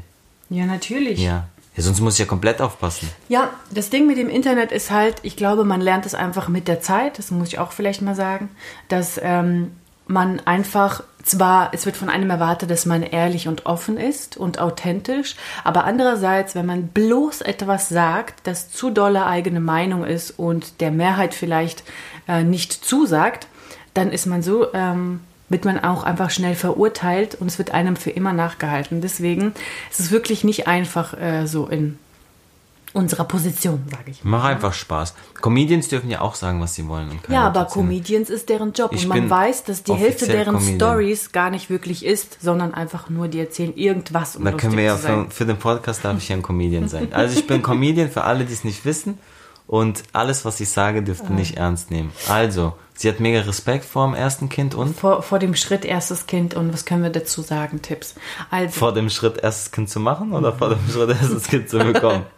ja, 0.50 0.65
natürlich. 0.65 1.19
Ja. 1.19 1.47
ja 1.75 1.83
sonst 1.83 2.00
muss 2.00 2.13
ich 2.13 2.19
ja 2.19 2.25
komplett 2.25 2.62
aufpassen. 2.62 3.09
Ja, 3.27 3.50
das 3.71 3.89
Ding 3.89 4.07
mit 4.07 4.17
dem 4.17 4.29
Internet 4.29 4.71
ist 4.71 4.89
halt, 4.89 5.15
ich 5.23 5.35
glaube, 5.35 5.65
man 5.65 5.81
lernt 5.81 6.05
es 6.05 6.15
einfach 6.15 6.47
mit 6.47 6.69
der 6.69 6.79
Zeit, 6.79 7.17
das 7.19 7.29
muss 7.29 7.50
ich 7.50 7.59
auch 7.59 7.73
vielleicht 7.73 8.01
mal 8.01 8.15
sagen, 8.15 8.50
dass 8.88 9.19
ähm, 9.21 9.71
man 10.07 10.41
einfach, 10.41 11.03
zwar, 11.24 11.74
es 11.74 11.86
wird 11.86 11.95
von 11.95 12.10
einem 12.10 12.29
erwartet, 12.29 12.69
dass 12.69 12.86
man 12.86 13.03
ehrlich 13.03 13.48
und 13.48 13.65
offen 13.65 13.98
ist 13.98 14.38
und 14.38 14.60
authentisch, 14.60 15.36
aber 15.63 15.86
andererseits, 15.86 16.55
wenn 16.55 16.65
man 16.65 16.88
bloß 16.88 17.41
etwas 17.41 17.89
sagt, 17.89 18.45
das 18.45 18.69
zu 18.69 18.89
dolle 18.89 19.25
eigene 19.25 19.62
Meinung 19.62 20.03
ist 20.03 20.31
und 20.31 20.81
der 20.81 20.91
Mehrheit 20.91 21.33
vielleicht 21.33 21.83
äh, 22.27 22.43
nicht 22.43 22.74
zusagt, 22.74 23.48
dann 23.93 24.12
ist 24.12 24.25
man 24.25 24.41
so, 24.41 24.74
ähm, 24.74 25.22
wird 25.50 25.65
man 25.65 25.83
auch 25.83 26.03
einfach 26.03 26.31
schnell 26.31 26.55
verurteilt 26.55 27.36
und 27.36 27.48
es 27.48 27.57
wird 27.57 27.72
einem 27.72 27.95
für 27.95 28.10
immer 28.10 28.33
nachgehalten. 28.33 29.01
Deswegen 29.01 29.53
ist 29.91 30.00
es 30.00 30.12
wirklich 30.12 30.43
nicht 30.43 30.67
einfach 30.67 31.19
äh, 31.19 31.45
so 31.45 31.67
in 31.67 32.00
unserer 32.93 33.25
Position, 33.25 33.83
sage 33.89 34.12
ich. 34.12 34.23
Mach 34.23 34.43
einfach 34.43 34.73
Spaß. 34.73 35.15
Comedians 35.41 35.88
dürfen 35.88 36.09
ja 36.09 36.21
auch 36.21 36.35
sagen, 36.35 36.62
was 36.62 36.75
sie 36.75 36.88
wollen. 36.88 37.09
Ja, 37.27 37.47
aber 37.47 37.65
Comedians 37.65 38.29
ist 38.29 38.50
deren 38.50 38.71
Job 38.73 38.91
Ich 38.93 39.03
und 39.03 39.09
man 39.09 39.29
weiß, 39.29 39.63
dass 39.63 39.83
die 39.83 39.93
Hälfte 39.93 40.27
deren. 40.27 40.59
Stories 40.62 41.31
gar 41.31 41.50
nicht 41.50 41.69
wirklich 41.69 42.05
ist, 42.05 42.38
sondern 42.41 42.73
einfach 42.73 43.09
nur 43.09 43.27
die 43.27 43.39
erzählen 43.39 43.75
irgendwas, 43.75 44.35
um 44.35 44.45
Da 44.45 44.51
können 44.51 44.77
wir 44.77 44.83
ja 44.83 44.97
für, 44.97 45.27
für 45.29 45.45
den 45.45 45.57
Podcast 45.57 46.05
darf 46.05 46.17
ich 46.17 46.29
ja 46.29 46.35
ein 46.35 46.41
Comedian 46.41 46.88
sein. 46.88 47.12
Also 47.12 47.38
ich 47.38 47.47
bin 47.47 47.62
Comedian 47.62 48.09
für 48.09 48.23
alle, 48.23 48.45
die 48.45 48.53
es 48.53 48.63
nicht 48.63 48.85
wissen. 48.85 49.17
Und 49.67 50.03
alles, 50.13 50.46
was 50.46 50.60
ich 50.60 50.70
sage, 50.70 51.01
dürft 51.03 51.24
Ah. 51.24 51.29
ihr 51.29 51.36
nicht 51.36 51.58
ernst 51.58 51.89
nehmen. 51.89 52.12
Also, 52.27 52.74
sie 52.93 53.08
hat 53.10 53.20
mega 53.20 53.39
Respekt 53.41 53.86
vor 53.86 54.05
dem 54.05 54.13
ersten 54.13 54.50
Kind 54.50 54.75
und 54.75 54.96
Vor, 54.96 55.24
vor 55.24 55.39
dem 55.39 55.55
Schritt 55.55 55.86
erstes 55.86 56.27
Kind 56.27 56.53
und 56.53 56.74
was 56.74 56.86
können 56.86 57.01
wir 57.03 57.10
dazu 57.10 57.41
sagen, 57.41 57.82
Tipps? 57.82 58.15
Also, 58.51 58.77
vor 58.77 58.93
dem 58.93 59.10
Schritt 59.10 59.38
erstes 59.38 59.72
Kind 59.72 59.89
zu 59.89 60.00
machen 60.00 60.34
oder 60.34 60.53
vor 60.53 60.70
dem 60.70 60.79
Schritt 60.91 61.10
erstes 61.10 61.48
Kind 61.48 61.70
zu 61.70 61.79
bekommen? 61.79 62.25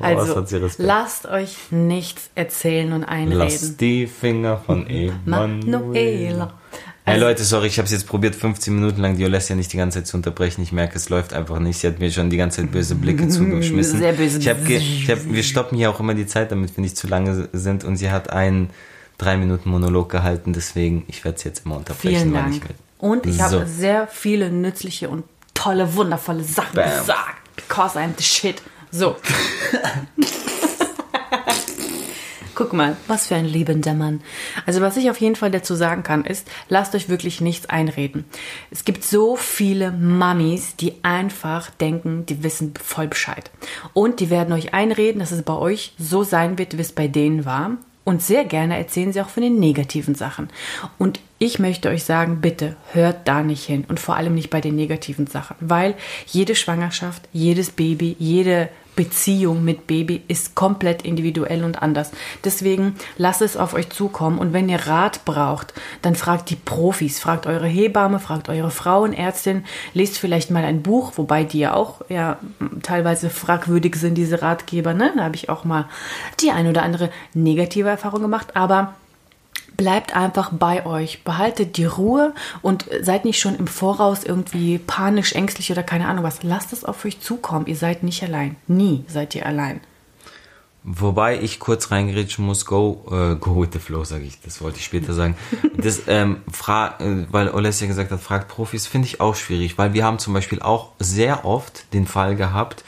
Also 0.00 0.34
hat 0.36 0.48
sie 0.48 0.56
Respekt? 0.56 0.84
lasst 0.88 1.26
euch 1.26 1.56
nichts 1.70 2.28
erzählen 2.34 2.92
und 2.92 3.04
einreden. 3.04 3.76
die 3.78 4.08
Finger 4.08 4.56
von 4.58 4.88
Emanuela. 4.88 5.20
Manuela. 5.24 6.52
Hey 7.06 7.14
Also- 7.14 7.26
Leute, 7.26 7.44
sorry, 7.44 7.66
ich 7.66 7.76
habe 7.78 7.84
es 7.86 7.92
jetzt 7.92 8.06
probiert, 8.06 8.34
15 8.34 8.74
Minuten 8.74 9.02
lang 9.02 9.16
die 9.18 9.24
Olesja 9.26 9.54
nicht 9.54 9.72
die 9.72 9.76
ganze 9.76 9.98
Zeit 9.98 10.06
zu 10.06 10.16
unterbrechen. 10.16 10.62
Ich 10.62 10.72
merke, 10.72 10.96
es 10.96 11.10
läuft 11.10 11.34
einfach 11.34 11.58
nicht. 11.58 11.78
Sie 11.78 11.86
hat 11.86 11.98
mir 11.98 12.10
schon 12.10 12.30
die 12.30 12.38
ganze 12.38 12.62
Zeit 12.62 12.72
böse 12.72 12.94
Blicke 12.94 13.28
zugeschmissen. 13.28 13.98
Sehr 13.98 14.14
böse. 14.14 14.38
Ich 14.38 14.48
hab 14.48 14.66
ich 14.66 15.10
hab, 15.10 15.18
wir 15.24 15.42
stoppen 15.42 15.76
hier 15.76 15.90
auch 15.90 16.00
immer 16.00 16.14
die 16.14 16.26
Zeit, 16.26 16.50
damit 16.50 16.74
wir 16.76 16.82
nicht 16.82 16.96
zu 16.96 17.06
lange 17.06 17.48
sind. 17.52 17.84
Und 17.84 17.96
sie 17.98 18.10
hat 18.10 18.30
einen 18.30 18.70
drei 19.18 19.36
Minuten 19.36 19.68
Monolog 19.68 20.08
gehalten, 20.10 20.52
deswegen 20.54 21.04
ich 21.06 21.24
werde 21.24 21.36
es 21.36 21.44
jetzt 21.44 21.66
immer 21.66 21.76
unterbrechen, 21.76 22.16
Vielen 22.18 22.32
Dank. 22.34 22.54
ich 22.56 22.62
will. 22.62 22.74
Und 22.98 23.26
ich 23.26 23.36
So. 23.36 23.42
habe 23.42 23.66
sehr 23.66 24.06
viele 24.06 24.50
nützliche 24.50 25.10
und 25.10 25.24
tolle, 25.52 25.94
wundervolle 25.94 26.42
Sachen 26.42 26.74
Bam. 26.74 26.88
gesagt. 26.98 27.36
Because 27.54 27.98
I'm 27.98 28.10
the 28.16 28.24
shit. 28.24 28.62
So. 28.90 29.16
Guck 32.54 32.72
mal, 32.72 32.96
was 33.08 33.26
für 33.26 33.34
ein 33.34 33.46
liebender 33.46 33.94
Mann. 33.94 34.20
Also 34.64 34.80
was 34.80 34.96
ich 34.96 35.10
auf 35.10 35.20
jeden 35.20 35.34
Fall 35.34 35.50
dazu 35.50 35.74
sagen 35.74 36.02
kann, 36.04 36.24
ist, 36.24 36.48
lasst 36.68 36.94
euch 36.94 37.08
wirklich 37.08 37.40
nichts 37.40 37.66
einreden. 37.66 38.24
Es 38.70 38.84
gibt 38.84 39.02
so 39.02 39.34
viele 39.34 39.90
Mummies, 39.90 40.76
die 40.76 40.94
einfach 41.02 41.70
denken, 41.70 42.26
die 42.26 42.44
wissen 42.44 42.74
voll 42.80 43.08
Bescheid. 43.08 43.50
Und 43.92 44.20
die 44.20 44.30
werden 44.30 44.52
euch 44.52 44.72
einreden, 44.72 45.18
dass 45.18 45.32
es 45.32 45.42
bei 45.42 45.54
euch 45.54 45.94
so 45.98 46.22
sein 46.22 46.56
wird, 46.56 46.76
wie 46.78 46.82
es 46.82 46.92
bei 46.92 47.08
denen 47.08 47.44
war. 47.44 47.72
Und 48.04 48.22
sehr 48.22 48.44
gerne 48.44 48.76
erzählen 48.76 49.12
sie 49.12 49.22
auch 49.22 49.30
von 49.30 49.42
den 49.42 49.58
negativen 49.58 50.14
Sachen. 50.14 50.50
Und 50.98 51.20
ich 51.38 51.58
möchte 51.58 51.88
euch 51.88 52.04
sagen, 52.04 52.40
bitte 52.42 52.76
hört 52.92 53.26
da 53.26 53.42
nicht 53.42 53.64
hin 53.64 53.84
und 53.88 53.98
vor 53.98 54.16
allem 54.16 54.34
nicht 54.34 54.50
bei 54.50 54.60
den 54.60 54.76
negativen 54.76 55.26
Sachen, 55.26 55.56
weil 55.60 55.94
jede 56.26 56.54
Schwangerschaft, 56.54 57.22
jedes 57.32 57.70
Baby, 57.70 58.14
jede 58.18 58.68
Beziehung 58.96 59.64
mit 59.64 59.86
Baby 59.86 60.22
ist 60.28 60.54
komplett 60.54 61.02
individuell 61.02 61.64
und 61.64 61.82
anders. 61.82 62.10
Deswegen 62.44 62.94
lasst 63.16 63.42
es 63.42 63.56
auf 63.56 63.74
euch 63.74 63.90
zukommen 63.90 64.38
und 64.38 64.52
wenn 64.52 64.68
ihr 64.68 64.86
Rat 64.86 65.24
braucht, 65.24 65.74
dann 66.02 66.14
fragt 66.14 66.50
die 66.50 66.56
Profis, 66.56 67.18
fragt 67.18 67.46
eure 67.46 67.66
Hebamme, 67.66 68.20
fragt 68.20 68.48
eure 68.48 68.70
Frauenärztin, 68.70 69.64
lest 69.92 70.18
vielleicht 70.18 70.50
mal 70.50 70.64
ein 70.64 70.82
Buch, 70.82 71.12
wobei 71.16 71.44
die 71.44 71.60
ja 71.60 71.74
auch 71.74 72.02
ja 72.08 72.38
teilweise 72.82 73.30
fragwürdig 73.30 73.96
sind, 73.96 74.14
diese 74.14 74.42
Ratgeber. 74.42 74.94
Ne? 74.94 75.12
Da 75.16 75.24
habe 75.24 75.36
ich 75.36 75.48
auch 75.48 75.64
mal 75.64 75.88
die 76.40 76.50
ein 76.50 76.66
oder 76.66 76.82
andere 76.82 77.10
negative 77.32 77.88
Erfahrung 77.88 78.22
gemacht, 78.22 78.56
aber 78.56 78.94
Bleibt 79.76 80.14
einfach 80.14 80.50
bei 80.52 80.86
euch, 80.86 81.24
behaltet 81.24 81.76
die 81.76 81.84
Ruhe 81.84 82.34
und 82.62 82.86
seid 83.00 83.24
nicht 83.24 83.40
schon 83.40 83.56
im 83.56 83.66
Voraus 83.66 84.24
irgendwie 84.24 84.78
panisch, 84.78 85.32
ängstlich 85.34 85.70
oder 85.72 85.82
keine 85.82 86.06
Ahnung 86.06 86.24
was. 86.24 86.42
Lasst 86.42 86.72
es 86.72 86.84
auf 86.84 87.04
euch 87.04 87.20
zukommen. 87.20 87.66
Ihr 87.66 87.76
seid 87.76 88.02
nicht 88.02 88.22
allein. 88.22 88.56
Nie 88.66 89.04
seid 89.08 89.34
ihr 89.34 89.46
allein. 89.46 89.80
Wobei 90.86 91.40
ich 91.40 91.60
kurz 91.60 91.90
reingrätschen 91.90 92.44
muss, 92.44 92.66
go, 92.66 93.06
äh, 93.10 93.36
go 93.36 93.62
with 93.62 93.70
the 93.72 93.78
flow, 93.78 94.04
sage 94.04 94.24
ich. 94.24 94.38
Das 94.42 94.60
wollte 94.60 94.78
ich 94.78 94.84
später 94.84 95.14
sagen. 95.14 95.34
Das, 95.78 96.02
ähm, 96.08 96.42
fra 96.52 96.98
äh, 97.00 97.24
weil 97.30 97.48
Olesja 97.48 97.86
gesagt 97.86 98.10
hat, 98.10 98.20
fragt 98.20 98.48
Profis, 98.48 98.86
finde 98.86 99.08
ich 99.08 99.18
auch 99.18 99.34
schwierig, 99.34 99.78
weil 99.78 99.94
wir 99.94 100.04
haben 100.04 100.18
zum 100.18 100.34
Beispiel 100.34 100.60
auch 100.60 100.90
sehr 100.98 101.46
oft 101.46 101.90
den 101.94 102.06
Fall 102.06 102.36
gehabt, 102.36 102.84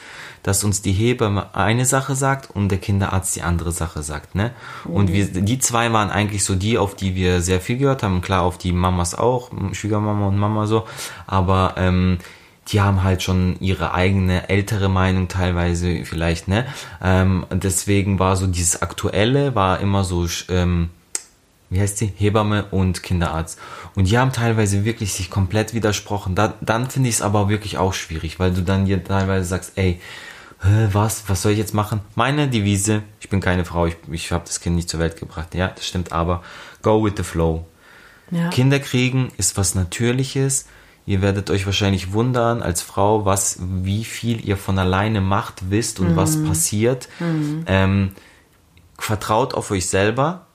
dass 0.47 0.63
uns 0.63 0.81
die 0.81 0.93
Hebamme 0.93 1.57
eine 1.57 1.85
Sache 1.85 2.15
sagt 2.15 2.51
und 2.55 2.69
der 2.69 2.79
Kinderarzt 2.79 3.35
die 3.35 3.43
andere 3.43 3.73
Sache 3.73 4.05
sagt, 4.05 4.37
ne? 4.37 4.53
Und 4.85 5.13
wir, 5.13 5.27
die 5.27 5.59
zwei 5.59 5.93
waren 5.93 6.09
eigentlich 6.09 6.45
so 6.45 6.55
die, 6.55 6.79
auf 6.79 6.95
die 6.95 7.17
wir 7.17 7.41
sehr 7.43 7.61
viel 7.61 7.79
gehört 7.79 8.05
haben. 8.05 8.21
Klar, 8.21 8.43
auf 8.43 8.57
die 8.57 8.71
Mamas 8.71 9.17
auch, 9.17 9.51
Schwiegermama 9.73 10.29
und 10.29 10.39
Mama 10.39 10.69
so. 10.69 10.87
Aber 11.27 11.75
ähm, 11.79 12.19
die 12.69 12.81
haben 12.81 13.03
halt 13.03 13.25
schon 13.25 13.57
ihre 13.59 13.93
eigene 13.93 14.49
ältere 14.49 14.89
Meinung 14.89 15.27
teilweise 15.27 16.05
vielleicht, 16.05 16.47
ne? 16.47 16.65
Ähm, 17.03 17.45
deswegen 17.51 18.21
war 18.21 18.37
so 18.37 18.47
dieses 18.47 18.83
Aktuelle, 18.83 19.57
war 19.57 19.81
immer 19.81 20.05
so, 20.05 20.29
ähm, 20.49 20.91
wie 21.71 21.81
heißt 21.81 21.99
sie? 21.99 22.13
Hebamme 22.17 22.67
und 22.71 23.03
Kinderarzt. 23.03 23.59
Und 23.97 24.09
die 24.09 24.17
haben 24.17 24.33
teilweise 24.33 24.85
wirklich 24.85 25.13
sich 25.13 25.29
komplett 25.29 25.75
widersprochen. 25.75 26.37
Da, 26.37 26.55
dann 26.61 26.89
finde 26.89 27.09
ich 27.09 27.17
es 27.17 27.23
aber 27.23 27.49
wirklich 27.49 27.79
auch 27.79 27.95
schwierig, 27.95 28.39
weil 28.39 28.53
du 28.53 28.63
dann 28.63 28.85
dir 28.85 29.03
teilweise 29.03 29.45
sagst, 29.45 29.73
ey, 29.75 30.01
was, 30.93 31.29
was 31.29 31.43
soll 31.43 31.53
ich 31.53 31.59
jetzt 31.59 31.75
machen? 31.75 32.01
Meine 32.15 32.49
Devise, 32.49 33.03
ich 33.21 33.29
bin 33.29 33.41
keine 33.41 33.65
Frau, 33.65 33.87
ich, 33.87 33.97
ich 34.11 34.33
habe 34.33 34.45
das 34.47 34.61
Kind 34.61 34.77
nicht 34.77 34.89
zur 34.89 35.01
Welt 35.01 35.19
gebracht. 35.19 35.55
Ja, 35.55 35.69
das 35.69 35.87
stimmt, 35.87 36.13
aber 36.13 36.43
go 36.83 37.05
with 37.05 37.15
the 37.17 37.23
flow. 37.23 37.67
Ja. 38.31 38.49
Kinder 38.51 38.81
kriegen 38.81 39.31
ist 39.37 39.57
was 39.57 39.75
Natürliches. 39.75 40.67
Ihr 41.07 41.23
werdet 41.23 41.51
euch 41.51 41.67
wahrscheinlich 41.67 42.13
wundern 42.13 42.63
als 42.63 42.83
Frau, 42.83 43.25
was, 43.25 43.59
wie 43.61 44.05
viel 44.05 44.45
ihr 44.45 44.57
von 44.57 44.77
alleine 44.79 45.21
macht, 45.21 45.71
wisst 45.71 46.01
und 46.01 46.17
was 46.17 46.43
passiert. 46.45 47.09
Ähm, 47.67 48.13
vertraut 48.99 49.55
auf 49.55 49.71
euch 49.71 49.87
selber 49.87 50.47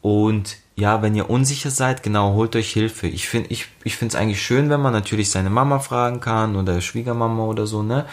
und 0.00 0.56
ja, 0.76 1.02
wenn 1.02 1.16
ihr 1.16 1.28
unsicher 1.28 1.72
seid, 1.72 2.04
genau, 2.04 2.34
holt 2.34 2.54
euch 2.54 2.72
Hilfe. 2.72 3.08
Ich 3.08 3.28
finde 3.28 3.50
ich, 3.50 3.66
ich 3.82 3.96
finde 3.96 4.14
es 4.14 4.20
eigentlich 4.20 4.40
schön, 4.40 4.70
wenn 4.70 4.80
man 4.80 4.92
natürlich 4.92 5.30
seine 5.30 5.50
Mama 5.50 5.80
fragen 5.80 6.20
kann 6.20 6.54
oder 6.54 6.80
Schwiegermama 6.80 7.44
oder 7.46 7.66
so, 7.66 7.82
ne? 7.82 8.06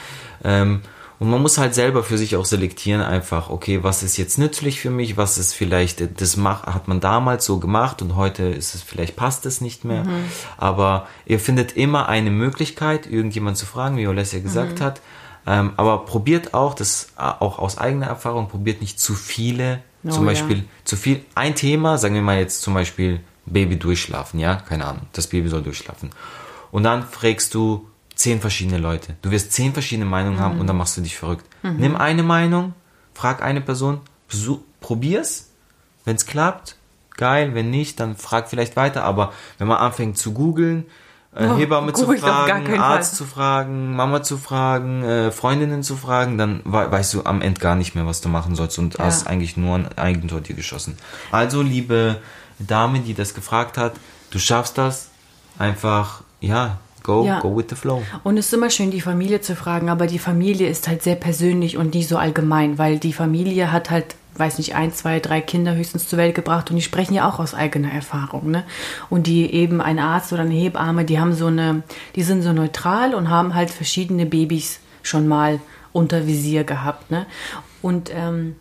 Ähm, 0.44 0.82
und 1.20 1.30
man 1.30 1.42
muss 1.42 1.58
halt 1.58 1.74
selber 1.74 2.04
für 2.04 2.18
sich 2.18 2.36
auch 2.36 2.46
selektieren, 2.46 3.02
einfach, 3.02 3.50
okay, 3.50 3.84
was 3.84 4.04
ist 4.04 4.18
jetzt 4.18 4.38
nützlich 4.38 4.80
für 4.80 4.90
mich, 4.90 5.18
was 5.18 5.38
ist 5.38 5.54
vielleicht, 5.54 6.22
das 6.22 6.38
macht, 6.38 6.66
hat 6.66 6.88
man 6.88 7.00
damals 7.00 7.46
so 7.46 7.60
gemacht 7.60 8.02
und 8.02 8.16
heute 8.16 8.44
ist 8.44 8.76
es, 8.76 8.82
vielleicht 8.82 9.16
passt 9.16 9.46
es 9.46 9.62
nicht 9.62 9.86
mehr. 9.86 10.06
Aber 10.58 11.08
ihr 11.26 11.40
findet 11.40 11.78
immer 11.78 12.10
eine 12.10 12.32
Möglichkeit, 12.32 13.08
irgendjemand 13.08 13.58
zu 13.58 13.66
fragen, 13.66 13.98
wie 13.98 14.08
Olesja 14.08 14.40
gesagt 14.40 14.82
hat. 14.82 15.02
Ähm, 15.48 15.74
aber 15.78 16.06
probiert 16.06 16.56
auch, 16.56 16.74
das 16.74 17.10
äh, 17.20 17.22
auch 17.22 17.60
aus 17.60 17.78
eigener 17.78 18.08
Erfahrung, 18.08 18.50
probiert 18.50 18.82
nicht 18.82 19.00
zu 19.00 19.14
viele, 19.14 19.84
Oh, 20.06 20.12
zum 20.12 20.26
ja. 20.26 20.32
Beispiel 20.32 20.64
zu 20.84 20.96
viel, 20.96 21.26
ein 21.34 21.56
Thema, 21.56 21.98
sagen 21.98 22.16
wir 22.16 22.22
mal 22.22 22.38
jetzt 22.38 22.62
zum 22.62 22.74
Beispiel 22.74 23.22
Baby 23.46 23.78
durchschlafen, 23.78 24.40
ja, 24.40 24.56
keine 24.56 24.86
Ahnung, 24.86 25.08
das 25.14 25.28
Baby 25.28 25.50
soll 25.50 25.64
durchschlafen. 25.64 26.12
Und 26.72 26.84
dann 26.84 27.04
fragst 27.04 27.54
du 27.54 27.88
zehn 28.16 28.40
verschiedene 28.42 28.78
Leute. 28.78 29.16
Du 29.22 29.32
wirst 29.32 29.52
zehn 29.54 29.74
verschiedene 29.74 30.06
Meinungen 30.06 30.40
haben 30.40 30.60
und 30.60 30.68
dann 30.68 30.78
machst 30.78 30.96
du 30.98 31.02
dich 31.02 31.18
verrückt. 31.18 31.46
Nimm 31.64 31.96
eine 31.96 32.24
Meinung, 32.24 32.74
frag 33.14 33.42
eine 33.44 33.62
Person, 33.62 34.02
probier's. 34.82 35.50
Wenn 36.06 36.16
es 36.16 36.26
klappt, 36.26 36.76
geil, 37.18 37.56
wenn 37.56 37.70
nicht, 37.72 38.00
dann 38.00 38.16
frag 38.16 38.50
vielleicht 38.50 38.76
weiter. 38.76 39.04
Aber 39.04 39.34
wenn 39.58 39.68
man 39.68 39.78
anfängt 39.78 40.18
zu 40.18 40.34
googeln, 40.34 40.86
äh, 41.36 41.48
Oh, 41.48 41.58
Hebamme 41.58 41.92
zu 41.94 42.06
fragen, 42.14 42.80
Arzt 42.80 43.10
Fall. 43.12 43.18
zu 43.18 43.26
fragen, 43.26 43.96
Mama 43.96 44.22
zu 44.24 44.38
fragen, 44.38 45.04
äh, 45.04 45.32
Freundinnen 45.32 45.84
zu 45.84 45.98
fragen, 45.98 46.38
dann 46.38 46.62
we 46.64 46.90
weißt 46.92 47.14
du 47.16 47.24
am 47.26 47.42
Ende 47.42 47.60
gar 47.60 47.76
nicht 47.76 47.96
mehr, 47.96 48.06
was 48.06 48.22
du 48.22 48.30
machen 48.30 48.56
sollst 48.56 48.78
und 48.80 48.98
Ja. 49.00 49.06
hast 49.06 49.28
eigentlich 49.28 49.58
nur 49.58 49.76
ein 49.76 49.98
Eigentor 49.98 50.40
dir 50.42 50.56
geschossen. 50.56 50.98
Also, 51.32 51.62
liebe 51.62 52.22
Dame, 52.60 53.00
die 53.00 53.14
das 53.16 53.34
gefragt 53.34 53.78
hat, 53.78 53.94
du 54.30 54.40
schaffst 54.40 54.78
das. 54.78 55.10
Einfach, 55.58 56.22
ja, 56.40 56.78
go, 57.06 57.26
Ja. 57.26 57.40
go 57.40 57.56
with 57.56 57.66
the 57.70 57.76
flow. 57.76 58.02
Und 58.24 58.38
es 58.38 58.48
ist 58.48 58.54
immer 58.54 58.70
schön, 58.70 58.92
die 58.92 59.00
Familie 59.02 59.40
zu 59.42 59.56
fragen, 59.56 59.90
aber 59.90 60.08
die 60.08 60.20
Familie 60.20 60.68
ist 60.68 60.88
halt 60.88 61.04
sehr 61.04 61.16
persönlich 61.16 61.78
und 61.78 61.94
nicht 61.94 62.10
so 62.10 62.18
allgemein, 62.18 62.78
weil 62.78 63.00
die 63.00 63.14
Familie 63.14 63.72
hat 63.72 63.90
halt, 63.92 64.16
weiß 64.38 64.58
nicht, 64.58 64.76
ein, 64.76 64.92
zwei, 64.94 65.20
drei 65.20 65.40
Kinder 65.40 65.76
höchstens 65.76 66.08
zur 66.10 66.18
Welt 66.20 66.36
gebracht 66.36 66.70
und 66.70 66.76
die 66.76 66.82
sprechen 66.82 67.14
ja 67.14 67.30
auch 67.30 67.40
aus 67.40 67.54
eigener 67.54 67.92
Erfahrung, 67.94 68.52
ne? 68.52 68.64
Und 69.10 69.28
die 69.28 69.54
eben 69.54 69.80
ein 69.80 70.00
Arzt 70.00 70.34
oder 70.34 70.42
eine 70.42 70.54
Hebamme, 70.54 71.06
die 71.06 71.20
haben 71.20 71.34
so 71.34 71.46
eine, 71.48 71.84
die 72.16 72.24
sind 72.24 72.42
so 72.42 72.52
neutral 72.52 73.16
und 73.16 73.30
haben 73.30 73.56
halt 73.56 73.70
verschiedene 73.70 74.26
Babys 74.26 74.80
schon 75.04 75.28
mal 75.28 75.60
unter 75.94 76.28
Visier 76.28 76.64
gehabt, 76.66 77.12
ne? 77.12 77.26
Und 77.82 78.12
ähm, 78.14 78.56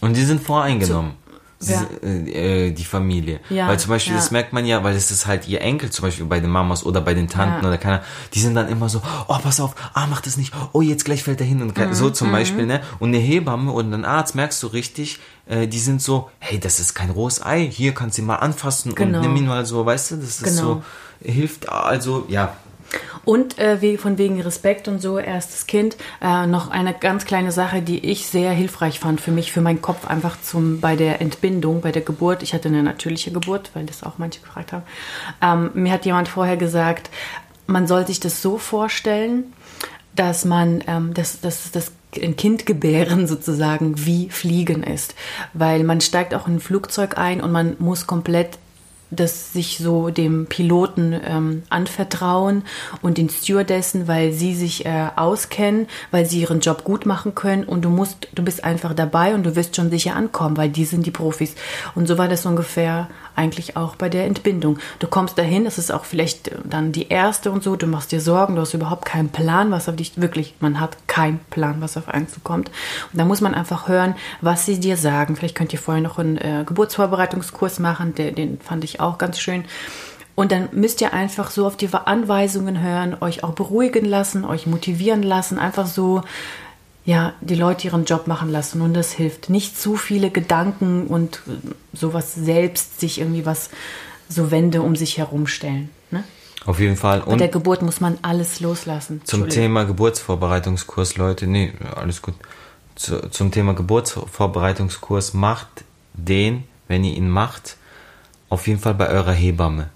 Und 0.00 0.16
die 0.16 0.22
sind 0.22 0.40
voreingenommen. 0.42 1.12
Sie- 1.12 1.25
Ja. 1.60 1.86
äh, 2.02 2.66
äh, 2.66 2.70
die 2.72 2.84
Familie. 2.84 3.40
Ja, 3.48 3.68
weil 3.68 3.78
zum 3.78 3.88
Beispiel, 3.90 4.12
ja. 4.12 4.18
das 4.18 4.30
merkt 4.30 4.52
man 4.52 4.66
ja, 4.66 4.84
weil 4.84 4.94
es 4.94 5.10
ist 5.10 5.26
halt 5.26 5.48
ihr 5.48 5.60
Enkel, 5.62 5.90
zum 5.90 6.02
Beispiel 6.04 6.26
bei 6.26 6.38
den 6.40 6.50
Mamas 6.50 6.84
oder 6.84 7.00
bei 7.00 7.14
den 7.14 7.28
Tanten 7.28 7.64
oder 7.64 7.78
keiner, 7.78 8.02
die 8.34 8.40
sind 8.40 8.54
dann 8.54 8.68
immer 8.68 8.88
so, 8.90 9.00
oh, 9.28 9.38
pass 9.42 9.58
auf, 9.60 9.74
ah, 9.94 10.06
mach 10.06 10.20
das 10.20 10.36
nicht, 10.36 10.52
oh, 10.72 10.82
jetzt 10.82 11.04
gleich 11.06 11.22
fällt 11.24 11.40
er 11.40 11.46
hin 11.46 11.62
und 11.62 11.76
Mhm, 11.76 11.94
so 11.94 12.10
zum 12.10 12.30
Beispiel, 12.30 12.66
ne? 12.66 12.80
Und 12.98 13.08
eine 13.08 13.18
Hebamme 13.18 13.72
oder 13.72 13.88
ein 13.88 14.04
Arzt 14.04 14.34
merkst 14.34 14.62
du 14.62 14.66
richtig, 14.68 15.18
äh, 15.46 15.66
die 15.66 15.78
sind 15.78 16.02
so, 16.02 16.30
hey, 16.40 16.58
das 16.60 16.78
ist 16.80 16.94
kein 16.94 17.10
rohes 17.10 17.44
Ei, 17.44 17.66
hier 17.70 17.94
kannst 17.94 18.18
du 18.18 18.22
ihn 18.22 18.26
mal 18.26 18.36
anfassen 18.36 18.94
Genau. 18.94 19.18
und 19.18 19.24
nimm 19.26 19.36
ihn 19.36 19.46
mal 19.46 19.64
so, 19.64 19.86
weißt 19.86 20.10
du, 20.10 20.16
das 20.16 20.42
ist 20.42 20.44
Genau. 20.44 20.62
so, 20.62 20.82
hilft, 21.22 21.68
also, 21.70 22.26
ja, 22.28 22.54
Und 23.24 23.58
äh, 23.58 23.82
wie, 23.82 23.96
von 23.96 24.18
wegen 24.18 24.40
Respekt 24.40 24.88
und 24.88 25.00
so, 25.00 25.18
erstes 25.18 25.66
Kind, 25.66 25.96
äh, 26.22 26.46
noch 26.46 26.70
eine 26.70 26.94
ganz 26.94 27.24
kleine 27.24 27.52
Sache, 27.52 27.82
die 27.82 27.98
ich 28.10 28.26
sehr 28.28 28.52
hilfreich 28.52 29.00
fand 29.00 29.20
für 29.20 29.32
mich, 29.32 29.52
für 29.52 29.60
meinen 29.60 29.82
Kopf, 29.82 30.06
einfach 30.06 30.40
zum 30.40 30.80
bei 30.80 30.96
der 30.96 31.20
Entbindung, 31.20 31.80
bei 31.80 31.92
der 31.92 32.02
Geburt. 32.02 32.42
Ich 32.42 32.54
hatte 32.54 32.68
eine 32.68 32.82
natürliche 32.82 33.32
Geburt, 33.32 33.70
weil 33.74 33.86
das 33.86 34.02
auch 34.02 34.18
manche 34.18 34.40
gefragt 34.40 34.72
haben. 34.72 34.84
Ähm, 35.42 35.70
mir 35.74 35.92
hat 35.92 36.04
jemand 36.04 36.28
vorher 36.28 36.56
gesagt, 36.56 37.10
man 37.66 37.86
soll 37.86 38.06
sich 38.06 38.20
das 38.20 38.42
so 38.42 38.58
vorstellen, 38.58 39.52
dass 40.14 40.44
man 40.44 40.82
ähm, 40.86 41.12
das, 41.12 41.40
das, 41.40 41.70
das 41.72 41.92
ein 42.22 42.36
Kind 42.36 42.66
gebären 42.66 43.26
sozusagen 43.26 44.06
wie 44.06 44.30
Fliegen 44.30 44.82
ist. 44.82 45.14
Weil 45.52 45.84
man 45.84 46.00
steigt 46.00 46.34
auch 46.34 46.46
in 46.46 46.54
ein 46.56 46.60
Flugzeug 46.60 47.18
ein 47.18 47.40
und 47.40 47.52
man 47.52 47.76
muss 47.78 48.06
komplett 48.06 48.58
das 49.10 49.52
sich 49.52 49.78
so 49.78 50.10
dem 50.10 50.46
Piloten 50.46 51.18
ähm, 51.24 51.62
anvertrauen 51.70 52.64
und 53.02 53.18
den 53.18 53.30
Stewardessen, 53.30 54.08
weil 54.08 54.32
sie 54.32 54.54
sich 54.54 54.84
äh, 54.84 55.08
auskennen, 55.14 55.86
weil 56.10 56.26
sie 56.26 56.40
ihren 56.40 56.60
Job 56.60 56.84
gut 56.84 57.06
machen 57.06 57.34
können 57.34 57.64
und 57.64 57.84
du 57.84 57.88
musst, 57.88 58.28
du 58.34 58.42
bist 58.42 58.64
einfach 58.64 58.94
dabei 58.94 59.34
und 59.34 59.44
du 59.44 59.54
wirst 59.54 59.76
schon 59.76 59.90
sicher 59.90 60.16
ankommen, 60.16 60.56
weil 60.56 60.70
die 60.70 60.84
sind 60.84 61.06
die 61.06 61.10
Profis. 61.10 61.54
Und 61.94 62.08
so 62.08 62.18
war 62.18 62.28
das 62.28 62.46
ungefähr 62.46 63.08
eigentlich 63.36 63.76
auch 63.76 63.96
bei 63.96 64.08
der 64.08 64.24
Entbindung. 64.24 64.78
Du 64.98 65.06
kommst 65.06 65.38
dahin, 65.38 65.66
es 65.66 65.78
ist 65.78 65.92
auch 65.92 66.04
vielleicht 66.04 66.48
äh, 66.48 66.56
dann 66.64 66.92
die 66.92 67.08
erste 67.08 67.52
und 67.52 67.62
so, 67.62 67.76
du 67.76 67.86
machst 67.86 68.10
dir 68.10 68.20
Sorgen, 68.20 68.56
du 68.56 68.62
hast 68.62 68.74
überhaupt 68.74 69.04
keinen 69.04 69.28
Plan, 69.28 69.70
was 69.70 69.88
auf 69.88 69.96
dich 69.96 70.20
wirklich, 70.20 70.54
man 70.60 70.80
hat 70.80 70.96
keinen 71.06 71.38
Plan, 71.50 71.76
was 71.80 71.96
auf 71.96 72.08
einen 72.08 72.28
zukommt. 72.28 72.70
Und 73.12 73.20
da 73.20 73.24
muss 73.24 73.40
man 73.40 73.54
einfach 73.54 73.88
hören, 73.88 74.14
was 74.40 74.66
sie 74.66 74.80
dir 74.80 74.96
sagen. 74.96 75.36
Vielleicht 75.36 75.54
könnt 75.54 75.72
ihr 75.72 75.78
vorher 75.78 76.02
noch 76.02 76.18
einen 76.18 76.38
äh, 76.38 76.64
Geburtsvorbereitungskurs 76.66 77.78
machen, 77.78 78.14
der, 78.14 78.32
den 78.32 78.58
fand 78.60 78.84
ich 78.84 78.95
auch 79.00 79.18
ganz 79.18 79.38
schön. 79.38 79.64
Und 80.34 80.52
dann 80.52 80.68
müsst 80.72 81.00
ihr 81.00 81.12
einfach 81.12 81.50
so 81.50 81.66
auf 81.66 81.76
die 81.76 81.88
Anweisungen 81.92 82.82
hören, 82.82 83.16
euch 83.20 83.42
auch 83.42 83.52
beruhigen 83.52 84.04
lassen, 84.04 84.44
euch 84.44 84.66
motivieren 84.66 85.22
lassen, 85.22 85.58
einfach 85.58 85.86
so, 85.86 86.22
ja, 87.06 87.32
die 87.40 87.54
Leute 87.54 87.86
ihren 87.86 88.04
Job 88.04 88.26
machen 88.26 88.50
lassen. 88.50 88.82
Und 88.82 88.94
das 88.94 89.12
hilft. 89.12 89.48
Nicht 89.48 89.80
zu 89.80 89.96
viele 89.96 90.30
Gedanken 90.30 91.06
und 91.06 91.40
sowas 91.94 92.34
selbst, 92.34 93.00
sich 93.00 93.18
irgendwie 93.18 93.46
was, 93.46 93.70
so 94.28 94.50
Wände 94.50 94.82
um 94.82 94.94
sich 94.94 95.16
herumstellen. 95.16 95.88
Ne? 96.10 96.24
auf 96.66 96.80
jeden 96.80 96.96
Fall. 96.96 97.20
Bei 97.20 97.32
Und 97.32 97.38
der 97.38 97.48
Geburt 97.48 97.82
muss 97.82 98.00
man 98.00 98.18
alles 98.22 98.60
loslassen. 98.60 99.22
Zum. 99.24 99.48
Thema 99.48 99.84
Geburtsvorbereitungskurs, 99.84 101.16
Leute, 101.16 101.46
nee, 101.46 101.72
alles 101.94 102.20
gut. 102.20 102.34
Zu, 102.96 103.30
zum 103.30 103.50
Thema 103.52 103.74
Geburtsvorbereitungskurs 103.74 105.34
macht 105.34 105.68
den, 106.14 106.64
wenn 106.88 107.04
ihr 107.04 107.14
ihn 107.14 107.30
macht, 107.30 107.76
auf 108.48 108.66
jeden 108.66 108.80
Fall 108.80 108.94
bei 108.94 109.08
eurer 109.08 109.32
Hebamme. 109.32 109.88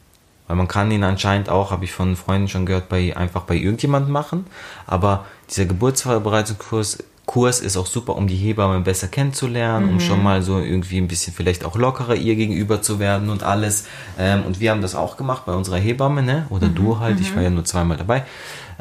Weil 0.46 0.56
man 0.56 0.68
kann 0.68 0.90
ihn 0.90 1.04
anscheinend 1.04 1.48
auch, 1.48 1.70
habe 1.70 1.84
ich 1.84 1.92
von 1.92 2.16
Freunden 2.16 2.48
schon 2.48 2.66
gehört, 2.66 2.88
bei 2.88 3.16
einfach 3.16 3.42
bei 3.42 3.54
irgendjemandem 3.54 4.12
machen. 4.12 4.46
Aber 4.86 5.24
dieser 5.48 5.66
Geburtsvorbereitungskurs 5.66 6.98
Kurs 7.30 7.60
ist 7.60 7.76
auch 7.76 7.86
super, 7.86 8.16
um 8.16 8.26
die 8.26 8.34
Hebamme 8.34 8.80
besser 8.80 9.06
kennenzulernen, 9.06 9.88
um 9.88 10.00
schon 10.00 10.20
mal 10.20 10.42
so 10.42 10.58
irgendwie 10.58 10.98
ein 10.98 11.06
bisschen 11.06 11.32
vielleicht 11.32 11.64
auch 11.64 11.76
lockerer 11.76 12.16
ihr 12.16 12.34
gegenüber 12.34 12.82
zu 12.82 12.98
werden 12.98 13.30
und 13.30 13.44
alles. 13.44 13.86
Ähm, 14.18 14.42
und 14.44 14.58
wir 14.58 14.72
haben 14.72 14.82
das 14.82 14.96
auch 14.96 15.16
gemacht 15.16 15.44
bei 15.46 15.52
unserer 15.52 15.76
Hebamme, 15.76 16.24
ne? 16.24 16.46
Oder 16.50 16.66
du 16.66 16.98
halt, 16.98 17.20
ich 17.20 17.36
war 17.36 17.44
ja 17.44 17.50
nur 17.50 17.64
zweimal 17.64 17.98
dabei. 17.98 18.24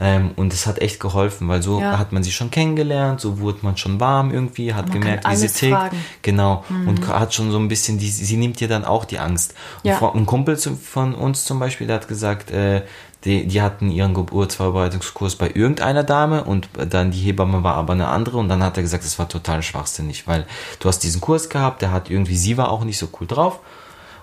Ähm, 0.02 0.32
und 0.38 0.54
es 0.54 0.66
hat 0.66 0.80
echt 0.80 1.00
geholfen, 1.02 1.50
weil 1.50 1.62
so 1.62 1.82
Ja. 1.82 2.00
hat 2.00 2.14
man 2.14 2.24
sie 2.24 2.32
schon 2.32 2.50
kennengelernt, 2.52 3.20
so 3.20 3.40
wurde 3.40 3.60
man 3.64 3.76
schon 3.76 4.00
warm 4.00 4.32
irgendwie, 4.32 4.74
hat 4.74 4.88
Man 4.88 5.00
gemerkt, 5.02 5.28
wie 5.30 5.36
sie 5.36 5.50
tickt. 5.50 5.74
fragen. 5.76 5.98
Mhm. 5.98 6.02
Genau. 6.22 6.64
Und 6.86 7.06
hat 7.08 7.34
schon 7.34 7.52
so 7.52 7.58
ein 7.60 7.68
bisschen, 7.68 7.98
die, 7.98 8.10
sie 8.10 8.38
nimmt 8.38 8.62
dir 8.62 8.70
dann 8.70 8.86
auch 8.86 9.04
die 9.04 9.20
Angst. 9.20 9.56
Und 9.84 9.90
Ja. 9.90 10.12
ein 10.14 10.26
Kumpel 10.26 10.56
von 10.58 11.14
uns 11.14 11.44
zum 11.44 11.60
Beispiel, 11.60 11.88
der 11.88 11.98
hat 11.98 12.08
gesagt, 12.08 12.50
äh, 12.52 12.84
die, 13.26 13.46
die 13.48 13.62
hatten 13.62 13.92
ihren 13.92 14.14
Geburtsvorbereitungskurs 14.14 15.36
bei 15.36 15.52
irgendeiner 15.54 16.04
Dame 16.04 16.46
und 16.46 16.70
dann 16.90 17.12
die 17.12 17.20
Hebamme 17.20 17.64
war 17.64 17.76
aber 17.76 17.92
eine 17.92 18.08
andere 18.08 18.38
und 18.38 18.48
dann 18.48 18.64
hat 18.64 18.78
er 18.78 18.84
gesagt, 18.84 19.04
das 19.04 19.20
war 19.20 19.28
total 19.28 19.62
schwachsinnig, 19.64 20.28
weil 20.28 20.46
du 20.80 20.88
hast 20.88 21.00
diesen 21.00 21.20
Kurs 21.20 21.50
gehabt, 21.50 21.82
der 21.82 21.92
hat 21.92 22.10
irgendwie, 22.10 22.38
sie 22.38 22.58
war 22.58 22.72
auch 22.72 22.86
nicht 22.86 22.98
so 22.98 23.10
cool 23.20 23.28
drauf 23.28 23.60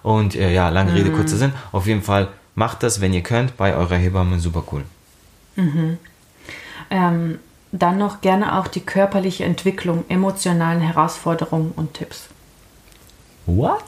und 0.02 0.34
äh, 0.34 0.50
ja, 0.54 0.70
lange 0.70 0.94
Rede, 0.94 1.10
Mhm. 1.10 1.14
kurzer 1.14 1.36
Sinn, 1.36 1.52
auf 1.72 1.86
jeden 1.86 2.02
Fall 2.02 2.28
macht 2.54 2.82
das, 2.82 3.02
wenn 3.02 3.12
ihr 3.12 3.22
könnt, 3.22 3.58
bei 3.58 3.74
eurer 3.76 3.96
Hebamme, 3.96 4.38
super 4.40 4.64
cool. 4.72 4.84
Ähm, 6.90 7.38
dann 7.72 7.98
noch 7.98 8.20
gerne 8.20 8.58
auch 8.58 8.68
die 8.68 8.80
körperliche 8.80 9.44
Entwicklung, 9.44 10.04
emotionalen 10.08 10.80
Herausforderungen 10.80 11.72
und 11.76 11.94
Tipps. 11.94 12.28
What? 13.46 13.82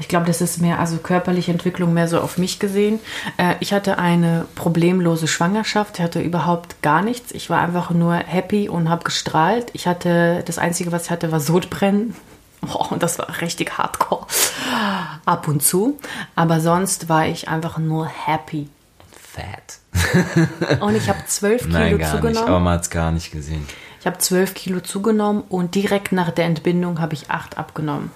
Ich 0.00 0.08
glaube, 0.08 0.26
das 0.26 0.40
ist 0.40 0.60
mehr, 0.60 0.80
also 0.80 0.96
körperliche 0.96 1.52
Entwicklung 1.52 1.94
mehr 1.94 2.08
so 2.08 2.20
auf 2.20 2.36
mich 2.36 2.58
gesehen. 2.58 2.98
Äh, 3.36 3.54
ich 3.60 3.72
hatte 3.72 3.98
eine 3.98 4.46
problemlose 4.56 5.28
Schwangerschaft, 5.28 5.98
ich 5.98 6.04
hatte 6.04 6.20
überhaupt 6.20 6.82
gar 6.82 7.00
nichts. 7.02 7.30
Ich 7.30 7.48
war 7.48 7.60
einfach 7.60 7.90
nur 7.90 8.14
happy 8.14 8.68
und 8.68 8.88
habe 8.88 9.04
gestrahlt. 9.04 9.70
Ich 9.72 9.86
hatte, 9.86 10.42
das 10.46 10.58
Einzige, 10.58 10.90
was 10.90 11.04
ich 11.04 11.10
hatte, 11.10 11.30
war 11.32 11.40
Sodbrennen. 11.40 12.14
Oh, 12.66 12.86
und 12.88 13.02
das 13.02 13.18
war 13.18 13.42
richtig 13.42 13.76
hardcore. 13.76 14.26
Ab 15.26 15.48
und 15.48 15.62
zu. 15.62 15.98
Aber 16.34 16.60
sonst 16.60 17.10
war 17.10 17.26
ich 17.26 17.46
einfach 17.46 17.76
nur 17.76 18.06
happy. 18.06 18.70
Fat. 19.34 20.80
Und 20.80 20.96
ich 20.96 21.08
habe 21.08 21.18
zwölf 21.26 21.62
Kilo 21.66 21.72
Nein, 21.78 21.98
gar 21.98 22.06
nicht, 22.06 22.16
zugenommen. 22.16 22.48
aber 22.48 22.60
man 22.60 22.74
hat 22.74 22.82
es 22.82 22.90
gar 22.90 23.10
nicht 23.10 23.32
gesehen. 23.32 23.66
Ich 24.00 24.06
habe 24.06 24.18
12 24.18 24.52
Kilo 24.52 24.80
zugenommen 24.80 25.42
und 25.48 25.74
direkt 25.74 26.12
nach 26.12 26.30
der 26.30 26.44
Entbindung 26.44 27.00
habe 27.00 27.14
ich 27.14 27.30
8 27.30 27.56
abgenommen. 27.56 28.10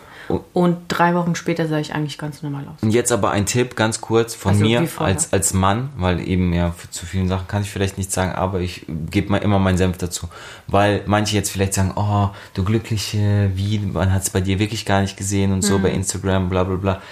Und 0.53 0.77
drei 0.89 1.15
Wochen 1.15 1.35
später 1.35 1.67
sah 1.67 1.79
ich 1.79 1.95
eigentlich 1.95 2.19
ganz 2.19 2.43
normal 2.43 2.65
aus. 2.69 2.83
Und 2.83 2.91
jetzt 2.91 3.11
aber 3.13 3.31
ein 3.31 3.47
Tipp, 3.47 3.75
ganz 3.77 4.03
kurz 4.03 4.35
von 4.35 4.51
Also, 4.53 4.63
mir 4.65 4.87
als, 4.99 5.33
als 5.33 5.55
Mann, 5.55 5.89
weil 5.97 6.21
eben 6.21 6.53
ja 6.53 6.75
zu 6.91 7.07
vielen 7.07 7.29
Sachen 7.29 7.49
kann 7.49 7.63
ich 7.63 7.71
vielleicht 7.71 7.97
nicht 7.97 8.13
sagen, 8.13 8.33
aber 8.33 8.61
ich 8.61 8.85
gebe 9.11 9.31
mal 9.31 9.39
immer 9.39 9.59
meinen 9.59 9.79
Senf 9.79 9.97
dazu. 9.97 10.29
Weil 10.67 11.01
manche 11.07 11.35
jetzt 11.35 11.51
vielleicht 11.51 11.73
sagen, 11.73 11.93
oh, 11.97 12.29
du 12.53 12.63
Glückliche, 12.65 13.51
wie, 13.55 13.79
man 13.79 14.13
hat 14.13 14.21
es 14.25 14.29
bei 14.29 14.43
dir 14.43 14.59
wirklich 14.59 14.85
gar 14.85 15.01
nicht 15.01 15.17
gesehen 15.17 15.51
und 15.53 15.59
Mhm. 15.61 15.63
so 15.63 15.79
bei 15.79 15.91
Instagram, 15.91 16.51
bla 16.51 16.65
bla 16.65 16.77
bla. 16.77 17.03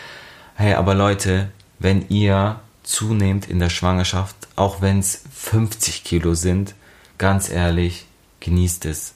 Hey, 0.56 0.74
aber 0.74 0.94
Leute, 0.94 1.48
wenn 1.78 2.06
ihr 2.10 2.56
zunehmt 2.86 3.46
in 3.50 3.58
der 3.58 3.68
Schwangerschaft, 3.70 4.36
auch 4.56 4.80
wenn 4.80 5.00
es 5.00 5.22
50 5.34 6.04
Kilo 6.04 6.34
sind, 6.34 6.74
ganz 7.18 7.50
ehrlich, 7.50 8.06
genießt 8.40 8.86
es. 8.86 9.12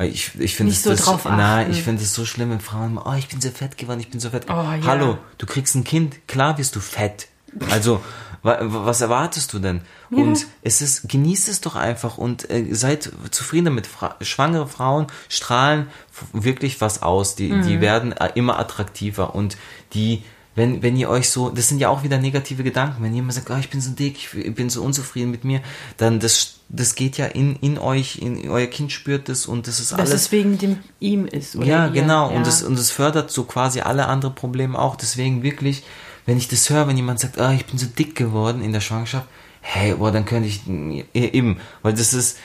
Ich, 0.00 0.38
ich 0.38 0.54
finde 0.54 0.72
es 0.72 0.84
so 0.84 0.90
das, 0.90 1.00
drauf 1.00 1.24
nein, 1.24 1.72
ich 1.72 1.82
finde 1.82 2.02
es 2.04 2.14
so 2.14 2.24
schlimm, 2.24 2.50
wenn 2.50 2.60
Frauen, 2.60 2.92
immer, 2.92 3.06
oh, 3.06 3.14
ich 3.18 3.26
bin 3.26 3.40
so 3.40 3.50
fett 3.50 3.76
geworden, 3.76 3.98
ich 3.98 4.10
bin 4.10 4.20
so 4.20 4.30
fett 4.30 4.46
geworden. 4.46 4.68
Oh, 4.80 4.86
ja. 4.86 4.86
Hallo, 4.86 5.18
du 5.38 5.46
kriegst 5.46 5.74
ein 5.74 5.82
Kind, 5.82 6.28
klar 6.28 6.56
wirst 6.58 6.76
du 6.76 6.80
fett. 6.80 7.26
Also, 7.70 8.00
wa- 8.42 8.58
wa- 8.60 8.86
was 8.86 9.00
erwartest 9.00 9.52
du 9.54 9.58
denn? 9.58 9.80
Und 10.10 10.46
es 10.62 10.80
ist, 10.82 11.08
genießt 11.08 11.48
es 11.48 11.60
doch 11.62 11.74
einfach 11.74 12.16
und 12.18 12.48
äh, 12.48 12.72
seid 12.74 13.10
zufrieden 13.30 13.64
damit. 13.64 13.88
Fra 13.88 14.14
schwangere 14.20 14.68
Frauen 14.68 15.06
strahlen 15.28 15.88
wirklich 16.32 16.80
was 16.80 17.02
aus. 17.02 17.34
Die, 17.34 17.50
Mhm. 17.50 17.62
die 17.66 17.80
werden 17.80 18.12
äh, 18.12 18.30
immer 18.36 18.58
attraktiver 18.60 19.34
und 19.34 19.56
die 19.94 20.22
wenn, 20.58 20.82
wenn 20.82 20.96
ihr 20.96 21.08
euch 21.08 21.30
so, 21.30 21.50
das 21.50 21.68
sind 21.68 21.78
ja 21.78 21.88
auch 21.88 22.02
wieder 22.02 22.18
negative 22.18 22.62
Gedanken, 22.64 23.02
wenn 23.02 23.14
jemand 23.14 23.32
sagt, 23.34 23.48
oh, 23.50 23.56
ich 23.58 23.70
bin 23.70 23.80
so 23.80 23.92
dick, 23.92 24.34
ich 24.34 24.54
bin 24.54 24.68
so 24.68 24.82
unzufrieden 24.82 25.30
mit 25.30 25.44
mir, 25.44 25.60
dann 25.96 26.18
das, 26.20 26.56
das 26.68 26.96
geht 26.96 27.16
ja 27.16 27.26
in, 27.26 27.56
in 27.56 27.78
euch, 27.78 28.18
in 28.18 28.50
euer 28.50 28.66
Kind 28.66 28.92
spürt 28.92 29.28
das 29.28 29.46
und 29.46 29.68
das 29.68 29.78
ist 29.78 29.92
Dass 29.92 30.00
alles. 30.00 30.12
es 30.12 30.32
wegen 30.32 30.58
dem 30.58 30.78
ihm 31.00 31.26
ist. 31.26 31.56
Oder 31.56 31.66
Ja, 31.66 31.86
ihr. 31.86 31.92
genau. 31.92 32.30
Ja. 32.30 32.36
Und 32.36 32.46
es 32.46 32.62
und 32.62 32.78
fördert 32.78 33.30
so 33.30 33.44
quasi 33.44 33.80
alle 33.80 34.06
anderen 34.06 34.34
Probleme 34.34 34.78
auch. 34.78 34.96
Deswegen 34.96 35.42
wirklich, 35.42 35.84
wenn 36.26 36.36
ich 36.36 36.48
das 36.48 36.68
höre, 36.68 36.88
wenn 36.88 36.96
jemand 36.96 37.20
sagt, 37.20 37.38
ah, 37.38 37.52
ich 37.52 37.64
bin 37.64 37.78
so 37.78 37.86
dick 37.86 38.16
geworden 38.16 38.60
in 38.60 38.72
der 38.72 38.80
Schwangerschaft, 38.80 39.26
hey, 39.60 39.94
boah, 39.94 40.10
dann 40.10 40.24
könnte 40.24 40.48
ich 40.48 40.62
eben, 41.14 41.58
weil 41.82 41.94
das 41.94 42.12
ist 42.12 42.36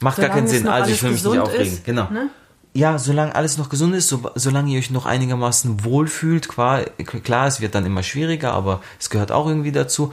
macht 0.00 0.16
gar 0.18 0.26
Solange 0.26 0.34
keinen 0.40 0.46
es 0.46 0.52
Sinn. 0.52 0.68
Also 0.68 0.90
ich 0.92 1.02
will 1.02 1.12
mich 1.12 1.24
nicht 1.24 1.38
aufregen. 1.38 1.66
ist, 1.72 1.84
genau. 1.84 2.10
ne? 2.10 2.28
Ja, 2.76 2.98
solange 2.98 3.34
alles 3.36 3.56
noch 3.56 3.68
gesund 3.68 3.94
ist, 3.94 4.08
so, 4.08 4.28
solange 4.34 4.72
ihr 4.72 4.78
euch 4.80 4.90
noch 4.90 5.06
einigermaßen 5.06 5.84
wohlfühlt, 5.84 6.48
klar, 6.48 6.82
klar, 7.22 7.46
es 7.46 7.60
wird 7.60 7.74
dann 7.76 7.86
immer 7.86 8.02
schwieriger, 8.02 8.52
aber 8.52 8.80
es 8.98 9.10
gehört 9.10 9.30
auch 9.30 9.46
irgendwie 9.46 9.70
dazu. 9.70 10.12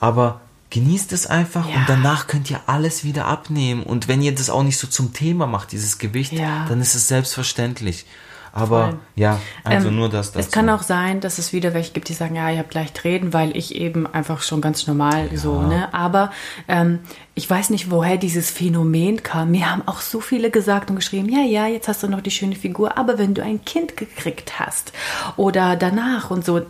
Aber 0.00 0.40
genießt 0.70 1.12
es 1.12 1.26
einfach 1.26 1.66
Mhm. 1.66 1.70
Ja. 1.72 1.76
und 1.80 1.88
danach 1.88 2.26
könnt 2.26 2.50
ihr 2.50 2.60
alles 2.66 3.04
wieder 3.04 3.26
abnehmen. 3.26 3.82
Und 3.82 4.08
wenn 4.08 4.22
ihr 4.22 4.34
das 4.34 4.48
auch 4.48 4.62
nicht 4.62 4.78
so 4.78 4.86
zum 4.86 5.12
Thema 5.12 5.46
macht, 5.46 5.72
dieses 5.72 5.98
Gewicht, 5.98 6.32
Ja. 6.32 6.64
dann 6.68 6.80
ist 6.80 6.94
es 6.94 7.08
selbstverständlich. 7.08 8.06
Aber 8.52 8.88
Voll. 8.88 8.98
ja, 9.16 9.40
also 9.64 9.88
Ähm, 9.88 9.96
nur 9.96 10.08
das 10.08 10.32
dazu. 10.32 10.46
Es 10.46 10.50
kann 10.50 10.68
auch 10.70 10.82
sein, 10.82 11.20
dass 11.20 11.38
es 11.38 11.52
wieder 11.52 11.74
welche 11.74 11.92
gibt, 11.92 12.08
die 12.08 12.14
sagen, 12.14 12.36
ja, 12.36 12.50
ihr 12.50 12.58
habt 12.58 12.74
leicht 12.74 13.04
reden, 13.04 13.32
weil 13.32 13.56
ich 13.56 13.74
eben 13.74 14.06
einfach 14.06 14.42
schon 14.42 14.60
ganz 14.60 14.86
normal 14.86 15.28
so, 15.34 15.62
ne? 15.62 15.92
Aber 15.92 16.30
ähm, 16.66 17.00
ich 17.34 17.48
weiß 17.48 17.70
nicht, 17.70 17.90
woher 17.90 18.16
dieses 18.16 18.50
Phänomen 18.50 19.22
kam. 19.22 19.50
Mir 19.50 19.70
haben 19.70 19.82
auch 19.86 20.00
so 20.00 20.20
viele 20.20 20.50
gesagt 20.50 20.90
und 20.90 20.96
geschrieben, 20.96 21.28
ja, 21.28 21.42
ja, 21.42 21.66
jetzt 21.66 21.88
hast 21.88 22.02
du 22.02 22.08
noch 22.08 22.20
die 22.20 22.30
schöne 22.30 22.56
Figur, 22.56 22.98
aber 22.98 23.18
wenn 23.18 23.34
du 23.34 23.42
ein 23.42 23.64
Kind 23.64 23.96
gekriegt 23.96 24.58
hast 24.58 24.92
oder 25.36 25.76
danach 25.76 26.30
und 26.30 26.44
so, 26.44 26.62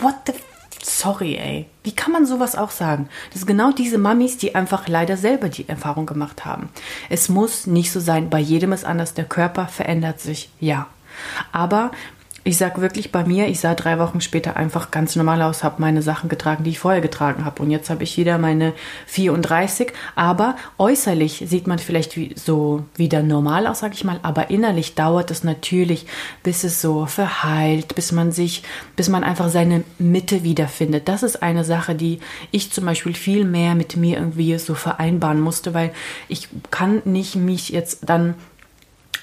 what 0.00 0.14
the 0.26 0.32
Sorry, 0.82 1.36
ey. 1.36 1.66
Wie 1.82 1.92
kann 1.92 2.12
man 2.12 2.26
sowas 2.26 2.56
auch 2.56 2.70
sagen? 2.70 3.08
Das 3.30 3.40
sind 3.40 3.46
genau 3.46 3.72
diese 3.72 3.98
Mamis, 3.98 4.38
die 4.38 4.54
einfach 4.54 4.88
leider 4.88 5.16
selber 5.16 5.48
die 5.48 5.68
Erfahrung 5.68 6.06
gemacht 6.06 6.44
haben. 6.44 6.68
Es 7.08 7.28
muss 7.28 7.66
nicht 7.66 7.92
so 7.92 8.00
sein, 8.00 8.30
bei 8.30 8.38
jedem 8.38 8.72
ist 8.72 8.84
anders, 8.84 9.14
der 9.14 9.24
Körper 9.24 9.66
verändert 9.68 10.20
sich, 10.20 10.50
ja. 10.60 10.86
Aber 11.52 11.90
ich 12.46 12.58
sag 12.58 12.80
wirklich 12.80 13.10
bei 13.10 13.24
mir, 13.24 13.48
ich 13.48 13.58
sah 13.58 13.74
drei 13.74 13.98
Wochen 13.98 14.20
später 14.20 14.56
einfach 14.56 14.92
ganz 14.92 15.16
normal 15.16 15.42
aus, 15.42 15.64
habe 15.64 15.82
meine 15.82 16.00
Sachen 16.00 16.28
getragen, 16.28 16.62
die 16.62 16.70
ich 16.70 16.78
vorher 16.78 17.00
getragen 17.00 17.44
habe. 17.44 17.60
Und 17.60 17.72
jetzt 17.72 17.90
habe 17.90 18.04
ich 18.04 18.16
wieder 18.16 18.38
meine 18.38 18.72
34. 19.06 19.92
Aber 20.14 20.54
äußerlich 20.78 21.42
sieht 21.48 21.66
man 21.66 21.80
vielleicht 21.80 22.16
wie, 22.16 22.36
so 22.36 22.84
wieder 22.94 23.24
normal 23.24 23.66
aus, 23.66 23.80
sag 23.80 23.94
ich 23.94 24.04
mal. 24.04 24.20
Aber 24.22 24.48
innerlich 24.48 24.94
dauert 24.94 25.32
es 25.32 25.42
natürlich, 25.42 26.06
bis 26.44 26.62
es 26.62 26.80
so 26.80 27.06
verheilt, 27.06 27.96
bis 27.96 28.12
man 28.12 28.30
sich, 28.30 28.62
bis 28.94 29.08
man 29.08 29.24
einfach 29.24 29.48
seine 29.48 29.82
Mitte 29.98 30.44
wiederfindet. 30.44 31.08
Das 31.08 31.24
ist 31.24 31.42
eine 31.42 31.64
Sache, 31.64 31.96
die 31.96 32.20
ich 32.52 32.70
zum 32.70 32.84
Beispiel 32.84 33.14
viel 33.14 33.44
mehr 33.44 33.74
mit 33.74 33.96
mir 33.96 34.18
irgendwie 34.18 34.56
so 34.58 34.76
vereinbaren 34.76 35.40
musste, 35.40 35.74
weil 35.74 35.90
ich 36.28 36.46
kann 36.70 37.02
nicht 37.06 37.34
mich 37.34 37.70
jetzt 37.70 38.08
dann 38.08 38.36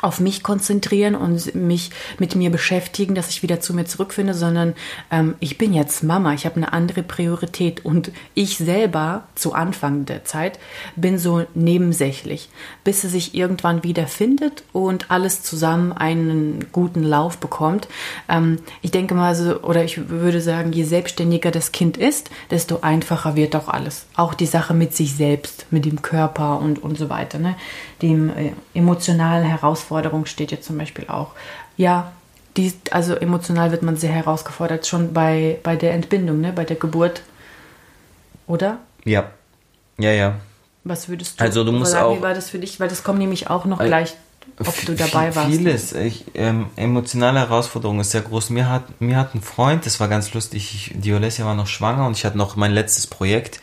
auf 0.04 0.20
mich 0.20 0.44
konzentrieren 0.44 1.16
und 1.16 1.56
mich 1.56 1.92
mit 2.20 2.36
mir 2.36 2.52
beschäftigen, 2.52 3.16
dass 3.16 3.30
ich 3.30 3.42
wieder 3.42 3.62
zu 3.62 3.74
mir 3.74 3.86
zurückfinde, 3.86 4.34
sondern 4.34 4.74
ähm, 5.12 5.36
ich 5.40 5.58
bin 5.58 5.74
jetzt 5.74 6.04
Mama, 6.04 6.34
ich 6.34 6.46
habe 6.46 6.58
eine 6.58 6.74
andere 6.74 7.04
Priorität 7.04 7.86
und 7.86 8.12
ich 8.34 8.58
selber 8.58 9.24
zu 9.36 9.54
Anfang 9.54 10.06
der 10.06 10.26
Zeit 10.26 10.60
bin 10.96 11.18
so 11.18 11.46
nebensächlich, 11.54 12.50
bis 12.84 13.04
es 13.04 13.14
sich 13.14 13.34
irgendwann 13.34 13.84
wieder 13.84 14.08
findet 14.08 14.64
und 14.74 15.10
alles 15.10 15.44
zusammen 15.44 15.94
einen 15.94 16.66
guten 16.72 17.04
Lauf 17.04 17.38
bekommt. 17.38 17.88
Ähm, 18.28 18.60
ich 18.82 18.92
denke 18.92 19.16
mal 19.16 19.36
so, 19.36 19.62
oder 19.62 19.84
ich 19.84 20.10
würde 20.10 20.42
sagen, 20.42 20.74
je 20.74 20.84
selbstständiger 20.84 21.52
das 21.52 21.72
Kind 21.72 21.96
ist, 21.96 22.30
desto 22.52 22.80
einfacher 22.82 23.36
wird 23.36 23.56
auch 23.56 23.70
alles. 23.70 24.06
Auch 24.16 24.34
die 24.34 24.48
Sache 24.48 24.74
mit 24.74 24.96
sich 24.96 25.16
selbst, 25.16 25.68
mit 25.72 25.86
dem 25.86 26.02
Körper 26.02 26.60
und, 26.60 26.84
und 26.84 26.98
so 26.98 27.10
weiter. 27.10 27.40
Ne? 27.40 27.56
Dem 28.02 28.30
äh, 28.30 28.52
emotionalen 28.74 29.46
Herausforderung 29.94 30.26
steht 30.26 30.52
jetzt 30.52 30.66
zum 30.66 30.78
Beispiel 30.78 31.06
auch. 31.08 31.32
Ja, 31.78 32.12
die, 32.58 32.74
also 32.92 33.16
emotional 33.16 33.72
wird 33.72 33.82
man 33.84 33.96
sehr 33.98 34.12
herausgefordert, 34.12 34.86
schon 34.88 35.14
bei, 35.14 35.60
bei 35.64 35.76
der 35.76 35.94
Entbindung, 35.94 36.42
ne? 36.42 36.52
bei 36.54 36.66
der 36.66 36.76
Geburt. 36.76 37.22
Oder? 38.48 38.78
Ja. 39.06 39.32
Ja, 39.98 40.12
ja. 40.12 40.36
Was 40.84 41.08
würdest 41.10 41.40
du 41.40 41.44
Also 41.44 41.64
du 41.64 41.72
musst 41.72 41.92
sagen, 41.92 42.06
auch- 42.06 42.18
Wie 42.18 42.22
war 42.22 42.34
das 42.34 42.50
für 42.50 42.60
dich? 42.60 42.80
Weil 42.80 42.90
das 42.90 43.04
kommt 43.04 43.20
nämlich 43.20 43.50
auch 43.50 43.66
noch 43.66 43.80
Äh, 43.80 43.88
gleich, 43.88 44.16
ob 44.60 44.76
du 44.86 44.94
dabei 44.96 45.34
warst. 45.36 45.50
Vieles. 45.50 45.94
Ich, 45.94 46.26
ähm, 46.34 46.68
emotionale 46.76 47.40
Herausforderung 47.40 48.00
ist 48.02 48.12
sehr 48.12 48.22
groß. 48.22 48.50
Mir 48.50 48.70
hat, 48.70 49.00
mir 49.02 49.16
hat 49.18 49.34
ein 49.34 49.42
Freund, 49.42 49.86
das 49.86 50.00
war 50.00 50.08
ganz 50.08 50.34
lustig, 50.34 50.74
ich, 50.76 51.00
die 51.02 51.14
Olesia 51.14 51.46
war 51.46 51.56
noch 51.56 51.68
schwanger 51.68 52.06
und 52.06 52.18
ich 52.18 52.26
hatte 52.26 52.38
noch 52.38 52.56
mein 52.56 52.72
letztes 52.74 53.08
Projekt 53.08 53.60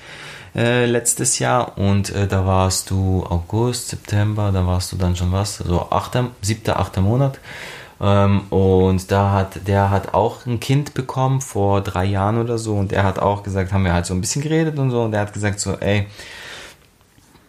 äh, 0.54 0.86
letztes 0.86 1.38
Jahr 1.38 1.78
und 1.78 2.10
äh, 2.10 2.26
da 2.26 2.44
warst 2.44 2.90
du 2.90 3.24
August, 3.28 3.88
September, 3.88 4.50
da 4.52 4.66
warst 4.66 4.92
du 4.92 4.96
dann 4.96 5.16
schon 5.16 5.32
was, 5.32 5.58
so 5.58 5.90
achter, 5.90 6.30
siebter, 6.42 6.80
achter 6.80 7.00
Monat. 7.00 7.38
Ähm, 8.00 8.42
und 8.50 9.10
da 9.12 9.32
hat, 9.32 9.68
der 9.68 9.90
hat 9.90 10.14
auch 10.14 10.46
ein 10.46 10.58
Kind 10.58 10.94
bekommen 10.94 11.40
vor 11.40 11.82
drei 11.82 12.06
Jahren 12.06 12.38
oder 12.38 12.56
so 12.56 12.76
und 12.76 12.92
er 12.92 13.04
hat 13.04 13.18
auch 13.18 13.42
gesagt, 13.42 13.72
haben 13.72 13.84
wir 13.84 13.92
halt 13.92 14.06
so 14.06 14.14
ein 14.14 14.20
bisschen 14.20 14.42
geredet 14.42 14.78
und 14.78 14.90
so 14.90 15.02
und 15.02 15.12
er 15.12 15.20
hat 15.20 15.34
gesagt 15.34 15.60
so, 15.60 15.74
ey, 15.74 16.06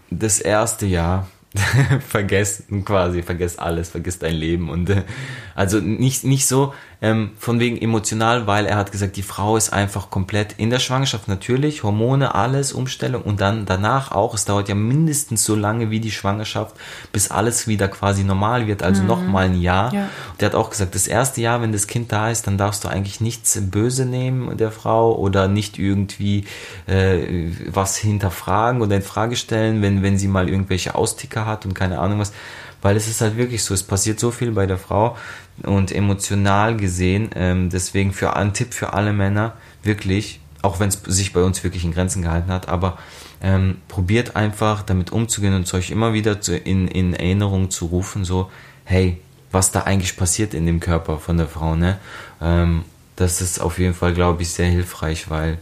das 0.10 0.40
erste 0.40 0.86
Jahr 0.86 1.28
vergesst 2.08 2.66
quasi, 2.86 3.24
vergesst 3.24 3.60
alles, 3.60 3.90
vergesst 3.90 4.24
dein 4.24 4.36
Leben 4.36 4.70
und 4.70 4.90
äh, 4.90 5.04
also 5.56 5.80
nicht, 5.80 6.24
nicht 6.26 6.46
so 6.46 6.74
ähm, 7.02 7.32
von 7.38 7.60
wegen 7.60 7.78
emotional, 7.78 8.46
weil 8.46 8.66
er 8.68 8.78
hat 8.78 8.92
gesagt, 8.92 9.16
die 9.16 9.24
Frau 9.24 9.58
ist 9.58 9.74
einfach 9.74 10.10
komplett 10.10 10.54
in 10.58 10.70
der 10.70 10.80
Schwangerschaft 10.80 11.28
natürlich, 11.28 11.84
Hormone, 11.84 12.36
alles, 12.36 12.74
Umstellung 12.74 13.24
und 13.24 13.42
dann 13.42 13.66
danach 13.66 14.12
auch, 14.12 14.36
es 14.36 14.46
dauert 14.46 14.70
ja 14.70 14.76
mindestens 14.76 15.44
so 15.44 15.56
lange 15.56 15.90
wie 15.90 16.00
die 16.00 16.12
Schwangerschaft, 16.12 16.76
bis 17.12 17.32
alles 17.32 17.68
wieder 17.68 17.88
quasi 17.88 18.24
normal 18.24 18.68
wird, 18.68 18.84
also 18.84 19.02
noch 19.02 19.22
mal 19.22 19.46
ein 19.46 19.60
Jahr. 19.60 19.94
Ja. 19.94 20.10
Und 20.32 20.42
der 20.42 20.50
hat 20.50 20.56
auch 20.56 20.70
gesagt, 20.70 20.94
das 20.94 21.08
erste 21.08 21.42
Jahr, 21.42 21.62
wenn 21.62 21.72
das 21.72 21.88
Kind 21.88 22.12
da 22.12 22.30
ist, 22.30 22.46
dann 22.46 22.58
darfst 22.58 22.84
du 22.84 22.88
eigentlich 22.88 23.20
nichts 23.20 23.60
böse 23.60 24.06
nehmen 24.06 24.58
der 24.58 24.72
Frau 24.72 25.16
oder 25.18 25.48
nicht 25.48 25.80
irgendwie 25.80 26.46
äh, 26.88 27.52
was 27.68 27.98
hinterfragen 27.98 28.82
oder 28.82 28.96
in 28.96 29.02
Frage 29.02 29.36
stellen, 29.36 29.82
wenn, 29.82 30.04
wenn 30.04 30.18
sie 30.18 30.28
mal 30.28 30.48
irgendwelche 30.50 30.96
Austicker 30.96 31.46
hat 31.46 31.66
und 31.66 31.74
keine 31.74 32.00
Ahnung 32.00 32.20
was. 32.20 32.32
Weil 32.82 32.96
es 32.96 33.08
ist 33.08 33.22
halt 33.22 33.38
wirklich 33.38 33.64
so, 33.64 33.74
es 33.74 33.84
passiert 33.84 34.20
so 34.20 34.32
viel 34.32 34.52
bei 34.52 34.66
der 34.66 34.78
Frau 34.78 35.16
und 35.64 35.92
emotional 35.92 36.76
gesehen, 36.78 37.30
ähm, 37.36 37.70
deswegen 37.70 38.14
für 38.14 38.36
ein 38.36 38.54
Tipp 38.54 38.74
für 38.74 38.94
alle 38.94 39.14
Männer, 39.14 39.54
wirklich, 39.84 40.40
auch 40.62 40.80
wenn 40.80 40.90
es 40.90 41.02
sich 41.06 41.34
bei 41.34 41.42
uns 41.42 41.64
wirklich 41.64 41.84
in 41.84 41.94
Grenzen 41.94 42.22
gehalten 42.22 42.52
hat, 42.52 42.68
aber 42.70 42.98
ähm, 43.42 43.78
probiert 43.88 44.36
einfach 44.36 44.84
damit 44.84 45.12
umzugehen 45.12 45.56
und 45.56 45.64
es 45.64 45.74
euch 45.74 45.90
immer 45.92 46.14
wieder 46.14 46.42
zu, 46.42 46.56
in, 46.56 46.88
in 46.88 47.14
Erinnerung 47.14 47.72
zu 47.72 47.86
rufen, 47.88 48.24
so, 48.26 48.52
hey, 48.86 49.18
was 49.52 49.72
da 49.72 49.82
eigentlich 49.82 50.16
passiert 50.16 50.54
in 50.54 50.66
dem 50.66 50.80
Körper 50.80 51.18
von 51.18 51.38
der 51.38 51.48
Frau, 51.48 51.76
ne? 51.76 51.98
Ähm, 52.42 52.84
das 53.16 53.42
ist 53.42 53.60
auf 53.60 53.78
jeden 53.80 53.94
Fall, 53.94 54.14
glaube 54.14 54.42
ich, 54.44 54.50
sehr 54.50 54.68
hilfreich, 54.68 55.30
weil 55.30 55.58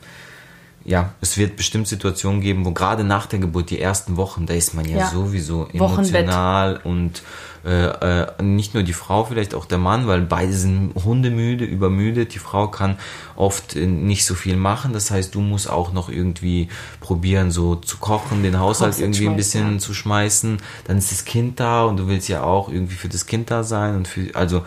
ja, 0.86 1.14
es 1.22 1.38
wird 1.38 1.56
bestimmt 1.58 1.88
Situationen 1.88 2.42
geben, 2.42 2.66
wo 2.66 2.72
gerade 2.72 3.04
nach 3.04 3.26
der 3.26 3.40
Geburt, 3.40 3.70
die 3.70 3.80
ersten 3.82 4.16
Wochen, 4.18 4.46
da 4.46 4.54
ist 4.54 4.74
man 4.74 4.86
ja, 4.86 4.98
Ja. 5.00 5.08
sowieso 5.10 5.68
Wochenbett. 5.74 6.16
emotional 6.24 6.80
und 6.84 7.22
äh, 7.66 8.22
äh, 8.22 8.42
nicht 8.42 8.74
nur 8.74 8.84
die 8.84 8.94
Frau, 8.94 9.26
vielleicht 9.26 9.54
auch 9.54 9.66
der 9.66 9.78
Mann, 9.78 10.08
weil 10.08 10.22
beide 10.22 10.54
sind 10.54 10.94
hundemüde, 10.96 11.66
übermüdet. 11.66 12.34
Die 12.34 12.40
Frau 12.40 12.68
kann 12.68 12.98
oft 13.36 13.76
äh, 13.76 13.86
nicht 13.86 14.26
so 14.26 14.34
viel 14.34 14.56
machen. 14.56 14.94
Das 14.94 15.12
heißt, 15.12 15.36
du 15.36 15.42
musst 15.42 15.70
auch 15.70 15.92
noch 15.92 16.10
irgendwie 16.10 16.70
probieren, 17.02 17.52
so 17.52 17.76
zu 17.76 17.98
kochen, 17.98 18.44
den 18.44 18.60
Haushalt 18.60 18.98
irgendwie 19.00 19.28
ein 19.28 19.36
bisschen 19.36 19.74
ja. 19.74 19.78
zu 19.80 19.94
schmeißen. 19.94 20.58
Dann 20.86 20.98
ist 20.98 21.12
das 21.12 21.26
Kind 21.26 21.60
da 21.60 21.84
und 21.84 21.98
du 21.98 22.08
willst 22.08 22.30
ja 22.30 22.44
auch 22.44 22.70
irgendwie 22.70 22.96
für 22.96 23.10
das 23.10 23.26
Kind 23.26 23.52
da 23.52 23.64
sein 23.64 23.96
und 23.96 24.08
für, 24.08 24.34
also 24.36 24.64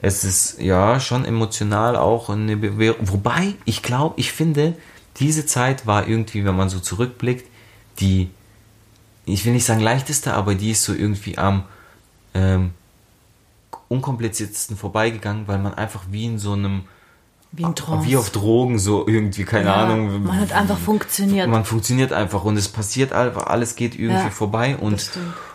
es 0.00 0.24
ist 0.24 0.60
ja 0.60 0.98
schon 1.00 1.24
emotional 1.24 1.96
auch 1.96 2.30
eine 2.30 2.56
Bewährung. 2.56 3.08
Wobei, 3.10 3.54
ich 3.66 3.82
glaube, 3.82 4.14
ich 4.18 4.32
finde, 4.32 4.74
diese 5.18 5.44
Zeit 5.46 5.86
war 5.86 6.08
irgendwie, 6.08 6.44
wenn 6.44 6.56
man 6.56 6.70
so 6.70 6.80
zurückblickt, 6.80 7.46
die, 8.00 8.30
ich 9.26 9.44
will 9.44 9.52
nicht 9.52 9.66
sagen 9.66 9.80
leichteste, 9.80 10.32
aber 10.32 10.54
die 10.54 10.70
ist 10.70 10.82
so 10.82 10.94
irgendwie 10.94 11.36
am 11.36 11.64
ähm, 12.34 12.72
unkompliziertesten 13.88 14.76
vorbeigegangen, 14.76 15.46
weil 15.48 15.58
man 15.58 15.74
einfach 15.74 16.02
wie 16.10 16.24
in 16.26 16.38
so 16.38 16.52
einem, 16.52 16.82
Wie 17.52 17.64
ein 17.64 17.74
Trance. 17.74 18.08
wie 18.08 18.16
auf 18.16 18.30
Drogen 18.30 18.78
so 18.78 19.06
irgendwie, 19.06 19.44
keine 19.44 19.66
Ja, 19.66 19.74
Ahnung. 19.84 20.24
Man 20.24 20.40
hat 20.40 20.52
einfach 20.52 20.78
funktioniert. 20.78 21.48
Man 21.48 21.64
funktioniert 21.64 22.12
einfach 22.12 22.44
und 22.44 22.56
es 22.56 22.68
passiert 22.68 23.12
einfach, 23.12 23.46
alles 23.46 23.76
geht 23.76 23.94
irgendwie 23.94 24.24
Ja, 24.24 24.30
vorbei 24.30 24.76
und, 24.76 25.10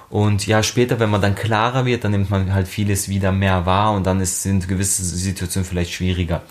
und 0.09 0.45
ja, 0.45 0.61
später, 0.63 0.99
wenn 0.99 1.09
man 1.09 1.21
dann 1.21 1.35
klarer 1.35 1.85
wird, 1.85 2.03
dann 2.03 2.11
nimmt 2.11 2.29
man 2.29 2.53
halt 2.53 2.67
vieles 2.67 3.09
wieder 3.09 3.31
mehr 3.31 3.65
wahr 3.65 3.93
und 3.93 4.05
dann 4.05 4.21
ist, 4.21 4.43
sind 4.43 4.67
gewisse 4.67 5.03
Situationen 5.03 5.67
vielleicht 5.67 5.91
schwieriger. 5.93 6.43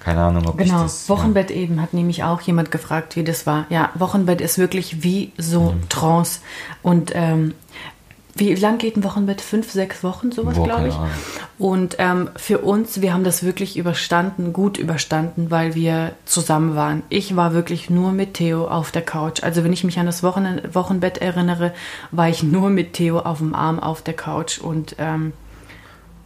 Keine 0.00 0.22
Ahnung, 0.22 0.46
ob 0.46 0.60
ich 0.60 0.68
Genau, 0.68 0.84
das. 0.84 1.08
Wochenbett 1.08 1.50
eben 1.50 1.82
hat 1.82 1.92
nämlich 1.92 2.22
auch 2.22 2.40
jemand 2.40 2.70
gefragt, 2.70 3.16
wie 3.16 3.24
das 3.24 3.44
war. 3.44 3.66
Ja, 3.70 3.90
Wochenbett 3.96 4.40
ist 4.40 4.56
wirklich 4.56 5.02
wie 5.02 5.32
so 5.36 5.72
Mhm. 5.72 5.88
Trance. 5.88 6.40
Und 6.82 7.10
ähm, 7.14 7.54
wie 8.36 8.54
lang 8.54 8.78
geht 8.78 8.96
ein 8.96 9.04
Wochenbett? 9.04 9.40
Fünf, 9.40 9.70
sechs 9.72 10.04
Wochen, 10.04 10.30
sowas, 10.30 10.54
glaube 10.62 10.88
ich. 10.88 10.94
Und 11.58 11.96
ähm, 11.98 12.30
für 12.36 12.58
uns, 12.58 13.00
wir 13.00 13.12
haben 13.14 13.24
das 13.24 13.42
wirklich 13.42 13.76
überstanden, 13.76 14.52
gut 14.52 14.76
überstanden, 14.78 15.50
weil 15.50 15.74
wir 15.74 16.12
zusammen 16.26 16.76
waren. 16.76 17.02
Ich 17.08 17.34
war 17.34 17.54
wirklich 17.54 17.88
nur 17.90 18.12
mit 18.12 18.34
Theo 18.34 18.68
auf 18.68 18.90
der 18.92 19.02
Couch. 19.02 19.42
Also 19.42 19.64
wenn 19.64 19.72
ich 19.72 19.84
mich 19.84 19.98
an 19.98 20.06
das 20.06 20.22
Wochen 20.22 20.60
Wochenbett 20.72 21.18
erinnere, 21.18 21.72
war 22.10 22.28
ich 22.28 22.42
nur 22.42 22.70
mit 22.70 22.92
Theo 22.92 23.20
auf 23.20 23.38
dem 23.38 23.54
Arm 23.54 23.80
auf 23.80 24.02
der 24.02 24.14
Couch 24.14 24.58
und 24.58 24.96
ähm, 24.98 25.32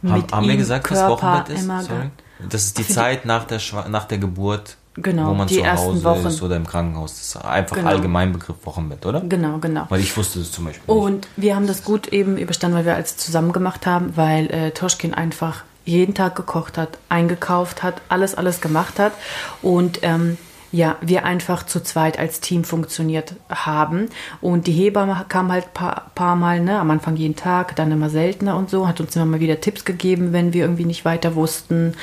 Haben, 0.03 0.23
haben 0.31 0.47
wir 0.47 0.57
gesagt, 0.57 0.89
was 0.91 0.99
Körper 0.99 1.11
Wochenbett 1.21 1.49
ist? 1.57 1.65
Sorry. 1.65 2.09
Das 2.49 2.65
ist 2.65 2.77
die 2.79 2.87
Zeit 2.87 3.25
nach 3.25 3.45
der, 3.45 3.59
Schwa- 3.61 3.87
nach 3.87 4.05
der 4.05 4.17
Geburt, 4.17 4.77
Genau, 5.01 5.29
wo 5.29 5.33
man 5.33 5.47
die 5.47 5.55
zu 5.55 5.61
ersten 5.61 5.87
Hause 5.87 6.03
Wochen. 6.03 6.27
ist 6.27 6.41
oder 6.41 6.55
im 6.55 6.65
Krankenhaus. 6.67 7.11
Das 7.13 7.21
ist 7.21 7.45
einfach 7.45 7.75
Genau. 7.75 7.89
Allgemeinbegriff 7.89 8.57
Wochenbett, 8.65 9.05
oder? 9.05 9.21
Genau, 9.21 9.57
genau. 9.59 9.85
Weil 9.89 10.01
ich 10.01 10.15
wusste 10.17 10.39
das 10.39 10.51
zum 10.51 10.65
Beispiel 10.65 10.93
nicht. 10.93 11.03
Und 11.05 11.27
wir 11.37 11.55
haben 11.55 11.67
das 11.67 11.83
gut 11.83 12.07
eben 12.07 12.37
überstanden, 12.37 12.77
weil 12.77 12.85
wir 12.85 12.95
alles 12.95 13.17
zusammen 13.17 13.51
gemacht 13.53 13.85
haben, 13.85 14.13
weil 14.15 14.47
äh, 14.51 14.71
Toschkin 14.71 15.13
einfach 15.13 15.63
jeden 15.85 16.13
Tag 16.13 16.35
gekocht 16.35 16.77
hat, 16.77 16.99
eingekauft 17.09 17.81
hat, 17.83 18.01
alles, 18.09 18.35
alles 18.35 18.61
gemacht 18.61 18.99
hat. 18.99 19.13
Und 19.61 19.99
ähm, 20.03 20.37
ja, 20.71 20.95
wir 21.01 21.25
einfach 21.25 21.65
zu 21.65 21.83
zweit 21.83 22.17
als 22.17 22.39
Team 22.39 22.63
funktioniert 22.63 23.33
haben. 23.49 24.07
Und 24.39 24.67
die 24.67 24.71
Hebamme 24.71 25.25
kam 25.27 25.51
halt 25.51 25.65
ein 25.65 25.73
paar, 25.73 26.11
paar 26.15 26.35
Mal, 26.37 26.61
ne, 26.61 26.79
am 26.79 26.89
Anfang 26.91 27.17
jeden 27.17 27.35
Tag, 27.35 27.75
dann 27.75 27.91
immer 27.91 28.09
seltener 28.09 28.55
und 28.55 28.69
so, 28.69 28.87
hat 28.87 29.01
uns 29.01 29.15
immer 29.15 29.25
mal 29.25 29.39
wieder 29.41 29.59
Tipps 29.59 29.83
gegeben, 29.83 30.31
wenn 30.31 30.53
wir 30.53 30.63
irgendwie 30.63 30.85
nicht 30.85 31.03
weiter 31.03 31.35
wussten. 31.35 31.95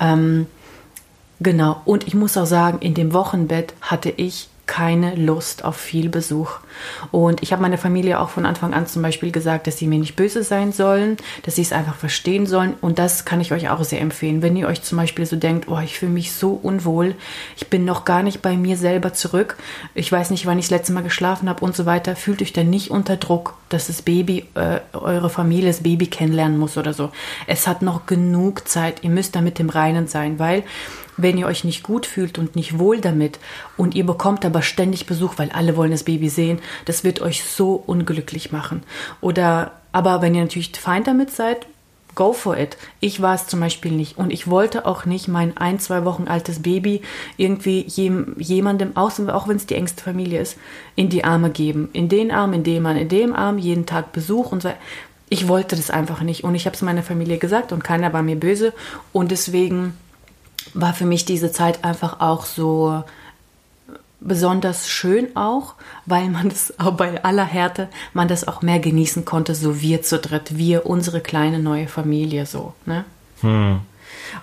Ähm, 0.00 0.46
Genau. 1.40 1.80
Und 1.84 2.06
ich 2.06 2.14
muss 2.14 2.36
auch 2.36 2.46
sagen, 2.46 2.78
in 2.80 2.94
dem 2.94 3.12
Wochenbett 3.12 3.74
hatte 3.80 4.10
ich 4.10 4.48
keine 4.66 5.14
Lust 5.14 5.64
auf 5.64 5.76
viel 5.76 6.08
Besuch. 6.08 6.58
Und 7.12 7.42
ich 7.42 7.52
habe 7.52 7.62
meiner 7.62 7.78
Familie 7.78 8.20
auch 8.20 8.30
von 8.30 8.44
Anfang 8.44 8.74
an 8.74 8.86
zum 8.86 9.00
Beispiel 9.00 9.30
gesagt, 9.30 9.66
dass 9.66 9.78
sie 9.78 9.86
mir 9.86 9.98
nicht 9.98 10.16
böse 10.16 10.42
sein 10.42 10.72
sollen, 10.72 11.16
dass 11.44 11.54
sie 11.54 11.62
es 11.62 11.72
einfach 11.72 11.94
verstehen 11.94 12.46
sollen. 12.46 12.74
Und 12.80 12.98
das 12.98 13.24
kann 13.24 13.40
ich 13.40 13.52
euch 13.52 13.70
auch 13.70 13.82
sehr 13.84 14.00
empfehlen. 14.00 14.42
Wenn 14.42 14.56
ihr 14.56 14.66
euch 14.66 14.82
zum 14.82 14.98
Beispiel 14.98 15.24
so 15.24 15.36
denkt, 15.36 15.68
oh, 15.68 15.78
ich 15.78 15.98
fühle 15.98 16.12
mich 16.12 16.32
so 16.32 16.58
unwohl, 16.60 17.14
ich 17.56 17.68
bin 17.68 17.84
noch 17.84 18.04
gar 18.04 18.22
nicht 18.22 18.42
bei 18.42 18.56
mir 18.56 18.76
selber 18.76 19.12
zurück, 19.12 19.56
ich 19.94 20.10
weiß 20.10 20.30
nicht, 20.30 20.46
wann 20.46 20.58
ich 20.58 20.66
das 20.66 20.78
letzte 20.78 20.92
Mal 20.92 21.04
geschlafen 21.04 21.48
habe 21.48 21.64
und 21.64 21.76
so 21.76 21.86
weiter, 21.86 22.16
fühlt 22.16 22.42
euch 22.42 22.52
dann 22.52 22.68
nicht 22.68 22.90
unter 22.90 23.16
Druck, 23.16 23.54
dass 23.68 23.86
das 23.86 24.02
Baby, 24.02 24.46
äh, 24.54 24.80
eure 24.92 25.30
Familie 25.30 25.68
das 25.68 25.82
Baby 25.84 26.08
kennenlernen 26.08 26.58
muss 26.58 26.76
oder 26.76 26.92
so. 26.92 27.10
Es 27.46 27.68
hat 27.68 27.82
noch 27.82 28.06
genug 28.06 28.68
Zeit. 28.68 29.04
Ihr 29.04 29.10
müsst 29.10 29.36
da 29.36 29.40
mit 29.40 29.60
dem 29.60 29.70
Reinen 29.70 30.08
sein, 30.08 30.38
weil 30.40 30.64
wenn 31.16 31.38
ihr 31.38 31.46
euch 31.46 31.64
nicht 31.64 31.82
gut 31.82 32.06
fühlt 32.06 32.38
und 32.38 32.56
nicht 32.56 32.78
wohl 32.78 33.00
damit 33.00 33.38
und 33.76 33.94
ihr 33.94 34.06
bekommt 34.06 34.44
aber 34.44 34.62
ständig 34.62 35.06
Besuch, 35.06 35.34
weil 35.36 35.50
alle 35.50 35.76
wollen 35.76 35.90
das 35.90 36.04
Baby 36.04 36.28
sehen, 36.28 36.60
das 36.84 37.04
wird 37.04 37.20
euch 37.20 37.44
so 37.44 37.74
unglücklich 37.74 38.52
machen. 38.52 38.82
Oder, 39.20 39.72
aber 39.92 40.22
wenn 40.22 40.34
ihr 40.34 40.42
natürlich 40.42 40.72
fein 40.78 41.04
damit 41.04 41.30
seid, 41.30 41.66
go 42.16 42.32
for 42.32 42.58
it. 42.58 42.76
Ich 42.98 43.22
war 43.22 43.34
es 43.34 43.46
zum 43.46 43.60
Beispiel 43.60 43.92
nicht 43.92 44.18
und 44.18 44.32
ich 44.32 44.48
wollte 44.48 44.86
auch 44.86 45.04
nicht 45.04 45.28
mein 45.28 45.56
ein, 45.56 45.78
zwei 45.78 46.04
Wochen 46.04 46.26
altes 46.26 46.62
Baby 46.62 47.02
irgendwie 47.36 47.84
jem, 47.86 48.34
jemandem, 48.38 48.96
auch 48.96 49.46
wenn 49.46 49.56
es 49.56 49.66
die 49.66 49.74
engste 49.74 50.02
Familie 50.02 50.40
ist, 50.40 50.56
in 50.96 51.08
die 51.08 51.22
Arme 51.22 51.50
geben. 51.50 51.90
In 51.92 52.08
den 52.08 52.32
Arm, 52.32 52.54
in 52.54 52.64
dem 52.64 52.82
Mann, 52.82 52.96
in 52.96 53.08
dem 53.08 53.34
Arm, 53.34 53.58
jeden 53.58 53.86
Tag 53.86 54.12
Besuch 54.12 54.50
und 54.50 54.62
so. 54.62 54.72
Ich 55.28 55.46
wollte 55.46 55.76
das 55.76 55.90
einfach 55.90 56.22
nicht 56.22 56.42
und 56.42 56.54
ich 56.54 56.66
habe 56.66 56.74
es 56.74 56.82
meiner 56.82 57.02
Familie 57.02 57.38
gesagt 57.38 57.72
und 57.72 57.84
keiner 57.84 58.12
war 58.12 58.22
mir 58.22 58.36
böse 58.36 58.72
und 59.12 59.30
deswegen 59.30 59.94
war 60.74 60.94
für 60.94 61.06
mich 61.06 61.24
diese 61.24 61.52
Zeit 61.52 61.84
einfach 61.84 62.20
auch 62.20 62.46
so 62.46 63.02
besonders 64.20 64.88
schön 64.88 65.36
auch, 65.36 65.74
weil 66.06 66.28
man 66.28 66.48
das 66.48 66.78
auch 66.78 66.92
bei 66.92 67.22
aller 67.24 67.44
Härte, 67.44 67.88
man 68.14 68.28
das 68.28 68.48
auch 68.48 68.62
mehr 68.62 68.80
genießen 68.80 69.24
konnte, 69.24 69.54
so 69.54 69.80
wir 69.80 70.02
zu 70.02 70.18
dritt, 70.18 70.56
wir, 70.56 70.86
unsere 70.86 71.20
kleine 71.20 71.58
neue 71.58 71.88
Familie 71.88 72.46
so, 72.46 72.74
ne? 72.86 73.04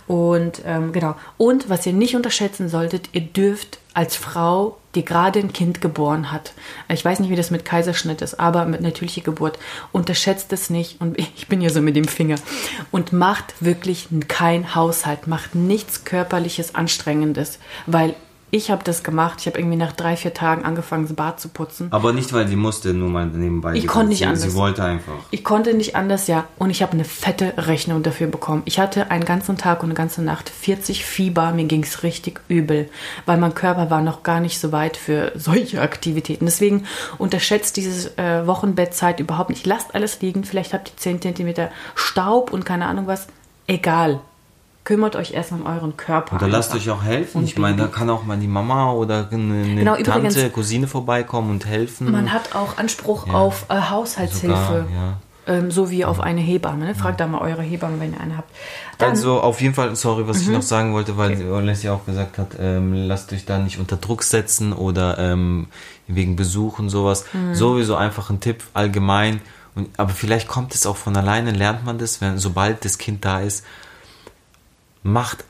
Und 0.08 0.62
ähm, 0.66 0.92
genau. 0.92 1.16
Und 1.38 1.70
was 1.70 1.86
ihr 1.86 1.94
nicht 1.94 2.16
unterschätzen 2.16 2.70
solltet, 2.70 3.10
ihr 3.14 3.22
dürft 3.22 3.80
als 3.94 4.16
Frau, 4.16 4.78
die 4.96 5.06
gerade 5.06 5.40
ein 5.40 5.54
Kind 5.54 5.82
geboren 5.82 6.32
hat, 6.32 6.54
ich 6.90 7.04
weiß 7.04 7.20
nicht, 7.20 7.30
wie 7.30 7.36
das 7.36 7.52
mit 7.52 7.66
Kaiserschnitt 7.66 8.22
ist, 8.22 8.40
aber 8.40 8.66
mit 8.66 8.82
natürlicher 8.82 9.22
Geburt, 9.22 9.58
unterschätzt 9.92 10.54
es 10.54 10.70
nicht. 10.70 11.02
Und 11.02 11.18
ich 11.36 11.48
bin 11.48 11.62
ja 11.62 11.70
so 11.70 11.82
mit 11.82 11.96
dem 11.96 12.08
Finger. 12.08 12.36
Und 12.92 13.14
macht 13.14 13.56
wirklich 13.60 14.08
kein 14.28 14.76
Haushalt, 14.76 15.28
macht 15.28 15.56
nichts 15.56 16.06
körperliches, 16.06 16.76
anstrengendes, 16.76 17.60
weil 17.86 18.16
ich 18.54 18.70
habe 18.70 18.84
das 18.84 19.02
gemacht. 19.02 19.40
Ich 19.40 19.48
habe 19.48 19.58
irgendwie 19.58 19.78
nach 19.78 19.94
drei, 19.94 20.16
vier 20.16 20.32
Tagen 20.32 20.64
angefangen, 20.64 21.08
das 21.08 21.16
Bad 21.16 21.40
zu 21.40 21.50
putzen. 21.50 21.88
Aber 21.90 22.14
nicht, 22.14 22.34
weil 22.34 22.48
sie 22.48 22.56
musste, 22.56 22.94
nur 22.94 23.10
mal 23.10 23.26
nebenbei. 23.26 23.74
Ich 23.74 23.88
konnte 23.88 24.10
nicht 24.10 24.20
sie, 24.20 24.26
anders. 24.26 24.44
Sie 24.44 24.54
wollte 24.54 24.84
einfach. 24.84 25.14
Ich 25.32 25.44
konnte 25.44 25.74
nicht 25.74 25.96
anders, 25.96 26.28
ja. 26.28 26.46
Und 26.60 26.70
ich 26.70 26.84
habe 26.84 26.92
eine 26.92 27.04
fette 27.04 27.54
Rechnung 27.58 28.04
dafür 28.04 28.28
bekommen. 28.28 28.62
Ich 28.66 28.78
hatte 28.78 29.10
einen 29.10 29.26
ganzen 29.26 29.58
Tag 29.58 29.82
und 29.82 29.88
eine 29.88 29.96
ganze 29.96 30.22
Nacht 30.22 30.50
40 30.50 31.04
Fieber. 31.04 31.52
Mir 31.52 31.66
ging 31.66 31.82
es 31.82 32.04
richtig 32.04 32.42
übel, 32.48 32.92
weil 33.26 33.40
mein 33.40 33.56
Körper 33.56 33.90
war 33.90 34.02
noch 34.02 34.22
gar 34.22 34.40
nicht 34.40 34.60
so 34.60 34.72
weit 34.72 34.98
für 34.98 35.32
solche 35.34 35.82
Aktivitäten. 35.82 36.46
Deswegen 36.46 36.86
unterschätzt 37.18 37.76
diese 37.76 38.16
äh, 38.20 38.46
Wochenbettzeit 38.46 39.20
überhaupt 39.20 39.50
nicht. 39.50 39.66
Lasst 39.66 39.96
alles 39.96 40.22
liegen. 40.22 40.44
Vielleicht 40.44 40.74
habt 40.74 40.90
ihr 40.90 40.98
10 40.98 41.22
cm 41.24 41.70
Staub 41.96 42.54
und 42.54 42.66
keine 42.66 42.86
Ahnung 42.86 43.08
was. 43.08 43.26
Egal. 43.66 44.22
Kümmert 44.84 45.16
euch 45.16 45.32
erst 45.32 45.52
um 45.54 45.66
euren 45.66 45.96
Körper. 45.96 46.38
Da 46.38 46.46
lasst 46.48 46.76
euch 46.76 46.90
auch 46.90 47.04
helfen. 47.04 47.38
Und 47.40 47.44
ich 47.46 47.58
meine, 47.58 47.78
da 47.78 47.88
kann 47.88 48.10
auch 48.10 48.24
mal 48.26 48.38
die 48.38 48.48
Mama 48.48 48.92
oder 48.92 49.30
eine, 49.32 49.76
Genau, 49.76 49.96
Tante, 49.96 50.30
übrigens- 50.30 50.54
Cousine 50.54 50.88
vorbeikommen 50.88 51.52
und 51.52 51.66
helfen. 51.66 52.12
Man 52.12 52.34
hat 52.34 52.54
auch 52.54 52.78
Anspruch 52.78 53.28
Ja. 53.28 53.34
auf 53.34 53.66
äh, 53.70 53.76
Haushaltshilfe. 53.80 54.58
Sogar, 54.58 54.78
ja. 54.80 55.18
Ähm, 55.46 55.72
so 55.72 55.90
wie 55.90 56.04
auf 56.06 56.20
eine 56.22 56.40
Hebamme. 56.42 56.86
Ne? 56.86 56.96
Fragt 56.96 57.20
da 57.20 57.28
mal 57.28 57.40
eure 57.42 57.62
Hebamme, 57.62 58.00
wenn 58.00 58.14
ihr 58.14 58.20
eine 58.22 58.38
habt. 58.38 58.50
Dann, 58.98 59.10
Mhm. 59.10 59.16
Also 59.16 59.42
auf 59.42 59.62
jeden 59.62 59.74
Fall, 59.74 59.96
sorry, 59.96 60.28
was 60.28 60.42
ich 60.42 60.48
noch 60.50 60.62
sagen 60.62 60.94
wollte, 60.94 61.18
weil 61.18 61.34
Leslie 61.64 61.90
auch 61.90 62.06
gesagt 62.06 62.38
hat, 62.38 62.56
ähm, 62.60 62.94
lasst 62.94 63.32
euch 63.34 63.46
da 63.46 63.58
nicht 63.60 63.78
unter 63.80 63.98
Druck 63.98 64.24
setzen 64.24 64.72
oder 64.74 65.18
ähm, 65.18 65.68
wegen 66.08 66.36
Besuch 66.36 66.80
und 66.80 66.90
sowas. 66.90 67.26
Mhm. 67.34 67.56
Sowieso 67.56 67.96
einfach 67.96 68.30
ein 68.30 68.40
Tipp 68.42 68.64
allgemein. 68.74 69.42
Und, 69.76 69.90
aber 69.98 70.12
vielleicht 70.12 70.48
kommt 70.48 70.76
es 70.76 70.86
auch 70.86 70.98
von 70.98 71.16
alleine, 71.18 71.52
lernt 71.52 71.86
man 71.86 71.98
das, 71.98 72.22
wenn 72.22 72.38
sobald 72.38 72.84
das 72.86 72.98
Kind 72.98 73.24
da 73.26 73.40
ist. 73.40 73.66
Macht 75.04 75.44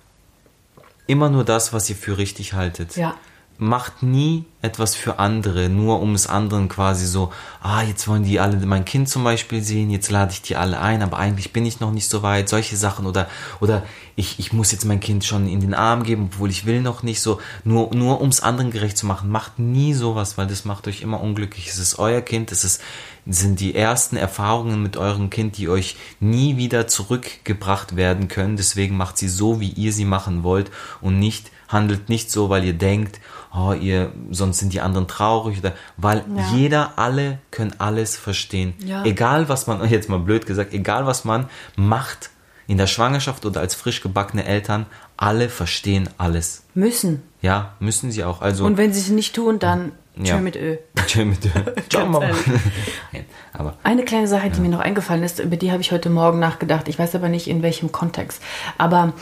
immer 1.08 1.30
nur 1.30 1.44
das, 1.44 1.74
was 1.74 1.90
ihr 1.90 1.96
für 1.96 2.18
richtig 2.18 2.54
haltet. 2.54 2.96
Ja. 2.96 3.16
Macht 3.60 4.02
nie 4.02 4.46
etwas 4.64 4.96
für 4.96 5.20
andere, 5.20 5.70
nur 5.70 6.02
um 6.02 6.16
es 6.16 6.26
anderen 6.26 6.70
quasi 6.70 7.06
so, 7.06 7.32
ah, 7.62 7.84
jetzt 7.84 8.08
wollen 8.08 8.24
die 8.24 8.40
alle 8.40 8.58
mein 8.66 8.84
Kind 8.84 9.08
zum 9.08 9.24
Beispiel 9.24 9.62
sehen, 9.62 9.92
jetzt 9.92 10.10
lade 10.10 10.32
ich 10.34 10.42
die 10.42 10.56
alle 10.56 10.80
ein, 10.80 11.04
aber 11.04 11.18
eigentlich 11.18 11.54
bin 11.54 11.66
ich 11.66 11.80
noch 11.80 11.92
nicht 11.92 12.10
so 12.10 12.24
weit, 12.24 12.50
solche 12.50 12.76
Sachen 12.78 13.06
oder, 13.06 13.30
oder 13.62 13.84
ich, 14.16 14.40
ich 14.40 14.54
muss 14.54 14.72
jetzt 14.72 14.86
mein 14.86 15.00
Kind 15.00 15.24
schon 15.24 15.48
in 15.48 15.60
den 15.60 15.76
Arm 15.76 16.04
geben, 16.04 16.30
obwohl 16.34 16.50
ich 16.50 16.66
will 16.66 16.82
noch 16.82 17.04
nicht 17.04 17.22
so, 17.22 17.40
nur, 17.64 17.94
nur 17.94 18.22
um 18.22 18.30
es 18.30 18.42
anderen 18.42 18.72
gerecht 18.72 18.98
zu 18.98 19.06
machen. 19.06 19.30
Macht 19.30 19.60
nie 19.60 19.94
sowas, 19.94 20.38
weil 20.38 20.48
das 20.48 20.66
macht 20.66 20.88
euch 20.88 21.02
immer 21.02 21.22
unglücklich. 21.22 21.68
Es 21.68 21.78
ist 21.78 22.00
euer 22.00 22.22
Kind, 22.22 22.52
es 22.52 22.64
ist, 22.64 22.82
sind 23.26 23.60
die 23.62 23.74
ersten 23.76 24.18
Erfahrungen 24.18 24.84
mit 24.84 24.98
eurem 24.98 25.30
Kind, 25.30 25.58
die 25.58 25.70
euch 25.70 25.96
nie 26.20 26.58
wieder 26.58 26.88
zurückgebracht 26.88 27.96
werden 27.96 28.28
können. 28.28 28.58
Deswegen 28.58 28.98
macht 28.98 29.18
sie 29.18 29.30
so, 29.30 29.60
wie 29.60 29.70
ihr 29.70 29.94
sie 29.94 30.06
machen 30.06 30.44
wollt 30.44 30.72
und 31.02 31.20
nicht, 31.20 31.52
handelt 31.70 32.10
nicht 32.10 32.30
so, 32.32 32.50
weil 32.50 32.64
ihr 32.66 32.74
denkt, 32.74 33.20
oh, 33.56 33.74
ihr, 33.74 34.12
sonst 34.32 34.60
sind 34.60 34.74
die 34.74 34.82
anderen 34.82 35.08
traurig 35.08 35.60
oder, 35.60 35.74
weil 35.98 36.24
Ja. 36.36 36.52
jeder, 36.54 36.94
alle 36.98 37.40
können 37.52 37.74
alles 37.78 38.18
verstehen. 38.18 38.74
Ja. 38.86 39.04
Egal 39.06 39.48
was 39.50 39.68
man, 39.68 39.88
jetzt 39.90 40.10
mal 40.10 40.20
blöd 40.20 40.46
gesagt, 40.46 40.74
egal 40.74 41.06
was 41.06 41.24
man 41.24 41.48
macht 41.76 42.30
in 42.68 42.78
der 42.78 42.88
Schwangerschaft 42.88 43.46
oder 43.46 43.60
als 43.62 43.76
frisch 43.76 44.02
gebackene 44.02 44.46
Eltern, 44.46 44.86
alle 45.18 45.50
verstehen 45.50 46.10
alles. 46.18 46.64
müssen. 46.74 47.22
Ja, 47.42 47.74
müssen 47.80 48.12
sie 48.12 48.24
auch. 48.24 48.42
Also, 48.42 48.66
Und 48.66 48.78
wenn 48.78 48.94
sie 48.94 49.02
es 49.02 49.10
nicht 49.10 49.36
tun, 49.36 49.60
dann 49.60 49.92
Ja. 50.16 50.36
tschö 50.36 50.42
mit 50.42 50.56
Ö. 50.56 50.78
Tschö 51.08 51.26
mit 51.26 51.40
Ciao, 51.90 52.06
Mama. 52.06 52.26
ehrlich. 52.26 52.46
Nein, 53.12 53.26
Aber 53.54 53.78
Eine 53.84 54.04
kleine 54.06 54.28
Sache, 54.28 54.50
die 54.50 54.62
mir 54.62 54.70
noch 54.70 54.80
eingefallen 54.80 55.24
ist, 55.24 55.40
über 55.40 55.58
die 55.58 55.72
habe 55.72 55.82
ich 55.82 55.92
heute 55.92 56.10
Morgen 56.10 56.40
nachgedacht. 56.40 56.88
Ich 56.88 57.00
weiß 57.00 57.16
aber 57.16 57.30
nicht, 57.30 57.48
in 57.48 57.64
welchem 57.64 57.92
Kontext. 57.92 58.42
Aber 58.78 59.14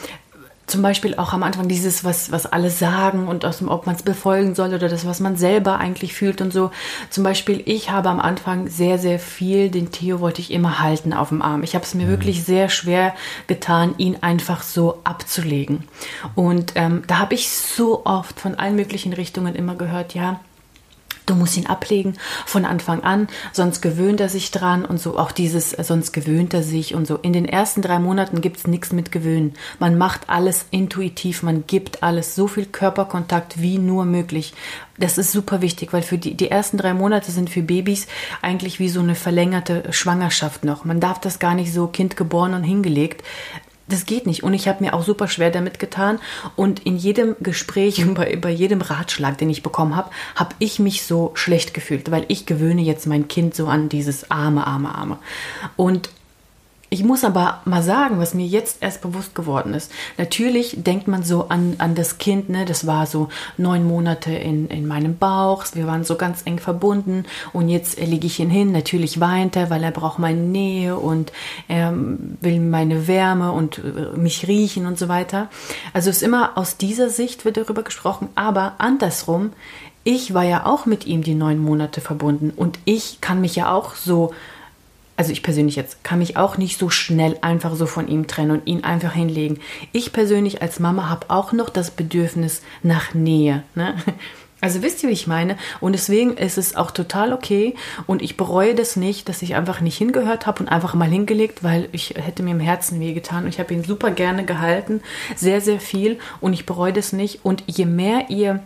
zum 0.68 0.82
Beispiel 0.82 1.16
auch 1.16 1.34
am 1.34 1.44
Anfang 1.44 1.68
dieses, 1.68 2.06
was, 2.06 2.32
was 2.32 2.46
alle 2.46 2.70
sagen 2.70 3.28
und 3.28 3.44
aus 3.44 3.58
dem, 3.58 3.68
ob 3.68 3.86
man 3.88 3.96
es 3.96 4.04
befolgen 4.04 4.56
soll 4.56 4.74
oder 4.74 4.88
das, 4.88 5.06
was 5.06 5.20
man 5.20 5.36
selber 5.36 5.80
eigentlich 5.80 6.14
fühlt 6.14 6.40
und 6.40 6.54
so. 6.54 6.72
Zum 7.10 7.26
Beispiel, 7.26 7.62
ich 7.66 7.90
habe 7.90 8.08
am 8.08 8.22
Anfang 8.22 8.70
sehr, 8.70 8.98
sehr 8.98 9.20
viel, 9.20 9.70
den 9.70 9.92
Theo 9.92 10.22
wollte 10.22 10.40
ich 10.40 10.52
immer 10.52 10.80
halten 10.80 11.14
auf 11.14 11.30
dem 11.30 11.42
Arm. 11.42 11.64
Ich 11.64 11.76
habe 11.76 11.84
es 11.84 11.94
mir 11.94 12.08
wirklich 12.08 12.46
sehr 12.46 12.70
schwer 12.70 13.14
getan, 13.48 13.96
ihn 13.98 14.18
einfach 14.22 14.64
so 14.64 15.00
abzulegen. 15.04 15.84
Und 16.36 16.74
ähm, 16.76 17.04
da 17.08 17.20
habe 17.20 17.34
ich 17.34 17.50
so 17.50 18.06
oft 18.06 18.40
von 18.40 18.56
allen 18.56 18.78
möglichen 18.78 19.12
Richtungen 19.12 19.56
immer 19.56 19.76
gehört, 19.76 20.14
ja, 20.14 20.40
Du 21.26 21.36
musst 21.36 21.56
ihn 21.58 21.68
ablegen 21.68 22.18
von 22.46 22.66
Anfang 22.66 23.02
an, 23.04 23.28
sonst 23.52 23.82
gewöhnt 23.82 24.20
er 24.20 24.30
sich 24.30 24.52
dran 24.52 24.86
und 24.86 25.00
so. 25.00 25.18
Auch 25.18 25.32
dieses, 25.32 25.74
äh, 25.74 25.84
sonst 25.84 26.12
gewöhnt 26.14 26.54
er 26.54 26.64
sich 26.64 26.96
und 26.96 27.06
so. 27.06 27.18
In 27.18 27.34
den 27.34 27.46
ersten 27.46 27.82
drei 27.82 28.00
Monaten 28.00 28.42
gibt's 28.42 28.68
nichts 28.68 28.92
mit 28.92 29.12
Gewöhnen. 29.12 29.54
Man 29.80 29.98
macht 29.98 30.30
alles 30.30 30.66
intuitiv, 30.72 31.44
man 31.44 31.66
gibt 31.68 32.04
alles, 32.04 32.36
so 32.36 32.48
viel 32.48 32.66
Körperkontakt 32.66 33.62
wie 33.62 33.78
nur 33.78 34.06
möglich. 34.06 34.54
Das 34.98 35.18
ist 35.18 35.32
super 35.32 35.62
wichtig, 35.62 35.94
weil 35.94 36.02
für 36.02 36.18
die, 36.18 36.36
die 36.36 36.52
ersten 36.52 36.78
drei 36.78 36.94
Monate 36.94 37.32
sind 37.32 37.50
für 37.50 37.62
Babys 37.62 38.08
eigentlich 38.42 38.80
wie 38.80 38.90
so 38.90 39.00
eine 39.00 39.16
verlängerte 39.16 39.84
Schwangerschaft 39.92 40.64
noch. 40.64 40.86
Man 40.86 41.00
darf 41.00 41.20
das 41.20 41.40
gar 41.40 41.56
nicht 41.56 41.74
so 41.74 41.88
Kind 41.88 42.18
geboren 42.18 42.54
und 42.54 42.64
hingelegt 42.64 43.24
das 43.92 44.06
geht 44.06 44.26
nicht. 44.26 44.44
Und 44.44 44.54
ich 44.54 44.68
habe 44.68 44.84
mir 44.84 44.94
auch 44.94 45.04
super 45.04 45.28
schwer 45.28 45.52
damit 45.52 45.80
getan. 45.80 46.20
Und 46.56 46.80
in 46.86 46.98
jedem 46.98 47.36
Gespräch, 47.40 48.04
bei, 48.14 48.36
bei 48.36 48.52
jedem 48.52 48.82
Ratschlag, 48.82 49.38
den 49.38 49.50
ich 49.50 49.64
bekommen 49.64 49.96
habe, 49.96 50.10
habe 50.36 50.56
ich 50.60 50.80
mich 50.80 51.04
so 51.04 51.32
schlecht 51.36 51.74
gefühlt, 51.74 52.12
weil 52.12 52.26
ich 52.28 52.46
gewöhne 52.46 52.82
jetzt 52.82 53.08
mein 53.08 53.28
Kind 53.28 53.56
so 53.56 53.68
an 53.68 53.90
dieses 53.90 54.32
arme, 54.32 54.66
arme, 54.66 54.94
arme. 54.94 55.18
Und 55.76 56.10
ich 56.94 57.06
muss 57.06 57.24
aber 57.24 57.62
mal 57.64 57.82
sagen, 57.82 58.20
was 58.20 58.34
mir 58.34 58.46
jetzt 58.46 58.84
erst 58.84 59.00
bewusst 59.00 59.34
geworden 59.34 59.74
ist. 59.74 59.90
Natürlich 60.18 60.84
denkt 60.84 61.08
man 61.08 61.24
so 61.24 61.48
an, 61.48 61.76
an 61.78 61.96
das 61.96 62.18
Kind, 62.18 62.50
ne? 62.50 62.66
Das 62.66 62.86
war 62.86 63.06
so 63.06 63.30
neun 63.56 63.88
Monate 63.88 64.34
in, 64.34 64.68
in 64.68 64.86
meinem 64.86 65.18
Bauch. 65.18 65.64
Wir 65.72 65.88
waren 65.88 66.04
so 66.04 66.18
ganz 66.18 66.42
eng 66.44 66.60
verbunden. 66.60 67.24
Und 67.54 67.70
jetzt 67.70 67.98
lege 67.98 68.28
ich 68.28 68.42
ihn 68.42 68.50
hin. 68.50 68.74
Natürlich 68.74 69.22
weint 69.22 69.56
er, 69.56 69.70
weil 69.70 69.86
er 69.86 69.92
braucht 69.92 70.20
meine 70.20 70.42
Nähe 70.42 70.98
und 70.98 71.32
er 71.70 71.94
will 71.94 72.60
meine 72.60 73.08
Wärme 73.08 73.54
und 73.54 73.78
äh, 73.78 74.18
mich 74.18 74.50
riechen 74.50 74.86
und 74.86 75.00
so 75.00 75.08
weiter. 75.08 75.48
Also 75.94 76.10
es 76.10 76.18
ist 76.18 76.24
immer 76.24 76.58
aus 76.58 76.76
dieser 76.76 77.10
Sicht 77.10 77.46
wird 77.46 77.56
darüber 77.56 77.84
gesprochen. 77.84 78.28
Aber 78.36 78.74
andersrum, 78.80 79.54
ich 80.04 80.34
war 80.34 80.44
ja 80.44 80.66
auch 80.66 80.86
mit 80.86 81.08
ihm 81.08 81.24
die 81.24 81.36
neun 81.36 81.60
Monate 81.60 82.02
verbunden. 82.02 82.52
Und 82.54 82.80
ich 82.84 83.22
kann 83.22 83.40
mich 83.40 83.56
ja 83.56 83.72
auch 83.74 83.96
so 83.96 84.34
also 85.18 85.32
ich 85.32 85.44
persönlich 85.44 85.76
jetzt, 85.76 86.04
kann 86.04 86.20
mich 86.20 86.38
auch 86.38 86.58
nicht 86.58 86.80
so 86.80 86.90
schnell 86.90 87.38
einfach 87.42 87.76
so 87.76 87.86
von 87.86 88.08
ihm 88.08 88.28
trennen 88.28 88.52
und 88.52 88.68
ihn 88.68 88.84
einfach 88.84 89.14
hinlegen. 89.14 89.60
Ich 89.92 90.14
persönlich 90.14 90.62
als 90.62 90.80
Mama 90.80 91.10
habe 91.10 91.30
auch 91.30 91.52
noch 91.52 91.70
das 91.70 91.92
Bedürfnis 91.92 92.62
nach 92.84 93.14
Nähe. 93.14 93.64
Ne? 93.76 93.96
Also 94.64 94.84
wisst 94.84 95.02
ihr, 95.02 95.10
wie 95.10 95.14
ich 95.14 95.26
meine? 95.26 95.58
Und 95.80 95.94
deswegen 95.94 96.38
ist 96.38 96.60
es 96.60 96.76
auch 96.76 96.92
total 96.92 97.34
okay 97.34 97.74
und 98.06 98.22
ich 98.22 98.38
bereue 98.38 98.76
das 98.76 98.96
nicht, 98.96 99.28
dass 99.28 99.42
ich 99.42 99.56
einfach 99.56 99.82
nicht 99.82 99.98
hingehört 99.98 100.46
habe 100.46 100.62
und 100.62 100.70
einfach 100.70 100.94
mal 100.94 101.10
hingelegt, 101.10 101.64
weil 101.64 101.90
ich 101.94 102.14
hätte 102.16 102.44
mir 102.44 102.52
im 102.52 102.60
Herzen 102.60 103.00
wehgetan 103.00 103.46
und 103.46 103.50
ich 103.50 103.60
habe 103.60 103.74
ihn 103.74 103.84
super 103.84 104.12
gerne 104.12 104.46
gehalten, 104.46 105.02
sehr, 105.36 105.62
sehr 105.62 105.80
viel 105.80 106.20
und 106.42 106.54
ich 106.54 106.68
bereue 106.68 106.94
das 106.94 107.12
nicht. 107.12 107.44
Und 107.44 107.64
je 107.66 107.88
mehr 107.88 108.30
ihr 108.30 108.62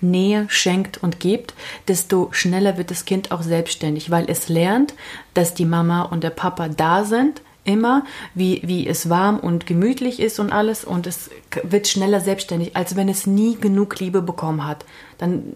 Nähe 0.00 0.46
schenkt 0.48 0.98
und 0.98 1.20
gibt, 1.20 1.54
desto 1.88 2.28
schneller 2.32 2.76
wird 2.76 2.90
das 2.90 3.04
Kind 3.04 3.32
auch 3.32 3.42
selbstständig, 3.42 4.10
weil 4.10 4.28
es 4.28 4.48
lernt, 4.48 4.94
dass 5.34 5.54
die 5.54 5.64
Mama 5.64 6.02
und 6.02 6.22
der 6.24 6.30
Papa 6.30 6.68
da 6.68 7.04
sind, 7.04 7.40
immer, 7.64 8.04
wie, 8.34 8.62
wie 8.64 8.86
es 8.86 9.10
warm 9.10 9.38
und 9.38 9.66
gemütlich 9.66 10.20
ist 10.20 10.38
und 10.38 10.52
alles 10.52 10.84
und 10.84 11.06
es 11.06 11.30
wird 11.64 11.88
schneller 11.88 12.20
selbstständig, 12.20 12.76
als 12.76 12.96
wenn 12.96 13.08
es 13.08 13.26
nie 13.26 13.56
genug 13.56 13.98
Liebe 13.98 14.22
bekommen 14.22 14.64
hat. 14.64 14.84
Dann 15.18 15.54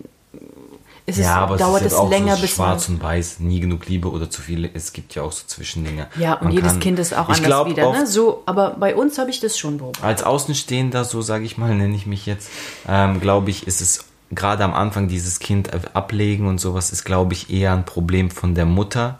ist 1.06 1.18
ja, 1.18 1.24
es, 1.24 1.30
aber 1.30 1.56
dauert 1.56 1.80
es, 1.80 1.88
es, 1.88 1.92
ist 1.92 1.98
auch 1.98 2.10
länger 2.10 2.36
so 2.36 2.42
bis 2.42 2.50
schwarz 2.50 2.88
und 2.88 3.02
weiß, 3.02 3.40
nie 3.40 3.60
genug 3.60 3.86
Liebe 3.86 4.10
oder 4.10 4.28
zu 4.28 4.42
viele. 4.42 4.70
Es 4.74 4.92
gibt 4.92 5.14
ja 5.14 5.22
auch 5.22 5.32
so 5.32 5.44
Zwischendinge. 5.46 6.08
Ja, 6.18 6.34
und 6.34 6.44
Man 6.44 6.52
jedes 6.52 6.72
kann- 6.72 6.80
Kind 6.80 6.98
ist 6.98 7.14
auch 7.14 7.28
anders 7.28 7.42
glaub, 7.42 7.68
wieder. 7.68 7.90
Ne? 7.92 8.06
So, 8.06 8.42
aber 8.46 8.76
bei 8.78 8.94
uns 8.94 9.18
habe 9.18 9.30
ich 9.30 9.40
das 9.40 9.58
schon 9.58 9.78
beobachtet. 9.78 10.04
Als 10.04 10.22
Außenstehender, 10.22 11.04
so 11.04 11.22
sage 11.22 11.44
ich 11.44 11.58
mal, 11.58 11.74
nenne 11.74 11.94
ich 11.94 12.06
mich 12.06 12.26
jetzt, 12.26 12.50
ähm, 12.88 13.20
glaube 13.20 13.50
ich, 13.50 13.66
ist 13.66 13.80
es 13.80 14.04
gerade 14.30 14.64
am 14.64 14.74
Anfang 14.74 15.08
dieses 15.08 15.38
Kind 15.38 15.70
ablegen 15.94 16.46
und 16.46 16.60
sowas 16.60 16.92
ist, 16.92 17.04
glaube 17.04 17.32
ich, 17.34 17.50
eher 17.50 17.72
ein 17.72 17.84
Problem 17.84 18.30
von 18.30 18.54
der 18.54 18.66
Mutter, 18.66 19.18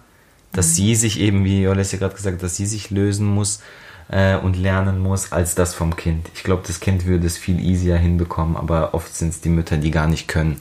dass 0.53 0.75
sie 0.75 0.95
sich 0.95 1.21
eben, 1.21 1.45
wie 1.45 1.63
Joles 1.63 1.93
ja 1.93 1.99
gerade 1.99 2.15
gesagt 2.15 2.37
hat, 2.37 2.43
dass 2.43 2.57
sie 2.57 2.67
sich 2.67 2.91
lösen 2.91 3.27
muss 3.27 3.61
äh, 4.09 4.37
und 4.37 4.57
lernen 4.57 4.99
muss, 5.01 5.33
als 5.33 5.55
das 5.55 5.75
vom 5.75 5.97
Kind. 5.97 6.29
Ich 6.35 6.43
glaube, 6.45 6.63
das 6.67 6.81
Kind 6.81 7.07
würde 7.07 7.27
es 7.27 7.39
viel 7.39 7.61
easier 7.61 7.97
hinbekommen, 7.97 8.57
aber 8.57 8.95
oft 8.95 9.15
sind 9.15 9.29
es 9.31 9.41
die 9.41 9.49
Mütter, 9.49 9.77
die 9.77 9.91
gar 9.91 10.07
nicht 10.07 10.29
können. 10.29 10.61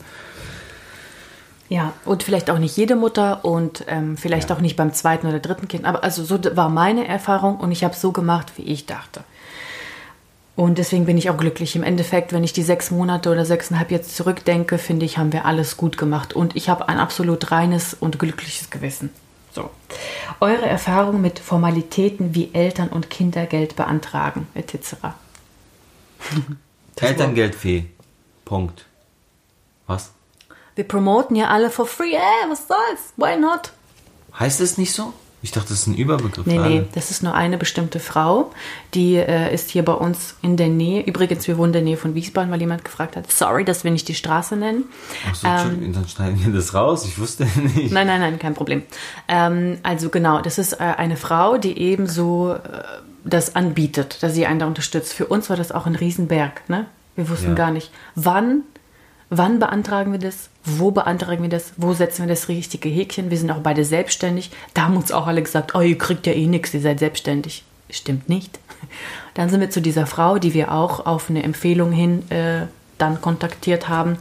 Ja, 1.68 1.92
und 2.04 2.24
vielleicht 2.24 2.50
auch 2.50 2.58
nicht 2.58 2.76
jede 2.76 2.96
Mutter 2.96 3.44
und 3.44 3.84
ähm, 3.86 4.16
vielleicht 4.16 4.50
Ja. 4.50 4.56
auch 4.56 4.60
nicht 4.60 4.76
beim 4.76 4.92
zweiten 4.92 5.28
oder 5.28 5.38
dritten 5.38 5.68
Kind. 5.68 5.84
Aber 5.84 6.02
also 6.02 6.24
so 6.24 6.38
war 6.56 6.68
meine 6.68 7.06
Erfahrung 7.06 7.58
und 7.58 7.70
ich 7.70 7.84
habe 7.84 7.94
so 7.94 8.10
gemacht, 8.10 8.52
wie 8.56 8.62
ich 8.62 8.86
dachte. 8.86 9.22
Und 10.60 10.76
deswegen 10.76 11.06
bin 11.06 11.16
ich 11.16 11.30
auch 11.30 11.38
glücklich. 11.38 11.74
Im 11.74 11.82
Endeffekt, 11.82 12.34
wenn 12.34 12.44
ich 12.44 12.52
die 12.52 12.62
sechs 12.62 12.90
Monate 12.90 13.30
oder 13.30 13.46
sechseinhalb 13.46 13.90
jetzt 13.90 14.14
zurückdenke, 14.14 14.76
finde 14.76 15.06
ich, 15.06 15.16
haben 15.16 15.32
wir 15.32 15.46
alles 15.46 15.78
gut 15.78 15.96
gemacht. 15.96 16.34
Und 16.34 16.54
ich 16.54 16.68
habe 16.68 16.86
ein 16.86 16.98
absolut 16.98 17.50
reines 17.50 17.94
und 17.94 18.18
glückliches 18.18 18.68
Gewissen. 18.68 19.08
So. 19.54 19.70
Eure 20.38 20.66
Erfahrung 20.66 21.22
mit 21.22 21.38
Formalitäten 21.38 22.34
wie 22.34 22.50
Eltern- 22.52 22.90
und 22.90 23.08
Kindergeld 23.08 23.74
beantragen, 23.74 24.48
etc. 24.54 24.96
Elterngeldfee. 27.00 27.86
Punkt. 28.44 28.84
Was? 29.86 30.10
Wir 30.74 30.84
promoten 30.84 31.36
ja 31.36 31.48
alle 31.48 31.70
for 31.70 31.86
free. 31.86 32.12
Ey, 32.12 32.50
was 32.50 32.68
soll's? 32.68 33.14
Why 33.16 33.40
not? 33.40 33.72
Heißt 34.38 34.60
es 34.60 34.76
nicht 34.76 34.92
so? 34.92 35.14
Ich 35.42 35.52
dachte, 35.52 35.70
das 35.70 35.80
ist 35.80 35.86
ein 35.86 35.94
Überbegriff. 35.94 36.44
Nee, 36.44 36.58
nee, 36.58 36.84
das 36.92 37.10
ist 37.10 37.22
nur 37.22 37.34
eine 37.34 37.56
bestimmte 37.56 37.98
Frau, 37.98 38.50
die 38.92 39.14
äh, 39.16 39.54
ist 39.54 39.70
hier 39.70 39.82
bei 39.84 39.94
uns 39.94 40.34
in 40.42 40.58
der 40.58 40.68
Nähe. 40.68 41.02
Übrigens, 41.02 41.48
wir 41.48 41.56
wohnen 41.56 41.68
in 41.68 41.72
der 41.72 41.82
Nähe 41.82 41.96
von 41.96 42.14
Wiesbaden, 42.14 42.50
weil 42.50 42.60
jemand 42.60 42.84
gefragt 42.84 43.16
hat. 43.16 43.32
Sorry, 43.32 43.64
dass 43.64 43.82
wir 43.82 43.90
nicht 43.90 44.06
die 44.08 44.14
Straße 44.14 44.56
nennen. 44.56 44.84
Ach 45.30 45.34
so, 45.34 45.46
Entschuldigung, 45.48 45.92
dann 45.94 46.08
schneiden 46.08 46.44
wir 46.44 46.52
das 46.52 46.74
raus. 46.74 47.06
Ich 47.06 47.18
wusste 47.18 47.44
nicht. 47.74 47.90
Nein, 47.90 48.06
nein, 48.06 48.20
nein, 48.20 48.38
kein 48.38 48.54
Problem. 48.54 48.82
Ähm, 49.28 49.78
also 49.82 50.10
genau, 50.10 50.42
das 50.42 50.58
ist 50.58 50.74
äh, 50.74 50.76
eine 50.78 51.16
Frau, 51.16 51.56
die 51.56 51.78
eben 51.78 52.06
so 52.06 52.52
äh, 52.52 52.58
das 53.24 53.56
anbietet, 53.56 54.22
dass 54.22 54.34
sie 54.34 54.44
einen 54.46 54.58
da 54.60 54.66
unterstützt. 54.66 55.14
Für 55.14 55.26
uns 55.26 55.48
war 55.48 55.56
das 55.56 55.72
auch 55.72 55.86
ein 55.86 55.94
Riesenberg. 55.94 56.68
Ne? 56.68 56.84
Wir 57.16 57.28
wussten 57.30 57.48
Ja. 57.48 57.54
gar 57.54 57.70
nicht, 57.70 57.90
wann, 58.14 58.62
wann 59.30 59.60
beantragen 59.60 60.12
wir 60.12 60.18
das, 60.18 60.50
wo 60.64 60.90
beantragen 60.90 61.42
wir 61.42 61.48
das, 61.48 61.72
wo 61.76 61.94
setzen 61.94 62.22
wir 62.22 62.28
das 62.28 62.48
richtige 62.48 62.88
Häkchen. 62.88 63.30
Wir 63.30 63.38
sind 63.38 63.50
auch 63.50 63.60
beide 63.60 63.84
selbstständig. 63.84 64.50
Da 64.74 64.82
haben 64.82 64.96
uns 64.96 65.12
auch 65.12 65.26
alle 65.26 65.42
gesagt, 65.42 65.74
oh, 65.74 65.80
ihr 65.80 65.96
kriegt 65.96 66.26
ja 66.26 66.32
eh 66.32 66.46
nichts, 66.46 66.74
ihr 66.74 66.80
seid 66.80 66.98
selbstständig. 66.98 67.64
Stimmt 67.88 68.28
nicht. 68.28 68.58
Dann 69.34 69.48
sind 69.48 69.60
wir 69.60 69.70
zu 69.70 69.80
dieser 69.80 70.06
Frau, 70.06 70.38
die 70.38 70.52
wir 70.52 70.72
auch 70.72 71.06
auf 71.06 71.30
eine 71.30 71.42
Empfehlung 71.44 71.92
hin 71.92 72.28
äh, 72.30 72.66
dann 72.98 73.22
kontaktiert 73.22 73.88
haben. 73.88 74.18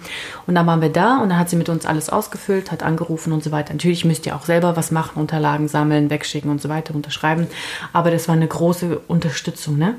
Und 0.48 0.56
dann 0.56 0.66
waren 0.66 0.82
wir 0.82 0.88
da 0.88 1.18
und 1.18 1.28
dann 1.28 1.38
hat 1.38 1.50
sie 1.50 1.58
mit 1.58 1.68
uns 1.68 1.86
alles 1.86 2.10
ausgefüllt, 2.10 2.72
hat 2.72 2.82
angerufen 2.82 3.34
und 3.34 3.44
so 3.44 3.52
weiter. 3.52 3.74
Natürlich 3.74 4.06
müsst 4.06 4.26
ihr 4.26 4.36
auch 4.38 4.46
selber 4.46 4.78
was 4.78 4.90
machen, 4.90 5.20
Unterlagen 5.20 5.68
sammeln, 5.68 6.10
wegschicken 6.10 6.50
und 6.50 6.62
so 6.62 6.70
weiter, 6.70 6.96
unterschreiben. 6.96 7.48
Aber 7.92 8.10
das 8.10 8.30
war 8.30 8.36
eine 8.36 8.48
große 8.48 9.00
Unterstützung, 9.08 9.78
ne? 9.78 9.96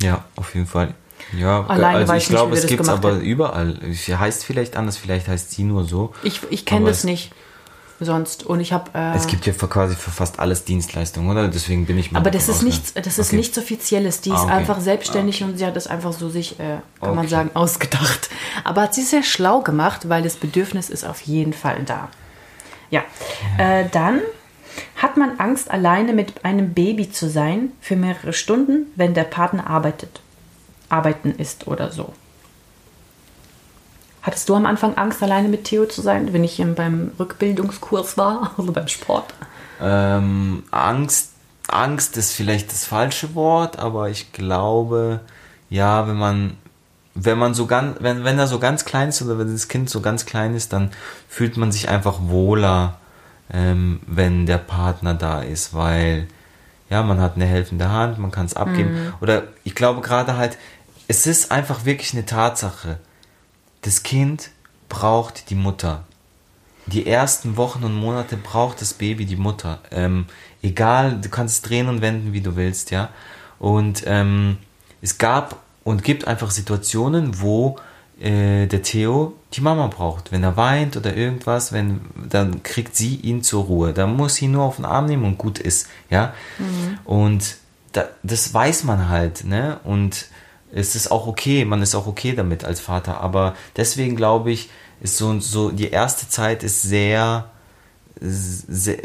Ja, 0.00 0.24
auf 0.36 0.54
jeden 0.54 0.66
Fall. 0.66 0.94
Ja, 1.36 1.64
Alleine 1.66 1.98
also 1.98 2.14
ich 2.14 2.22
ich 2.24 2.28
glaube, 2.28 2.56
es 2.56 2.66
gibt 2.66 2.80
es 2.82 2.88
aber 2.88 3.14
hätten. 3.14 3.24
überall. 3.24 3.78
Es 3.90 4.08
heißt 4.08 4.44
vielleicht 4.44 4.76
anders, 4.76 4.96
vielleicht 4.96 5.28
heißt 5.28 5.50
sie 5.52 5.62
nur 5.64 5.84
so. 5.84 6.12
Ich, 6.22 6.40
ich 6.50 6.64
kenne 6.66 6.86
das 6.86 7.04
nicht 7.04 7.32
sonst. 8.00 8.44
Und 8.46 8.60
ich 8.60 8.72
habe. 8.72 8.90
Äh, 8.94 9.16
Es 9.16 9.26
gibt 9.26 9.46
ja 9.46 9.52
für 9.52 9.68
quasi 9.68 9.94
für 9.94 10.10
fast 10.10 10.38
alles 10.40 10.64
Dienstleistungen, 10.64 11.30
oder? 11.30 11.48
Deswegen 11.48 11.84
bin 11.86 11.98
ich 11.98 12.12
mal 12.12 12.18
aber 12.20 12.30
das 12.30 12.48
ist 12.48 12.62
nichts, 12.62 12.94
das 12.94 13.18
ist 13.18 13.28
Okay. 13.28 13.36
nichts 13.36 13.58
Offizielles. 13.58 14.20
Die 14.22 14.30
ist 14.30 14.36
Ah, 14.36 14.44
okay. 14.44 14.52
einfach 14.54 14.80
selbstständig 14.80 15.42
und 15.44 15.58
sie 15.58 15.66
hat 15.66 15.76
das 15.76 15.86
einfach 15.86 16.12
so 16.12 16.30
sich, 16.30 16.58
äh, 16.58 16.78
kann 17.00 17.10
man 17.14 17.18
Okay. 17.20 17.28
sagen, 17.28 17.50
ausgedacht. 17.54 18.30
Aber 18.64 18.82
hat 18.82 18.94
sie 18.94 19.02
sehr 19.02 19.22
schlau 19.22 19.60
gemacht, 19.60 20.08
weil 20.08 20.22
das 20.22 20.36
Bedürfnis 20.36 20.88
ist 20.90 21.04
auf 21.04 21.20
jeden 21.22 21.52
Fall 21.52 21.82
da. 21.84 22.08
Ja. 22.90 23.02
Äh, 23.58 23.84
dann 23.92 24.20
hat 24.96 25.16
man 25.16 25.38
Angst, 25.38 25.70
alleine 25.70 26.12
mit 26.12 26.44
einem 26.44 26.72
Baby 26.74 27.10
zu 27.10 27.28
sein 27.28 27.72
für 27.80 27.96
mehrere 27.96 28.32
Stunden, 28.32 28.86
wenn 28.96 29.14
der 29.14 29.24
Partner 29.24 29.68
arbeitet, 29.68 30.20
arbeiten 30.90 31.30
ist 31.30 31.66
oder 31.66 31.90
so. 31.90 32.12
Hattest 34.22 34.48
du 34.48 34.54
am 34.54 34.66
Anfang 34.66 34.96
Angst, 34.96 35.22
alleine 35.22 35.48
mit 35.48 35.64
Theo 35.64 35.86
zu 35.86 36.02
sein, 36.02 36.32
wenn 36.32 36.44
ich 36.44 36.62
beim 36.76 37.12
Rückbildungskurs 37.18 38.18
war, 38.18 38.52
also 38.58 38.72
beim 38.72 38.88
Sport? 38.88 39.32
Ähm, 39.80 40.64
Angst, 40.70 41.30
Angst 41.68 42.16
ist 42.16 42.32
vielleicht 42.32 42.70
das 42.70 42.84
falsche 42.84 43.34
Wort, 43.34 43.78
aber 43.78 44.10
ich 44.10 44.32
glaube, 44.32 45.20
ja, 45.70 46.06
wenn 46.06 46.16
man, 46.16 46.56
wenn 47.14 47.38
man 47.38 47.54
so 47.54 47.66
ganz, 47.66 47.96
wenn, 48.00 48.24
wenn 48.24 48.38
er 48.38 48.46
so 48.46 48.58
ganz 48.58 48.84
klein 48.84 49.08
ist 49.08 49.22
oder 49.22 49.38
wenn 49.38 49.52
das 49.52 49.68
Kind 49.68 49.88
so 49.88 50.00
ganz 50.00 50.26
klein 50.26 50.54
ist, 50.54 50.72
dann 50.74 50.90
fühlt 51.28 51.56
man 51.56 51.72
sich 51.72 51.88
einfach 51.88 52.18
wohler, 52.22 52.98
ähm, 53.52 54.00
wenn 54.06 54.44
der 54.44 54.58
Partner 54.58 55.14
da 55.14 55.40
ist, 55.40 55.72
weil, 55.72 56.26
ja, 56.90 57.02
man 57.02 57.20
hat 57.20 57.36
eine 57.36 57.46
helfende 57.46 57.88
Hand, 57.88 58.18
man 58.18 58.30
kann 58.32 58.46
es 58.46 58.54
abgeben. 58.54 59.14
Oder 59.20 59.44
ich 59.64 59.74
glaube 59.74 60.00
gerade 60.02 60.36
halt, 60.36 60.58
es 61.10 61.26
ist 61.26 61.50
einfach 61.50 61.84
wirklich 61.84 62.12
eine 62.14 62.24
Tatsache. 62.24 62.98
Das 63.82 64.02
Kind 64.02 64.50
braucht 64.88 65.50
die 65.50 65.54
Mutter 65.54 66.04
die 66.90 67.06
ersten 67.06 67.56
Wochen 67.56 67.84
und 67.84 67.94
Monate 67.94 68.36
braucht 68.36 68.80
das 68.80 68.94
Baby 68.94 69.24
die 69.24 69.36
Mutter. 69.36 69.78
Ähm, 69.90 70.26
egal, 70.62 71.20
du 71.20 71.28
kannst 71.28 71.56
es 71.56 71.62
drehen 71.62 71.88
und 71.88 72.00
wenden, 72.00 72.32
wie 72.32 72.40
du 72.40 72.56
willst, 72.56 72.90
ja. 72.90 73.10
Und 73.58 74.04
ähm, 74.06 74.58
es 75.02 75.18
gab 75.18 75.60
und 75.84 76.04
gibt 76.04 76.26
einfach 76.26 76.50
Situationen, 76.50 77.40
wo 77.40 77.76
äh, 78.18 78.66
der 78.66 78.82
Theo 78.82 79.34
die 79.52 79.60
Mama 79.60 79.86
braucht. 79.86 80.32
Wenn 80.32 80.42
er 80.42 80.56
weint 80.56 80.96
oder 80.96 81.16
irgendwas, 81.16 81.72
wenn, 81.72 82.00
dann 82.28 82.62
kriegt 82.62 82.96
sie 82.96 83.16
ihn 83.16 83.42
zur 83.42 83.64
Ruhe. 83.64 83.92
Dann 83.92 84.16
muss 84.16 84.36
sie 84.36 84.48
nur 84.48 84.64
auf 84.64 84.76
den 84.76 84.84
Arm 84.84 85.06
nehmen 85.06 85.24
und 85.24 85.38
gut 85.38 85.58
ist, 85.58 85.88
ja. 86.10 86.34
Mhm. 86.58 86.98
Und 87.04 87.56
da, 87.92 88.08
das 88.22 88.52
weiß 88.52 88.84
man 88.84 89.08
halt, 89.08 89.44
ne? 89.44 89.80
Und 89.84 90.26
es 90.72 90.94
ist 90.94 91.10
auch 91.10 91.26
okay, 91.26 91.64
man 91.64 91.82
ist 91.82 91.94
auch 91.94 92.06
okay 92.06 92.34
damit 92.34 92.64
als 92.64 92.80
Vater. 92.80 93.20
Aber 93.20 93.54
deswegen 93.76 94.16
glaube 94.16 94.50
ich, 94.50 94.70
ist 95.00 95.16
so, 95.16 95.38
so 95.40 95.70
die 95.70 95.90
erste 95.90 96.28
Zeit 96.28 96.62
ist 96.62 96.82
sehr, 96.82 97.50
sehr, 98.20 98.98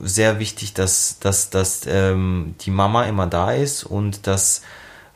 sehr 0.00 0.38
wichtig, 0.38 0.74
dass, 0.74 1.18
dass, 1.20 1.50
dass 1.50 1.82
ähm, 1.86 2.54
die 2.60 2.70
Mama 2.70 3.04
immer 3.04 3.26
da 3.26 3.52
ist 3.52 3.84
und 3.84 4.26
dass 4.26 4.62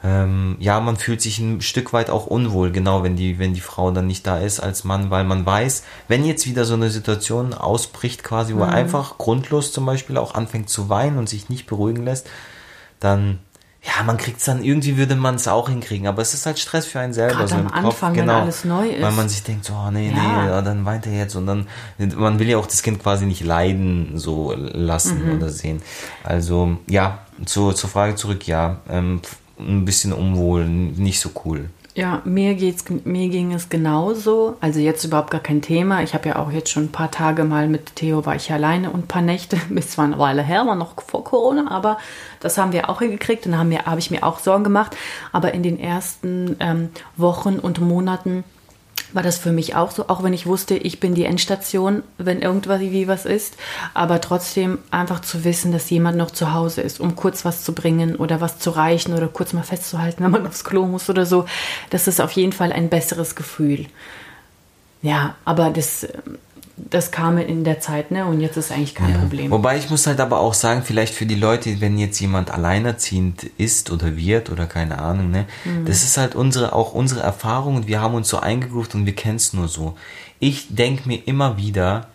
ähm, 0.03 0.57
ja, 0.61 0.81
man 0.81 0.97
fühlt 0.97 1.21
sich 1.21 1.39
ein 1.41 1.61
Stück 1.61 1.93
weit 1.93 2.09
auch 2.09 2.27
unwohl, 2.27 2.71
genau, 2.71 3.03
wenn 3.03 3.17
die, 3.17 3.39
wenn 3.39 3.53
die 3.53 3.61
Frau 3.61 3.91
dann 3.91 4.07
nicht 4.07 4.27
da 4.27 4.39
ist 4.39 4.59
als 4.59 4.85
Mann, 4.85 5.11
weil 5.11 5.25
man 5.25 5.45
weiß, 5.45 5.85
wenn 6.09 6.25
jetzt 6.25 6.47
wieder 6.47 6.65
so 6.65 6.73
eine 6.73 6.89
Situation 6.89 7.53
ausbricht, 7.53 8.25
quasi, 8.25 8.55
wo 8.55 8.59
mhm. 8.59 8.63
er 8.63 8.73
einfach 8.73 9.19
grundlos 9.19 9.73
zum 9.73 9.85
Beispiel 9.85 10.17
auch 10.17 10.35
anfängt 10.35 10.71
zu 10.71 10.89
weinen 10.89 11.19
und 11.19 11.29
sich 11.29 11.51
nicht 11.51 11.67
beruhigen 11.67 12.05
lässt, 12.05 12.29
dann 12.99 13.41
ja, 13.83 14.03
man 14.03 14.19
kriegt 14.19 14.39
es 14.39 14.45
dann, 14.45 14.63
irgendwie 14.63 14.99
würde 14.99 15.17
man 15.17 15.37
es 15.37 15.49
auch 15.49 15.71
hinkriegen, 15.71 16.07
aber 16.07 16.21
es 16.21 16.35
ist 16.35 16.45
halt 16.45 16.59
Stress 16.59 16.85
für 16.85 17.01
einen 17.01 17.15
selber. 17.15 17.37
Gerade 17.37 17.49
so 17.49 17.55
am 17.55 17.71
Kopf, 17.71 17.77
Anfang, 17.77 18.13
genau, 18.13 18.35
wenn 18.35 18.43
alles 18.43 18.65
neu 18.65 18.89
ist. 18.91 19.03
Weil 19.03 19.13
man 19.13 19.29
sich 19.29 19.43
denkt, 19.43 19.65
so, 19.65 19.73
oh, 19.73 19.91
nee, 19.91 20.11
ja. 20.11 20.59
nee, 20.59 20.65
dann 20.65 20.85
weint 20.85 21.07
er 21.07 21.15
jetzt 21.15 21.35
und 21.35 21.47
dann, 21.47 21.67
man 21.99 22.39
will 22.39 22.49
ja 22.49 22.59
auch 22.59 22.67
das 22.67 22.83
Kind 22.83 23.03
quasi 23.03 23.25
nicht 23.25 23.43
leiden, 23.43 24.19
so 24.19 24.53
lassen 24.55 25.25
mhm. 25.25 25.37
oder 25.37 25.49
sehen. 25.49 25.81
Also, 26.25 26.77
ja, 26.89 27.21
zu, 27.47 27.73
zur 27.73 27.89
Frage 27.89 28.17
zurück, 28.17 28.47
ja, 28.47 28.81
ähm, 28.91 29.23
ein 29.59 29.87
bisschen 29.87 30.13
unwohl, 30.13 30.67
nicht 30.67 31.21
so 31.21 31.31
cool. 31.45 31.71
Ja, 31.95 32.23
mir, 32.25 32.55
geht's, 32.55 32.85
mir 33.05 33.29
ging 33.29 33.53
es 33.53 33.69
genauso. 33.69 34.57
Also 34.61 34.79
jetzt 34.79 35.05
überhaupt 35.05 35.31
gar 35.31 35.41
kein 35.41 35.61
Thema. 35.61 36.03
Ich 36.03 36.15
habe 36.15 36.29
ja 36.29 36.37
auch 36.37 36.53
jetzt 36.53 36.71
schon 36.71 36.85
ein 36.85 36.93
paar 36.93 37.11
Tage 37.11 37.43
mal 37.45 37.69
mit 37.69 37.97
Theo 37.97 38.25
war 38.25 38.37
ich 38.37 38.53
alleine 38.53 38.91
und 38.91 39.05
ein 39.05 39.09
paar 39.09 39.23
Nächte, 39.23 39.57
bis 39.71 39.91
zwar 39.91 40.05
eine 40.05 40.19
Weile 40.19 40.43
her, 40.43 40.67
war 40.67 40.77
noch 40.77 41.01
vor 41.03 41.25
Corona, 41.25 41.71
aber 41.71 41.99
das 42.39 42.59
haben 42.59 42.73
wir 42.73 42.89
auch 42.89 43.01
hingekriegt 43.01 43.45
und 43.47 43.53
da 43.53 43.59
habe 43.59 43.77
hab 43.77 43.99
ich 43.99 44.11
mir 44.11 44.23
auch 44.23 44.39
Sorgen 44.39 44.65
gemacht. 44.65 44.97
Aber 45.33 45.53
in 45.53 45.63
den 45.63 45.81
ersten 45.81 46.57
ähm, 46.61 46.91
Wochen 47.17 47.59
und 47.59 47.81
Monaten 47.81 48.45
war 49.13 49.23
das 49.23 49.39
für 49.39 49.53
mich 49.53 49.75
auch 49.75 49.91
so, 49.91 50.09
auch 50.09 50.23
wenn 50.23 50.33
ich 50.33 50.47
wusste, 50.47 50.77
ich 50.77 51.01
bin 51.01 51.15
die 51.15 51.25
Endstation, 51.25 52.03
wenn 52.19 52.43
irgendwas 52.43 52.81
wie 52.81 53.09
was 53.09 53.27
ist, 53.27 53.57
aber 53.95 54.21
trotzdem 54.21 54.79
einfach 54.91 55.21
zu 55.21 55.45
wissen, 55.45 55.73
dass 55.73 55.91
jemand 55.91 56.17
noch 56.17 56.31
zu 56.31 56.53
Hause 56.53 56.81
ist, 56.81 57.01
um 57.01 57.17
kurz 57.17 57.45
was 57.45 57.65
zu 57.65 57.73
bringen 57.73 58.17
oder 58.17 58.41
was 58.41 58.59
zu 58.59 58.71
reichen 58.71 59.15
oder 59.15 59.29
kurz 59.29 59.53
mal 59.53 59.63
festzuhalten, 59.63 60.25
wenn 60.25 60.31
man 60.31 60.47
aufs 60.47 60.65
Klo 60.65 60.87
muss 60.87 61.11
oder 61.11 61.27
so, 61.27 61.47
das 61.91 62.09
ist 62.09 62.21
auf 62.21 62.33
jeden 62.33 62.53
Fall 62.53 62.73
ein 62.73 62.89
besseres 62.89 63.35
Gefühl. 63.35 63.87
Ja, 65.03 65.35
aber 65.45 65.71
das 65.71 66.07
das 66.89 67.11
kam 67.11 67.39
in 67.39 67.65
der 67.65 67.81
Zeit, 67.81 68.11
ne? 68.11 68.25
Und 68.27 68.41
jetzt 68.41 68.57
ist 68.57 68.73
eigentlich 68.73 68.95
kein 68.95 69.13
ja. 69.13 69.19
Problem. 69.19 69.51
Wobei 69.51 69.77
ich 69.77 69.91
muss 69.91 70.07
halt 70.07 70.21
aber 70.21 70.41
auch 70.41 70.55
sagen, 70.55 70.83
vielleicht 70.83 71.15
für 71.15 71.27
die 71.27 71.35
Leute, 71.35 71.81
wenn 71.81 71.99
jetzt 71.99 72.21
jemand 72.21 72.51
alleinerziehend 72.51 73.45
ist 73.59 73.91
oder 73.91 74.17
wird 74.17 74.51
oder 74.51 74.67
keine 74.67 74.99
Ahnung, 74.99 75.31
ne? 75.31 75.47
Mhm. 75.65 75.85
Das 75.85 76.03
ist 76.03 76.17
halt 76.17 76.35
unsere, 76.35 76.73
auch 76.73 76.93
unsere 76.93 77.21
Erfahrung 77.21 77.77
und 77.77 77.87
wir 77.87 78.01
haben 78.01 78.15
uns 78.15 78.29
so 78.29 78.39
eingegruft 78.39 78.95
und 78.95 79.07
wir 79.07 79.15
kennen 79.15 79.37
es 79.37 79.53
nur 79.53 79.69
so. 79.69 79.97
Ich 80.39 80.75
denke 80.75 81.07
mir 81.07 81.27
immer 81.27 81.57
wieder, 81.57 82.09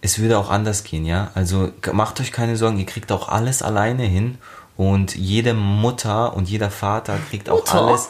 es 0.00 0.18
würde 0.18 0.36
auch 0.36 0.50
anders 0.50 0.84
gehen, 0.84 1.06
ja? 1.06 1.30
Also 1.34 1.70
macht 1.92 2.20
euch 2.20 2.32
keine 2.32 2.56
Sorgen, 2.56 2.78
ihr 2.78 2.86
kriegt 2.86 3.12
auch 3.12 3.28
alles 3.28 3.62
alleine 3.62 4.02
hin 4.02 4.38
und 4.76 5.14
jede 5.14 5.52
Mutter 5.52 6.34
und 6.34 6.48
jeder 6.48 6.70
Vater 6.70 7.18
kriegt 7.28 7.50
auch 7.50 7.58
Mutter. 7.58 7.82
alles, 7.82 8.08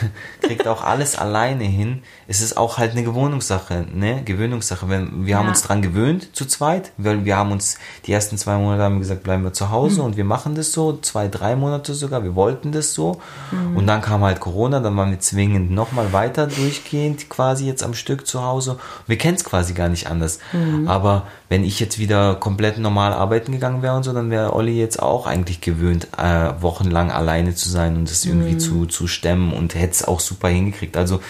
kriegt 0.40 0.68
auch 0.68 0.84
alles 0.84 1.18
alleine 1.18 1.64
hin. 1.64 2.02
Es 2.28 2.40
ist 2.40 2.56
auch 2.56 2.78
halt 2.78 2.92
eine 2.92 3.02
Gewöhnungssache, 3.02 3.86
ne? 3.92 4.22
Gewöhnungssache. 4.24 4.88
Wenn, 4.88 5.26
wir 5.26 5.32
ja. 5.32 5.38
haben 5.38 5.48
uns 5.48 5.62
dran 5.62 5.82
gewöhnt 5.82 6.34
zu 6.34 6.46
zweit, 6.46 6.92
weil 6.98 7.24
wir 7.24 7.36
haben 7.36 7.50
uns 7.50 7.78
die 8.06 8.12
ersten 8.12 8.38
zwei 8.38 8.56
Monate 8.56 8.84
haben 8.84 8.94
wir 8.94 9.00
gesagt, 9.00 9.24
bleiben 9.24 9.42
wir 9.42 9.52
zu 9.52 9.70
Hause 9.70 10.00
mhm. 10.00 10.06
und 10.06 10.16
wir 10.16 10.24
machen 10.24 10.54
das 10.54 10.72
so, 10.72 10.96
zwei, 10.98 11.26
drei 11.26 11.56
Monate 11.56 11.94
sogar, 11.94 12.22
wir 12.22 12.36
wollten 12.36 12.70
das 12.70 12.94
so. 12.94 13.20
Mhm. 13.50 13.76
Und 13.76 13.86
dann 13.88 14.00
kam 14.00 14.22
halt 14.22 14.38
Corona, 14.38 14.78
dann 14.78 14.96
waren 14.96 15.10
wir 15.10 15.20
zwingend 15.20 15.72
nochmal 15.72 16.12
weiter 16.12 16.46
durchgehend 16.46 17.28
quasi 17.28 17.66
jetzt 17.66 17.82
am 17.82 17.94
Stück 17.94 18.26
zu 18.26 18.42
Hause. 18.42 18.78
Wir 19.08 19.18
kennen 19.18 19.36
es 19.36 19.44
quasi 19.44 19.74
gar 19.74 19.88
nicht 19.88 20.06
anders. 20.06 20.38
Mhm. 20.52 20.86
Aber 20.86 21.24
wenn 21.54 21.64
ich 21.64 21.78
jetzt 21.78 22.00
wieder 22.00 22.34
komplett 22.34 22.78
normal 22.78 23.12
arbeiten 23.12 23.52
gegangen 23.52 23.80
wäre 23.80 23.94
und 23.94 24.02
so, 24.02 24.12
dann 24.12 24.28
wäre 24.28 24.54
Olli 24.54 24.76
jetzt 24.76 25.00
auch 25.00 25.28
eigentlich 25.28 25.60
gewöhnt, 25.60 26.08
äh, 26.18 26.50
wochenlang 26.60 27.12
alleine 27.12 27.54
zu 27.54 27.68
sein 27.68 27.94
und 27.94 28.10
das 28.10 28.24
irgendwie 28.24 28.54
mhm. 28.54 28.58
zu, 28.58 28.86
zu 28.86 29.06
stemmen 29.06 29.52
und 29.52 29.76
hätte 29.76 29.92
es 29.92 30.04
auch 30.04 30.18
super 30.18 30.48
hingekriegt. 30.48 30.96
Also 30.96 31.20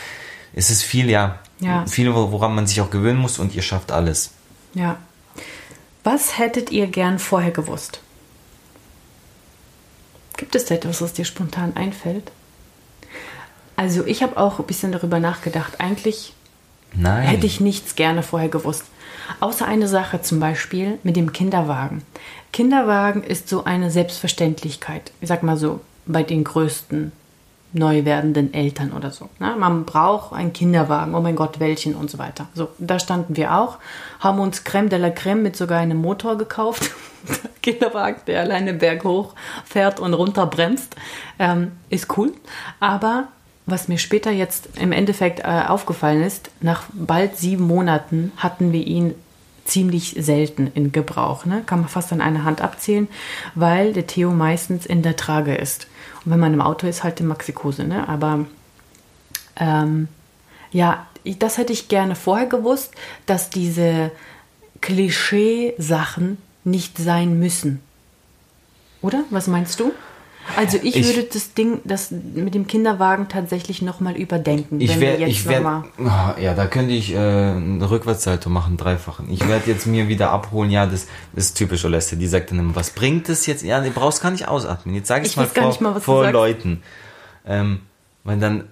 es 0.54 0.70
ist 0.70 0.82
viel, 0.82 1.10
ja, 1.10 1.40
ja, 1.60 1.84
viel, 1.84 2.14
woran 2.14 2.54
man 2.54 2.66
sich 2.66 2.80
auch 2.80 2.88
gewöhnen 2.88 3.18
muss 3.18 3.38
und 3.38 3.54
ihr 3.54 3.60
schafft 3.60 3.92
alles. 3.92 4.30
Ja. 4.72 4.96
Was 6.04 6.38
hättet 6.38 6.72
ihr 6.72 6.86
gern 6.86 7.18
vorher 7.18 7.50
gewusst? 7.50 8.00
Gibt 10.38 10.54
es 10.54 10.64
da 10.64 10.74
etwas, 10.74 11.02
was 11.02 11.12
dir 11.12 11.26
spontan 11.26 11.76
einfällt? 11.76 12.32
Also 13.76 14.06
ich 14.06 14.22
habe 14.22 14.38
auch 14.38 14.58
ein 14.58 14.64
bisschen 14.64 14.90
darüber 14.90 15.20
nachgedacht. 15.20 15.80
Eigentlich 15.80 16.32
Nein. 16.94 17.26
hätte 17.26 17.44
ich 17.44 17.60
nichts 17.60 17.94
gerne 17.94 18.22
vorher 18.22 18.48
gewusst. 18.48 18.84
Außer 19.40 19.66
eine 19.66 19.88
Sache 19.88 20.22
zum 20.22 20.40
Beispiel 20.40 20.98
mit 21.02 21.16
dem 21.16 21.32
Kinderwagen. 21.32 22.02
Kinderwagen 22.52 23.22
ist 23.22 23.48
so 23.48 23.64
eine 23.64 23.90
Selbstverständlichkeit. 23.90 25.12
Ich 25.20 25.28
sag 25.28 25.42
mal 25.42 25.56
so, 25.56 25.80
bei 26.06 26.22
den 26.22 26.44
größten 26.44 27.12
neu 27.74 28.04
werdenden 28.04 28.54
Eltern 28.54 28.92
oder 28.92 29.10
so. 29.10 29.28
Ne? 29.40 29.54
Man 29.58 29.84
braucht 29.84 30.32
einen 30.32 30.52
Kinderwagen, 30.52 31.14
oh 31.14 31.20
mein 31.20 31.36
Gott, 31.36 31.58
welchen 31.58 31.94
und 31.94 32.10
so 32.10 32.18
weiter. 32.18 32.46
So, 32.54 32.68
da 32.78 32.98
standen 32.98 33.36
wir 33.36 33.54
auch, 33.56 33.78
haben 34.20 34.38
uns 34.38 34.64
Creme 34.64 34.88
de 34.88 34.98
la 34.98 35.10
Creme 35.10 35.42
mit 35.42 35.56
sogar 35.56 35.80
einem 35.80 35.98
Motor 35.98 36.38
gekauft. 36.38 36.92
Kinderwagen, 37.62 38.20
der 38.26 38.40
alleine 38.40 38.74
berghoch 38.74 39.34
fährt 39.64 39.98
und 39.98 40.14
runter 40.14 40.46
bremst. 40.46 40.94
Ähm, 41.38 41.72
ist 41.90 42.16
cool. 42.16 42.32
Aber 42.78 43.28
was 43.66 43.88
mir 43.88 43.98
später 43.98 44.30
jetzt 44.30 44.68
im 44.78 44.92
Endeffekt 44.92 45.40
äh, 45.40 45.62
aufgefallen 45.66 46.22
ist, 46.22 46.50
nach 46.60 46.84
bald 46.92 47.36
sieben 47.38 47.64
Monaten 47.64 48.32
hatten 48.36 48.72
wir 48.72 48.86
ihn 48.86 49.14
ziemlich 49.64 50.16
selten 50.18 50.70
in 50.74 50.92
Gebrauch. 50.92 51.46
Ne? 51.46 51.62
Kann 51.64 51.80
man 51.80 51.88
fast 51.88 52.12
an 52.12 52.20
einer 52.20 52.44
Hand 52.44 52.60
abzählen, 52.60 53.08
weil 53.54 53.94
der 53.94 54.06
Theo 54.06 54.30
meistens 54.30 54.84
in 54.84 55.02
der 55.02 55.16
Trage 55.16 55.54
ist. 55.54 55.86
Und 56.24 56.32
wenn 56.32 56.40
man 56.40 56.52
im 56.52 56.60
Auto 56.60 56.86
ist, 56.86 57.02
halt 57.02 57.18
die 57.18 57.24
Maxikose. 57.24 57.84
Ne? 57.84 58.06
Aber 58.06 58.44
ähm, 59.56 60.08
ja, 60.70 61.06
das 61.38 61.56
hätte 61.56 61.72
ich 61.72 61.88
gerne 61.88 62.14
vorher 62.14 62.46
gewusst, 62.46 62.92
dass 63.24 63.48
diese 63.48 64.10
Klischee-Sachen 64.82 66.36
nicht 66.64 66.98
sein 66.98 67.38
müssen. 67.38 67.80
Oder? 69.00 69.24
Was 69.30 69.46
meinst 69.46 69.80
du? 69.80 69.92
Also 70.56 70.78
ich, 70.82 70.96
ich, 70.96 71.06
würde 71.06 71.28
das 71.32 71.54
Ding, 71.54 71.80
das 71.84 72.10
mit 72.10 72.54
dem 72.54 72.66
Kinderwagen 72.66 73.28
tatsächlich 73.28 73.82
nochmal 73.82 74.16
überdenken. 74.16 74.80
Ich 74.80 75.00
werde, 75.00 75.24
ich 75.24 75.46
werde, 75.46 75.84
oh, 75.98 76.40
ja, 76.40 76.54
da 76.54 76.66
könnte 76.66 76.92
ich 76.92 77.12
äh, 77.12 77.16
eine 77.16 77.90
Rückwärtssalto 77.90 78.50
machen, 78.50 78.76
dreifachen. 78.76 79.30
Ich 79.30 79.46
werde 79.46 79.70
jetzt 79.70 79.86
mir 79.86 80.08
wieder 80.08 80.30
abholen, 80.30 80.70
ja, 80.70 80.86
das, 80.86 81.06
das 81.34 81.46
ist 81.46 81.56
typisch 81.56 81.84
Oleste, 81.84 82.16
die 82.16 82.26
sagt 82.26 82.50
dann 82.50 82.58
immer, 82.58 82.76
was 82.76 82.90
bringt 82.90 83.28
das 83.28 83.46
jetzt? 83.46 83.62
Ja, 83.62 83.80
du 83.80 83.90
brauchst 83.90 84.22
gar 84.22 84.30
nicht 84.30 84.46
ausatmen. 84.48 84.94
Jetzt 84.94 85.08
sage 85.08 85.26
ich, 85.26 85.32
ich 85.32 85.36
mal 85.36 85.46
vor, 85.46 85.76
mal, 85.80 86.00
vor 86.00 86.30
Leuten. 86.30 86.82
Ähm, 87.46 87.80
weil 88.22 88.38
dann, 88.38 88.64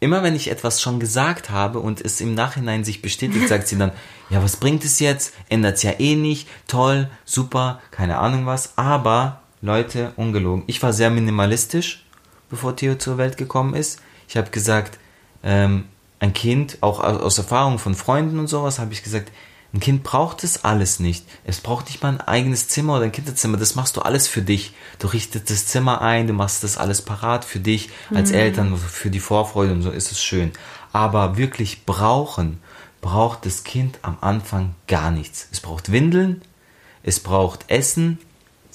immer 0.00 0.22
wenn 0.22 0.34
ich 0.34 0.50
etwas 0.50 0.80
schon 0.80 1.00
gesagt 1.00 1.50
habe 1.50 1.78
und 1.78 2.00
es 2.00 2.20
im 2.20 2.34
Nachhinein 2.34 2.84
sich 2.84 3.02
bestätigt, 3.02 3.48
sagt 3.48 3.68
sie 3.68 3.78
dann, 3.78 3.92
ja, 4.30 4.42
was 4.42 4.56
bringt 4.56 4.84
es 4.84 4.98
jetzt? 5.00 5.34
Ändert 5.48 5.76
es 5.76 5.82
ja 5.82 5.92
eh 5.98 6.16
nicht, 6.16 6.48
toll, 6.66 7.08
super, 7.24 7.80
keine 7.90 8.18
Ahnung 8.18 8.46
was, 8.46 8.76
aber 8.76 9.39
Leute, 9.62 10.12
ungelogen. 10.16 10.64
Ich 10.66 10.82
war 10.82 10.92
sehr 10.92 11.10
minimalistisch, 11.10 12.04
bevor 12.48 12.76
Theo 12.76 12.94
zur 12.94 13.18
Welt 13.18 13.36
gekommen 13.36 13.74
ist. 13.74 14.00
Ich 14.28 14.36
habe 14.36 14.50
gesagt, 14.50 14.98
ähm, 15.42 15.84
ein 16.18 16.32
Kind, 16.32 16.78
auch 16.80 17.00
aus 17.00 17.38
Erfahrung 17.38 17.78
von 17.78 17.94
Freunden 17.94 18.38
und 18.38 18.46
sowas, 18.46 18.78
habe 18.78 18.92
ich 18.92 19.02
gesagt, 19.02 19.32
ein 19.72 19.80
Kind 19.80 20.02
braucht 20.02 20.42
es 20.42 20.64
alles 20.64 20.98
nicht. 20.98 21.24
Es 21.44 21.60
braucht 21.60 21.86
nicht 21.86 22.02
mal 22.02 22.10
ein 22.10 22.20
eigenes 22.20 22.68
Zimmer 22.68 22.96
oder 22.96 23.04
ein 23.04 23.12
Kinderzimmer. 23.12 23.56
Das 23.56 23.76
machst 23.76 23.96
du 23.96 24.00
alles 24.00 24.26
für 24.26 24.42
dich. 24.42 24.74
Du 24.98 25.06
richtest 25.06 25.48
das 25.48 25.66
Zimmer 25.66 26.00
ein, 26.00 26.26
du 26.26 26.32
machst 26.32 26.64
das 26.64 26.76
alles 26.76 27.02
parat 27.02 27.44
für 27.44 27.60
dich 27.60 27.90
als 28.12 28.30
mhm. 28.30 28.36
Eltern, 28.36 28.76
für 28.76 29.10
die 29.10 29.20
Vorfreude 29.20 29.72
und 29.72 29.82
so 29.82 29.90
ist 29.90 30.10
es 30.10 30.22
schön. 30.22 30.50
Aber 30.92 31.36
wirklich 31.36 31.86
brauchen, 31.86 32.60
braucht 33.00 33.46
das 33.46 33.62
Kind 33.62 34.00
am 34.02 34.18
Anfang 34.20 34.74
gar 34.88 35.12
nichts. 35.12 35.46
Es 35.52 35.60
braucht 35.60 35.92
Windeln, 35.92 36.42
es 37.04 37.20
braucht 37.20 37.64
Essen, 37.68 38.18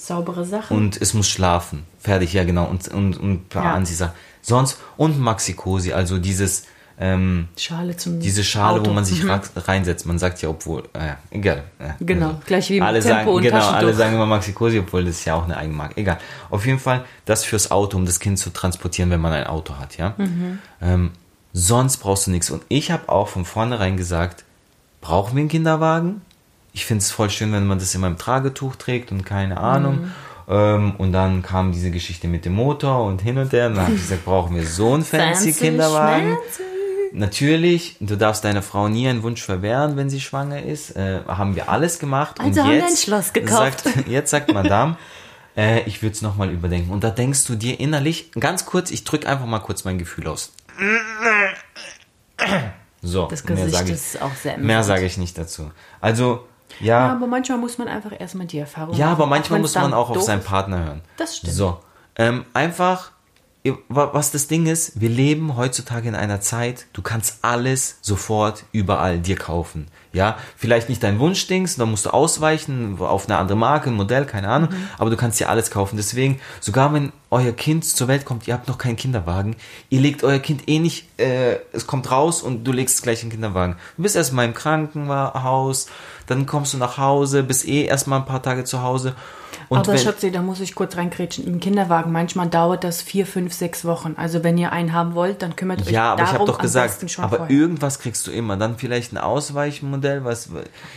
saubere 0.06 0.44
Sachen. 0.44 0.76
Und 0.76 1.00
es 1.00 1.14
muss 1.14 1.28
schlafen. 1.28 1.84
Fertig, 1.98 2.32
ja 2.32 2.44
genau. 2.44 2.66
Und, 2.66 2.88
und, 2.88 3.16
und 3.18 3.32
ein 3.32 3.48
paar 3.48 3.64
ja. 3.64 3.74
Anziehsachen. 3.74 4.14
Sonst, 4.42 4.78
und 4.96 5.18
Maxikosi, 5.18 5.92
also 5.92 6.18
dieses, 6.18 6.64
ähm, 6.98 7.48
Schale 7.58 7.96
zum 7.96 8.20
diese 8.20 8.42
Schale, 8.42 8.80
Auto. 8.80 8.90
wo 8.90 8.94
man 8.94 9.04
sich 9.04 9.22
mhm. 9.22 9.40
reinsetzt. 9.56 10.06
Man 10.06 10.18
sagt 10.18 10.40
ja, 10.40 10.48
obwohl, 10.48 10.84
äh, 10.94 11.14
egal. 11.30 11.64
Äh, 11.78 11.90
genau, 12.00 12.28
also, 12.28 12.40
gleich 12.46 12.70
wie 12.70 12.80
alle 12.80 13.00
Tempo 13.00 13.14
sagen, 13.16 13.30
und 13.30 13.42
Genau, 13.42 13.68
alle 13.68 13.92
sagen 13.92 14.14
immer 14.14 14.26
Maxikosi, 14.26 14.78
obwohl 14.78 15.04
das 15.04 15.16
ist 15.16 15.24
ja 15.26 15.34
auch 15.34 15.44
eine 15.44 15.56
Eigenmarke. 15.56 15.96
Egal. 15.98 16.18
Auf 16.48 16.64
jeden 16.64 16.78
Fall 16.78 17.04
das 17.26 17.44
fürs 17.44 17.70
Auto, 17.70 17.98
um 17.98 18.06
das 18.06 18.18
Kind 18.18 18.38
zu 18.38 18.50
transportieren, 18.50 19.10
wenn 19.10 19.20
man 19.20 19.32
ein 19.32 19.46
Auto 19.46 19.74
hat, 19.74 19.98
ja. 19.98 20.14
Mhm. 20.16 20.58
Ähm, 20.80 21.10
Sonst 21.58 21.96
brauchst 21.96 22.26
du 22.26 22.32
nichts. 22.32 22.50
Und 22.50 22.62
ich 22.68 22.90
habe 22.90 23.08
auch 23.08 23.28
von 23.28 23.46
vornherein 23.46 23.96
gesagt, 23.96 24.44
brauchen 25.00 25.36
wir 25.36 25.40
einen 25.40 25.48
Kinderwagen? 25.48 26.20
Ich 26.76 26.84
finde 26.84 27.00
es 27.00 27.10
voll 27.10 27.30
schön, 27.30 27.54
wenn 27.54 27.66
man 27.66 27.78
das 27.78 27.94
in 27.94 28.02
meinem 28.02 28.18
Tragetuch 28.18 28.76
trägt 28.76 29.10
und 29.10 29.24
keine 29.24 29.56
Ahnung. 29.58 30.02
Mhm. 30.02 30.12
Ähm, 30.48 30.94
und 30.98 31.12
dann 31.12 31.42
kam 31.42 31.72
diese 31.72 31.90
Geschichte 31.90 32.28
mit 32.28 32.44
dem 32.44 32.52
Motor 32.52 33.02
und 33.04 33.22
hin 33.22 33.38
und 33.38 33.50
her. 33.54 33.68
Und 33.68 33.76
dann 33.76 33.84
habe 33.84 33.94
ich 33.94 34.02
gesagt, 34.02 34.26
brauchen 34.26 34.54
wir 34.54 34.66
so 34.66 34.92
einen 34.92 35.02
fancy, 35.02 35.54
Kinderwagen? 35.54 36.32
schmancy. 36.34 36.62
Natürlich, 37.14 37.96
du 38.00 38.16
darfst 38.16 38.44
deiner 38.44 38.60
Frau 38.60 38.88
nie 38.88 39.08
einen 39.08 39.22
Wunsch 39.22 39.42
verwehren, 39.42 39.96
wenn 39.96 40.10
sie 40.10 40.20
schwanger 40.20 40.62
ist. 40.62 40.94
Äh, 40.96 41.20
haben 41.26 41.56
wir 41.56 41.70
alles 41.70 41.98
gemacht. 41.98 42.38
Also 42.40 42.60
und 42.60 42.66
haben 42.66 42.72
wir 42.74 42.76
jetzt 42.80 42.90
ein 42.90 42.96
Schloss 42.98 43.32
gekauft. 43.32 43.84
Sagt, 43.84 44.06
jetzt 44.08 44.30
sagt 44.30 44.52
Madame, 44.52 44.98
äh, 45.56 45.80
ich 45.84 46.02
würde 46.02 46.12
es 46.12 46.20
nochmal 46.20 46.50
überdenken. 46.50 46.90
Und 46.90 47.02
da 47.02 47.08
denkst 47.08 47.46
du 47.46 47.54
dir 47.54 47.80
innerlich, 47.80 48.32
ganz 48.32 48.66
kurz, 48.66 48.90
ich 48.90 49.04
drücke 49.04 49.26
einfach 49.26 49.46
mal 49.46 49.60
kurz 49.60 49.84
mein 49.84 49.96
Gefühl 49.96 50.28
aus. 50.28 50.52
So, 53.00 53.28
Das 53.28 53.44
mehr 53.44 53.56
Gesicht 53.56 53.74
sage 53.74 53.88
ich, 53.88 53.94
ist 53.94 54.20
auch 54.20 54.34
sehr 54.34 54.58
mehr 54.58 54.76
amüsant. 54.76 54.84
sage 54.98 55.06
ich 55.06 55.16
nicht 55.16 55.38
dazu. 55.38 55.70
Also, 56.02 56.46
Ja, 56.80 57.06
ja, 57.06 57.12
aber 57.12 57.26
manchmal 57.26 57.58
muss 57.58 57.78
man 57.78 57.88
einfach 57.88 58.12
erstmal 58.18 58.46
die 58.46 58.58
Erfahrung 58.58 58.94
ja, 58.96 59.06
machen. 59.06 59.16
aber 59.16 59.24
auch 59.24 59.28
manchmal 59.28 59.60
muss 59.60 59.74
man 59.74 59.94
auch 59.94 60.10
auf 60.10 60.22
seinen. 60.22 60.42
Partner 60.42 60.84
hören. 60.84 61.00
Das 61.16 61.38
stimmt. 61.38 61.54
So, 61.54 61.80
ähm, 62.16 62.44
einfach, 62.52 63.10
was 63.88 64.30
das 64.30 64.46
Ding 64.48 64.66
ist, 64.66 65.00
wir 65.00 65.08
leben 65.08 65.56
heutzutage 65.56 66.08
in 66.08 66.14
einer 66.14 66.40
Zeit, 66.40 66.86
du 66.92 67.02
kannst 67.02 67.38
alles 67.42 67.98
sofort 68.02 68.64
überall 68.72 69.18
dir 69.18 69.36
kaufen. 69.36 69.88
Ja, 70.16 70.38
vielleicht 70.56 70.88
nicht 70.88 71.02
dein 71.02 71.18
Wunschdings, 71.18 71.76
da 71.76 71.84
musst 71.84 72.06
du 72.06 72.10
ausweichen 72.10 72.96
auf 72.98 73.28
eine 73.28 73.36
andere 73.36 73.58
Marke, 73.58 73.90
ein 73.90 73.94
Modell, 73.96 74.24
keine 74.24 74.48
Ahnung, 74.48 74.70
Mhm. 74.70 74.88
aber 74.96 75.10
du 75.10 75.16
kannst 75.16 75.38
dir 75.38 75.50
alles 75.50 75.70
kaufen. 75.70 75.96
Deswegen, 75.98 76.40
sogar 76.60 76.92
wenn 76.94 77.12
euer 77.30 77.52
Kind 77.52 77.84
zur 77.84 78.08
Welt 78.08 78.24
kommt, 78.24 78.48
ihr 78.48 78.54
habt 78.54 78.66
noch 78.66 78.78
keinen 78.78 78.96
Kinderwagen, 78.96 79.56
ihr 79.90 80.00
legt 80.00 80.24
euer 80.24 80.38
Kind 80.38 80.68
eh 80.68 80.78
nicht, 80.78 81.06
äh, 81.20 81.58
es 81.72 81.86
kommt 81.86 82.10
raus 82.10 82.40
und 82.40 82.64
du 82.64 82.72
legst 82.72 82.96
es 82.96 83.02
gleich 83.02 83.22
in 83.22 83.28
den 83.28 83.32
Kinderwagen. 83.34 83.76
Du 83.98 84.02
bist 84.04 84.16
erstmal 84.16 84.46
im 84.46 84.54
Krankenhaus, 84.54 85.88
dann 86.26 86.46
kommst 86.46 86.72
du 86.72 86.78
nach 86.78 86.96
Hause, 86.98 87.42
bist 87.42 87.68
eh 87.68 87.84
erstmal 87.84 88.20
ein 88.20 88.26
paar 88.26 88.42
Tage 88.42 88.64
zu 88.64 88.82
Hause. 88.82 89.14
Und 89.68 89.78
aber 89.78 89.98
Schatzi, 89.98 90.30
da 90.30 90.42
muss 90.42 90.60
ich 90.60 90.74
kurz 90.74 90.96
reingrätschen. 90.96 91.44
Im 91.46 91.58
Kinderwagen, 91.60 92.12
manchmal 92.12 92.48
dauert 92.48 92.84
das 92.84 93.02
vier, 93.02 93.26
fünf, 93.26 93.52
sechs 93.52 93.84
Wochen. 93.84 94.14
Also 94.16 94.44
wenn 94.44 94.56
ihr 94.58 94.70
einen 94.72 94.92
haben 94.92 95.14
wollt, 95.14 95.42
dann 95.42 95.56
kümmert 95.56 95.80
euch 95.82 95.90
Ja, 95.90 96.12
aber 96.12 96.22
ich 96.22 96.28
darum 96.30 96.40
habe 96.48 96.52
doch 96.52 96.58
gesagt, 96.58 97.04
aber 97.18 97.36
vorher. 97.38 97.56
irgendwas 97.56 97.98
kriegst 97.98 98.26
du 98.26 98.30
immer. 98.30 98.56
Dann 98.56 98.78
vielleicht 98.78 99.12
ein 99.12 99.18
Ausweichmodell, 99.18 100.24
was. 100.24 100.48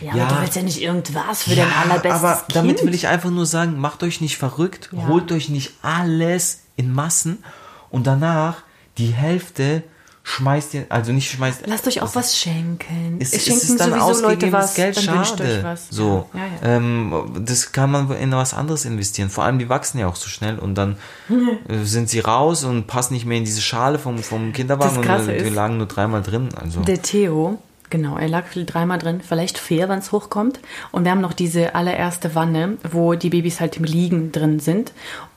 Ja, 0.01 0.11
aber 0.13 0.35
du 0.35 0.41
willst 0.41 0.55
ja 0.55 0.61
nicht 0.61 0.81
irgendwas 0.81 1.43
für 1.43 1.55
dein 1.55 1.67
Ja, 1.69 1.75
allerbestes 1.83 2.21
aber 2.23 2.35
Kind. 2.43 2.55
damit 2.55 2.83
will 2.85 2.93
ich 2.93 3.07
einfach 3.07 3.31
nur 3.31 3.45
sagen, 3.45 3.77
macht 3.79 4.03
euch 4.03 4.21
nicht 4.21 4.37
verrückt, 4.37 4.89
Ja. 4.91 5.07
holt 5.07 5.31
euch 5.31 5.49
nicht 5.49 5.73
alles 5.81 6.61
in 6.75 6.93
Massen 6.93 7.43
und 7.89 8.05
danach 8.07 8.57
die 8.97 9.07
Hälfte 9.07 9.83
schmeißt 10.29 10.73
ihr, 10.75 10.85
also 10.89 11.11
nicht 11.11 11.31
schmeißt. 11.31 11.63
Lasst 11.65 11.87
euch 11.87 12.01
auch 12.01 12.13
was 12.13 12.37
schenken. 12.37 13.17
Es, 13.19 13.33
Es 13.33 13.47
es 13.47 13.63
ist 13.63 13.79
dann 13.79 13.93
ausgegebenes 13.93 14.75
Geld 14.75 14.95
dann 15.07 15.15
wünscht 15.17 15.37
schade. 15.39 15.57
euch 15.57 15.63
was. 15.63 15.87
So, 15.89 16.29
Ja, 16.33 16.39
ja. 16.39 16.75
Ähm, 16.75 17.13
das 17.45 17.71
kann 17.71 17.89
man 17.91 18.11
in 18.11 18.31
was 18.31 18.53
anderes 18.53 18.85
investieren. 18.85 19.29
Vor 19.29 19.43
allem 19.43 19.57
die 19.59 19.69
wachsen 19.69 19.97
ja 19.99 20.07
auch 20.07 20.15
so 20.15 20.29
schnell 20.29 20.59
und 20.59 20.75
dann 20.75 20.97
äh, 21.29 21.83
sind 21.83 22.09
sie 22.09 22.19
raus 22.19 22.63
und 22.63 22.85
passen 22.87 23.13
nicht 23.15 23.25
mehr 23.25 23.37
in 23.37 23.45
diese 23.45 23.61
Schale 23.61 23.97
vom, 23.97 24.19
vom 24.19 24.53
Kinderwagen 24.53 24.97
und 24.97 25.03
Krasse 25.05 25.33
äh, 25.33 25.47
ist- 25.47 25.53
lagen 25.55 25.77
nur 25.77 25.87
dreimal 25.87 26.21
drin. 26.21 26.49
Also. 26.55 26.81
Der 26.81 27.01
Theo, 27.01 27.57
genau, 27.89 28.15
er 28.17 28.27
lag 28.29 28.43
dreimal 28.53 28.99
drin, 28.99 29.21
vielleicht 29.27 29.57
vier, 29.57 29.89
wenn 29.89 29.97
es 29.99 30.11
hochkommt. 30.11 30.59
Und 30.91 31.05
wir 31.05 31.11
haben 31.11 31.21
noch 31.21 31.33
diese 31.33 31.73
allererste 31.73 32.35
Wanne, 32.35 32.77
wo 32.91 33.15
die 33.15 33.29
Babys 33.31 33.59
halt 33.59 33.77
im 33.77 33.83
Liegen 33.83 34.31
drin 34.31 34.59
sind. 34.59 34.91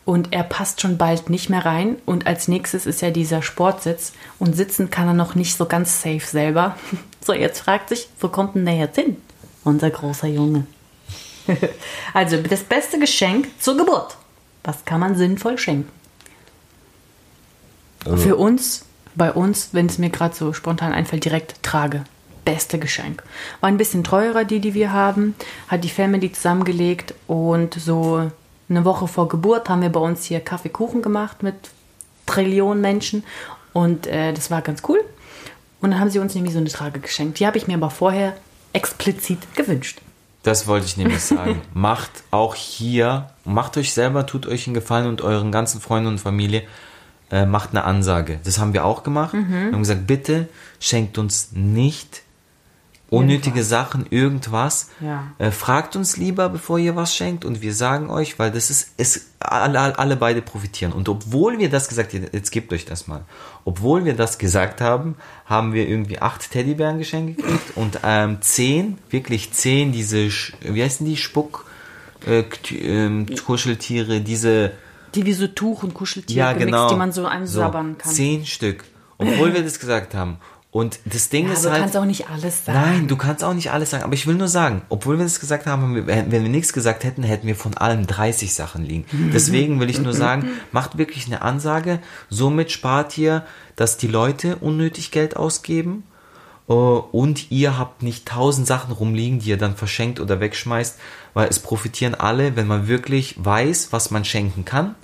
Und 0.04 0.32
er 0.32 0.42
passt 0.42 0.80
schon 0.80 0.98
bald 0.98 1.30
nicht 1.30 1.48
mehr 1.48 1.64
rein. 1.64 1.96
Und 2.06 2.26
als 2.26 2.48
nächstes 2.48 2.86
ist 2.86 3.02
ja 3.02 3.10
dieser 3.10 3.42
Sportsitz. 3.42 4.12
Und 4.38 4.56
sitzen 4.56 4.90
kann 4.90 5.06
er 5.06 5.14
noch 5.14 5.34
nicht 5.34 5.56
so 5.56 5.66
ganz 5.66 6.02
safe 6.02 6.26
selber. 6.26 6.76
So, 7.24 7.32
jetzt 7.32 7.60
fragt 7.60 7.90
sich, 7.90 8.08
wo 8.18 8.26
kommt 8.26 8.56
denn 8.56 8.66
der 8.66 8.74
jetzt 8.74 8.96
hin? 8.96 9.16
Unser 9.62 9.90
großer 9.90 10.26
Junge. 10.26 10.66
also, 12.14 12.36
das 12.38 12.64
beste 12.64 12.98
Geschenk 12.98 13.46
zur 13.60 13.76
Geburt. 13.76 14.16
Was 14.64 14.84
kann 14.84 14.98
man 14.98 15.14
sinnvoll 15.14 15.56
schenken? 15.56 15.88
Für 18.16 18.34
uns, 18.34 18.84
bei 19.14 19.32
uns, 19.32 19.68
wenn 19.72 19.86
es 19.86 19.98
mir 19.98 20.10
gerade 20.10 20.34
so 20.34 20.52
spontan 20.52 20.92
einfällt, 20.92 21.24
direkt 21.24 21.62
Trage. 21.62 22.02
Beste 22.44 22.80
Geschenk. 22.80 23.22
War 23.60 23.68
ein 23.68 23.76
bisschen 23.76 24.02
teurer, 24.02 24.44
die, 24.44 24.58
die 24.58 24.74
wir 24.74 24.92
haben. 24.92 25.36
Hat 25.68 25.84
die 25.84 25.90
Family 25.90 26.32
zusammengelegt 26.32 27.14
und 27.28 27.74
so 27.74 28.32
eine 28.68 28.84
Woche 28.84 29.08
vor 29.08 29.28
Geburt 29.28 29.68
haben 29.68 29.82
wir 29.82 29.90
bei 29.90 30.00
uns 30.00 30.24
hier 30.24 30.40
Kaffeekuchen 30.40 31.02
gemacht 31.02 31.42
mit 31.42 31.54
Trillionen 32.26 32.80
Menschen 32.80 33.24
und 33.72 34.06
äh, 34.06 34.32
das 34.32 34.50
war 34.50 34.62
ganz 34.62 34.82
cool. 34.88 35.00
Und 35.80 35.90
dann 35.90 36.00
haben 36.00 36.10
sie 36.10 36.20
uns 36.20 36.34
nämlich 36.34 36.52
so 36.52 36.60
eine 36.60 36.68
Trage 36.68 37.00
geschenkt. 37.00 37.40
Die 37.40 37.46
habe 37.46 37.58
ich 37.58 37.66
mir 37.66 37.74
aber 37.74 37.90
vorher 37.90 38.34
explizit 38.72 39.54
gewünscht. 39.56 40.00
Das 40.42 40.66
wollte 40.66 40.86
ich 40.86 40.96
nämlich 40.96 41.20
sagen. 41.20 41.60
macht 41.74 42.10
auch 42.30 42.54
hier, 42.54 43.30
macht 43.44 43.76
euch 43.76 43.92
selber, 43.92 44.26
tut 44.26 44.46
euch 44.46 44.66
einen 44.66 44.74
Gefallen 44.74 45.06
und 45.06 45.22
euren 45.22 45.52
ganzen 45.52 45.80
Freunden 45.80 46.08
und 46.08 46.18
Familie, 46.18 46.62
äh, 47.30 47.46
macht 47.46 47.70
eine 47.70 47.84
Ansage. 47.84 48.40
Das 48.44 48.58
haben 48.58 48.72
wir 48.72 48.84
auch 48.84 49.02
gemacht. 49.02 49.34
Mhm. 49.34 49.50
Wir 49.50 49.72
haben 49.72 49.82
gesagt, 49.82 50.06
bitte 50.06 50.48
schenkt 50.80 51.18
uns 51.18 51.50
nicht 51.52 52.22
unnötige 53.12 53.60
Irgendwas. 53.60 53.68
Sachen, 53.68 54.06
irgendwas. 54.08 54.90
Ja. 55.00 55.24
Äh, 55.38 55.50
fragt 55.50 55.96
uns 55.96 56.16
lieber, 56.16 56.48
bevor 56.48 56.78
ihr 56.78 56.96
was 56.96 57.14
schenkt 57.14 57.44
und 57.44 57.60
wir 57.60 57.74
sagen 57.74 58.08
euch, 58.08 58.38
weil 58.38 58.50
das 58.50 58.70
ist, 58.70 58.94
es, 58.96 59.26
alle, 59.38 59.98
alle 59.98 60.16
beide 60.16 60.40
profitieren. 60.40 60.92
Und 60.92 61.08
obwohl 61.08 61.58
wir 61.58 61.68
das 61.68 61.88
gesagt 61.88 62.14
haben, 62.14 62.26
jetzt 62.32 62.50
gebt 62.50 62.72
euch 62.72 62.86
das 62.86 63.06
mal, 63.06 63.24
obwohl 63.64 64.06
wir 64.06 64.14
das 64.14 64.38
gesagt 64.38 64.80
haben, 64.80 65.16
haben 65.44 65.74
wir 65.74 65.86
irgendwie 65.88 66.20
acht 66.20 66.50
Teddybären 66.50 66.98
geschenkt 66.98 67.36
gekriegt 67.36 67.76
und 67.76 68.00
ähm, 68.02 68.38
zehn, 68.40 68.96
wirklich 69.10 69.52
zehn 69.52 69.92
diese, 69.92 70.28
wie 70.60 70.82
heißen 70.82 71.04
die, 71.04 71.18
Spuck, 71.18 71.66
äh, 72.26 72.44
ähm, 72.70 73.26
Kuscheltiere, 73.44 74.20
diese, 74.20 74.72
Die 75.14 75.26
wie 75.26 75.34
so 75.34 75.48
Tuch 75.48 75.82
und 75.82 75.92
Kuscheltiere 75.92 76.38
ja 76.38 76.52
gemixt, 76.54 76.66
genau, 76.68 76.88
die 76.88 76.96
man 76.96 77.12
so 77.12 77.26
ansabbern 77.26 77.98
kann. 77.98 78.10
Zehn 78.10 78.46
Stück. 78.46 78.84
Obwohl 79.18 79.54
wir 79.54 79.62
das 79.62 79.78
gesagt 79.78 80.14
haben. 80.14 80.38
Und 80.72 81.00
das 81.04 81.28
Ding 81.28 81.48
Ja, 81.48 81.52
ist 81.52 81.58
aber 81.58 81.66
du 81.66 81.72
halt. 81.72 81.82
kannst 81.82 81.96
auch 81.98 82.04
nicht 82.06 82.28
alles 82.30 82.64
sagen. 82.64 82.80
Nein, 82.80 83.06
du 83.08 83.16
kannst 83.18 83.44
auch 83.44 83.52
nicht 83.52 83.70
alles 83.70 83.90
sagen. 83.90 84.04
Aber 84.04 84.14
ich 84.14 84.26
will 84.26 84.36
nur 84.36 84.48
sagen, 84.48 84.80
obwohl 84.88 85.18
wir 85.18 85.24
das 85.24 85.38
gesagt 85.38 85.66
haben, 85.66 86.06
wenn 86.06 86.30
wir 86.32 86.40
nichts 86.40 86.72
gesagt 86.72 87.04
hätten, 87.04 87.22
hätten 87.22 87.46
wir 87.46 87.56
von 87.56 87.76
allem 87.76 88.06
30 88.06 88.54
Sachen 88.54 88.82
liegen. 88.82 89.04
Deswegen 89.34 89.80
will 89.80 89.90
ich 89.90 90.00
nur 90.00 90.14
sagen, 90.14 90.48
macht 90.72 90.96
wirklich 90.96 91.26
eine 91.26 91.42
Ansage. 91.42 91.98
Somit 92.30 92.70
spart 92.72 93.18
ihr, 93.18 93.44
dass 93.76 93.98
die 93.98 94.06
Leute 94.08 94.56
unnötig 94.56 95.10
Geld 95.10 95.36
ausgeben. 95.36 96.04
äh, 96.70 96.72
Und 96.72 97.50
ihr 97.50 97.76
habt 97.78 98.02
nicht 98.02 98.26
tausend 98.26 98.66
Sachen 98.66 98.92
rumliegen, 98.94 99.40
die 99.40 99.50
ihr 99.50 99.58
dann 99.58 99.76
verschenkt 99.76 100.20
oder 100.20 100.40
wegschmeißt, 100.40 100.98
weil 101.34 101.48
es 101.50 101.58
profitieren 101.58 102.14
alle, 102.14 102.56
wenn 102.56 102.66
man 102.66 102.88
wirklich 102.88 103.34
weiß, 103.36 103.88
was 103.90 104.10
man 104.10 104.24
schenken 104.24 104.64
kann. 104.64 104.94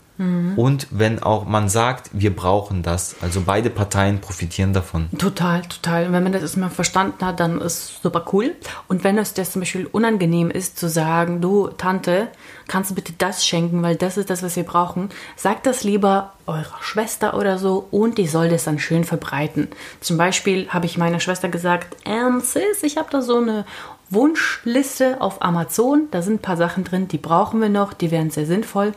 Und 0.57 0.89
wenn 0.91 1.23
auch 1.23 1.47
man 1.47 1.69
sagt, 1.69 2.11
wir 2.13 2.35
brauchen 2.35 2.83
das. 2.83 3.17
Also 3.21 3.43
beide 3.47 3.71
Parteien 3.71 4.21
profitieren 4.21 4.73
davon. 4.73 5.09
Total, 5.17 5.63
total. 5.63 6.07
Und 6.07 6.13
wenn 6.13 6.25
man 6.25 6.33
das 6.33 6.43
erstmal 6.43 6.71
verstanden 6.71 7.25
hat, 7.25 7.39
dann 7.39 7.61
ist 7.61 8.03
super 8.03 8.25
cool. 8.33 8.55
Und 8.89 9.05
wenn 9.05 9.17
es 9.17 9.35
dir 9.35 9.45
zum 9.45 9.61
Beispiel 9.61 9.87
unangenehm 9.87 10.51
ist, 10.51 10.79
zu 10.79 10.89
sagen, 10.89 11.41
du, 11.41 11.69
Tante, 11.69 12.29
kannst 12.67 12.91
du 12.91 12.95
bitte 12.95 13.13
das 13.17 13.47
schenken, 13.47 13.83
weil 13.83 13.97
das 13.97 14.17
ist 14.17 14.31
das, 14.31 14.43
was 14.43 14.57
wir 14.57 14.65
brauchen, 14.65 15.11
sagt 15.37 15.67
das 15.67 15.85
lieber 15.85 16.33
eurer 16.47 16.81
Schwester 16.81 17.37
oder 17.37 17.59
so 17.59 17.87
und 17.91 18.19
die 18.19 18.27
soll 18.27 18.49
das 18.49 18.65
dann 18.65 18.79
schön 18.79 19.05
verbreiten. 19.05 19.69
Zum 20.01 20.17
Beispiel 20.17 20.69
habe 20.69 20.87
ich 20.87 20.99
meiner 20.99 21.21
Schwester 21.21 21.49
gesagt, 21.49 21.97
ähm, 22.05 22.41
Sis, 22.41 22.83
ich 22.83 22.97
habe 22.97 23.09
da 23.11 23.21
so 23.21 23.37
eine 23.37 23.67
Wunschliste 24.11 25.21
auf 25.21 25.43
Amazon. 25.43 26.09
Da 26.11 26.23
sind 26.23 26.35
ein 26.35 26.43
paar 26.43 26.57
Sachen 26.57 26.85
drin, 26.85 27.09
die 27.09 27.19
brauchen 27.19 27.61
wir 27.61 27.69
noch, 27.69 27.93
die 27.93 28.11
wären 28.11 28.31
sehr 28.31 28.47
sinnvoll. 28.47 28.93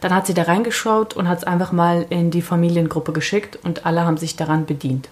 Dann 0.00 0.14
hat 0.14 0.26
sie 0.26 0.34
da 0.34 0.44
reingeschaut 0.44 1.14
und 1.14 1.28
hat 1.28 1.38
es 1.38 1.44
einfach 1.44 1.72
mal 1.72 2.06
in 2.10 2.30
die 2.30 2.42
Familiengruppe 2.42 3.12
geschickt 3.12 3.58
und 3.62 3.86
alle 3.86 4.04
haben 4.04 4.16
sich 4.16 4.36
daran 4.36 4.66
bedient. 4.66 5.08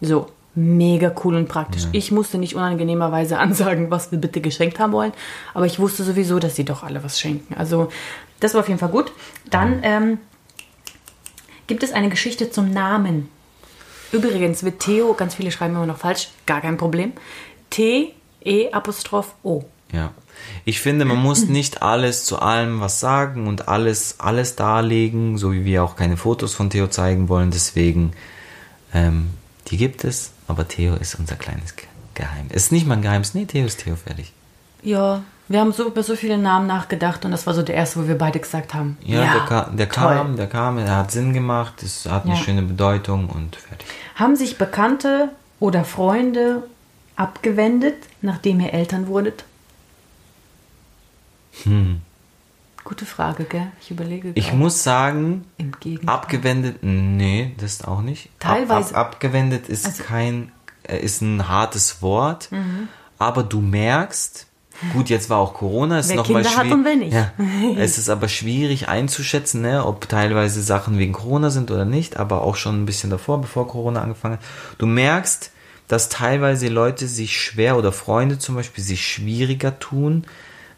So, 0.00 0.26
mega 0.54 1.12
cool 1.24 1.36
und 1.36 1.48
praktisch. 1.48 1.84
Ich 1.92 2.12
musste 2.12 2.38
nicht 2.38 2.54
unangenehmerweise 2.54 3.38
ansagen, 3.40 3.90
was 3.90 4.12
wir 4.12 4.18
bitte 4.18 4.40
geschenkt 4.40 4.78
haben 4.78 4.92
wollen, 4.92 5.12
aber 5.54 5.66
ich 5.66 5.78
wusste 5.78 6.04
sowieso, 6.04 6.38
dass 6.38 6.56
sie 6.56 6.64
doch 6.64 6.82
alle 6.82 7.02
was 7.02 7.18
schenken. 7.18 7.54
Also, 7.54 7.88
das 8.40 8.54
war 8.54 8.60
auf 8.60 8.68
jeden 8.68 8.80
Fall 8.80 8.90
gut. 8.90 9.12
Dann 9.50 9.80
ähm, 9.82 10.18
gibt 11.66 11.82
es 11.82 11.92
eine 11.92 12.08
Geschichte 12.08 12.50
zum 12.50 12.70
Namen. 12.70 13.28
Übrigens 14.12 14.62
wird 14.62 14.80
Theo, 14.80 15.12
ganz 15.14 15.34
viele 15.34 15.50
schreiben 15.50 15.74
immer 15.74 15.86
noch 15.86 15.98
falsch, 15.98 16.30
gar 16.46 16.60
kein 16.60 16.76
Problem. 16.76 17.12
T, 17.70 18.14
E, 18.48 18.70
Apostroph, 18.72 19.34
O. 19.42 19.62
Ja. 19.92 20.10
Ich 20.64 20.80
finde, 20.80 21.04
man 21.04 21.18
muss 21.18 21.46
nicht 21.48 21.82
alles 21.82 22.24
zu 22.24 22.38
allem 22.40 22.80
was 22.80 23.00
sagen 23.00 23.46
und 23.46 23.68
alles, 23.68 24.16
alles 24.18 24.56
darlegen, 24.56 25.36
so 25.38 25.52
wie 25.52 25.64
wir 25.64 25.84
auch 25.84 25.96
keine 25.96 26.16
Fotos 26.16 26.54
von 26.54 26.70
Theo 26.70 26.86
zeigen 26.88 27.28
wollen. 27.28 27.50
Deswegen, 27.50 28.12
ähm, 28.94 29.30
die 29.68 29.76
gibt 29.76 30.04
es, 30.04 30.32
aber 30.46 30.66
Theo 30.68 30.94
ist 30.94 31.14
unser 31.18 31.36
kleines 31.36 31.76
Ge- 31.76 31.86
Geheimnis. 32.14 32.54
Ist 32.54 32.72
nicht 32.72 32.86
mal 32.86 32.94
ein 32.94 33.02
Geheimnis, 33.02 33.34
nee, 33.34 33.44
Theo 33.46 33.66
ist 33.66 33.80
Theo 33.84 33.96
fertig. 33.96 34.32
Ja, 34.82 35.22
wir 35.48 35.60
haben 35.60 35.72
so 35.72 35.86
über 35.86 36.02
so 36.02 36.14
viele 36.14 36.38
Namen 36.38 36.66
nachgedacht 36.66 37.24
und 37.24 37.30
das 37.32 37.46
war 37.46 37.54
so 37.54 37.62
der 37.62 37.74
erste, 37.74 38.00
wo 38.02 38.08
wir 38.08 38.16
beide 38.18 38.38
gesagt 38.38 38.74
haben. 38.74 38.96
Ja, 39.02 39.20
der, 39.32 39.40
ka 39.46 39.70
der 39.72 39.86
kam, 39.86 40.36
der 40.36 40.46
kam, 40.46 40.78
er 40.78 40.96
hat 40.96 41.10
Sinn 41.10 41.32
gemacht, 41.32 41.82
es 41.82 42.06
hat 42.06 42.24
eine 42.24 42.34
Ja. 42.34 42.40
schöne 42.40 42.62
Bedeutung 42.62 43.28
und 43.28 43.56
fertig. 43.56 43.86
Haben 44.14 44.36
sich 44.36 44.56
Bekannte 44.58 45.30
oder 45.58 45.84
Freunde 45.84 46.62
abgewendet, 47.18 47.96
nachdem 48.22 48.60
ihr 48.60 48.72
Eltern 48.72 49.06
wurdet? 49.08 49.44
Hm. 51.64 52.00
Gute 52.84 53.04
Frage, 53.04 53.44
gell? 53.44 53.66
Ich 53.82 53.90
überlege. 53.90 54.30
Ich 54.34 54.46
gerade. 54.46 54.56
muss 54.56 54.82
sagen, 54.82 55.44
abgewendet, 56.06 56.76
nee, 56.82 57.54
das 57.58 57.72
ist 57.72 57.88
auch 57.88 58.00
nicht. 58.00 58.30
Teilweise- 58.38 58.94
Ab, 58.94 59.00
ab, 59.08 59.12
abgewendet 59.14 59.68
ist 59.68 59.84
Also- 59.84 60.04
kein, 60.04 60.52
äh, 60.84 60.98
ist 60.98 61.20
ein 61.20 61.48
hartes 61.48 62.00
Wort, 62.00 62.50
Mhm. 62.50 62.88
aber 63.18 63.42
du 63.42 63.60
merkst, 63.60 64.46
gut, 64.94 65.10
jetzt 65.10 65.28
war 65.28 65.38
auch 65.38 65.52
Corona, 65.52 65.98
ist 65.98 66.08
Wer 66.08 66.16
noch 66.16 66.28
mal 66.30 66.42
Kinder 66.42 66.56
hat 66.56 66.62
schwierig. 66.66 66.72
und 66.78 66.84
wer 66.84 66.96
nicht. 66.96 67.12
Ja, 67.12 67.32
es 67.78 67.98
ist 67.98 68.08
aber 68.08 68.28
schwierig 68.28 68.88
einzuschätzen, 68.88 69.60
ne, 69.60 69.84
ob 69.84 70.08
teilweise 70.08 70.62
Sachen 70.62 70.96
wegen 70.98 71.12
Corona 71.12 71.50
sind 71.50 71.70
oder 71.70 71.84
nicht, 71.84 72.16
aber 72.16 72.42
auch 72.42 72.56
schon 72.56 72.80
ein 72.82 72.86
bisschen 72.86 73.10
davor, 73.10 73.40
bevor 73.40 73.66
Corona 73.68 74.00
angefangen 74.00 74.34
hat. 74.38 74.44
Du 74.78 74.86
merkst, 74.86 75.50
dass 75.88 76.08
teilweise 76.08 76.68
Leute 76.68 77.06
sich 77.08 77.40
schwer 77.40 77.76
oder 77.76 77.92
Freunde 77.92 78.38
zum 78.38 78.54
Beispiel 78.54 78.84
sich 78.84 79.06
schwieriger 79.06 79.78
tun, 79.78 80.24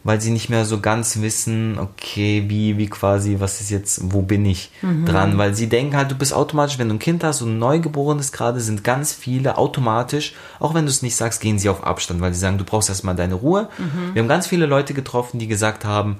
weil 0.02 0.18
sie 0.18 0.30
nicht 0.30 0.48
mehr 0.48 0.64
so 0.64 0.80
ganz 0.80 1.20
wissen, 1.20 1.78
okay, 1.78 2.44
wie, 2.48 2.78
wie 2.78 2.86
quasi, 2.88 3.36
was 3.38 3.60
ist 3.60 3.68
jetzt, 3.70 4.00
wo 4.14 4.22
bin 4.22 4.46
ich 4.46 4.70
Mhm. 4.80 5.04
dran? 5.04 5.36
Weil 5.36 5.54
sie 5.54 5.68
denken 5.68 5.94
halt, 5.94 6.10
du 6.10 6.14
bist 6.14 6.32
automatisch, 6.32 6.78
wenn 6.78 6.88
du 6.88 6.94
ein 6.94 6.98
Kind 7.00 7.22
hast 7.22 7.42
und 7.42 7.50
ein 7.56 7.58
Neugeborenes 7.58 8.32
gerade, 8.32 8.60
sind 8.60 8.82
ganz 8.82 9.12
viele 9.12 9.58
automatisch, 9.58 10.32
auch 10.58 10.72
wenn 10.72 10.86
du 10.86 10.90
es 10.90 11.02
nicht 11.02 11.16
sagst, 11.16 11.42
gehen 11.42 11.58
sie 11.58 11.68
auf 11.68 11.84
Abstand, 11.84 12.22
weil 12.22 12.32
sie 12.32 12.40
sagen, 12.40 12.56
du 12.56 12.64
brauchst 12.64 12.88
erstmal 12.88 13.14
deine 13.14 13.34
Ruhe. 13.34 13.68
Mhm. 13.76 14.14
Wir 14.14 14.22
haben 14.22 14.28
ganz 14.28 14.46
viele 14.46 14.64
Leute 14.64 14.94
getroffen, 14.94 15.38
die 15.38 15.48
gesagt 15.48 15.84
haben, 15.84 16.16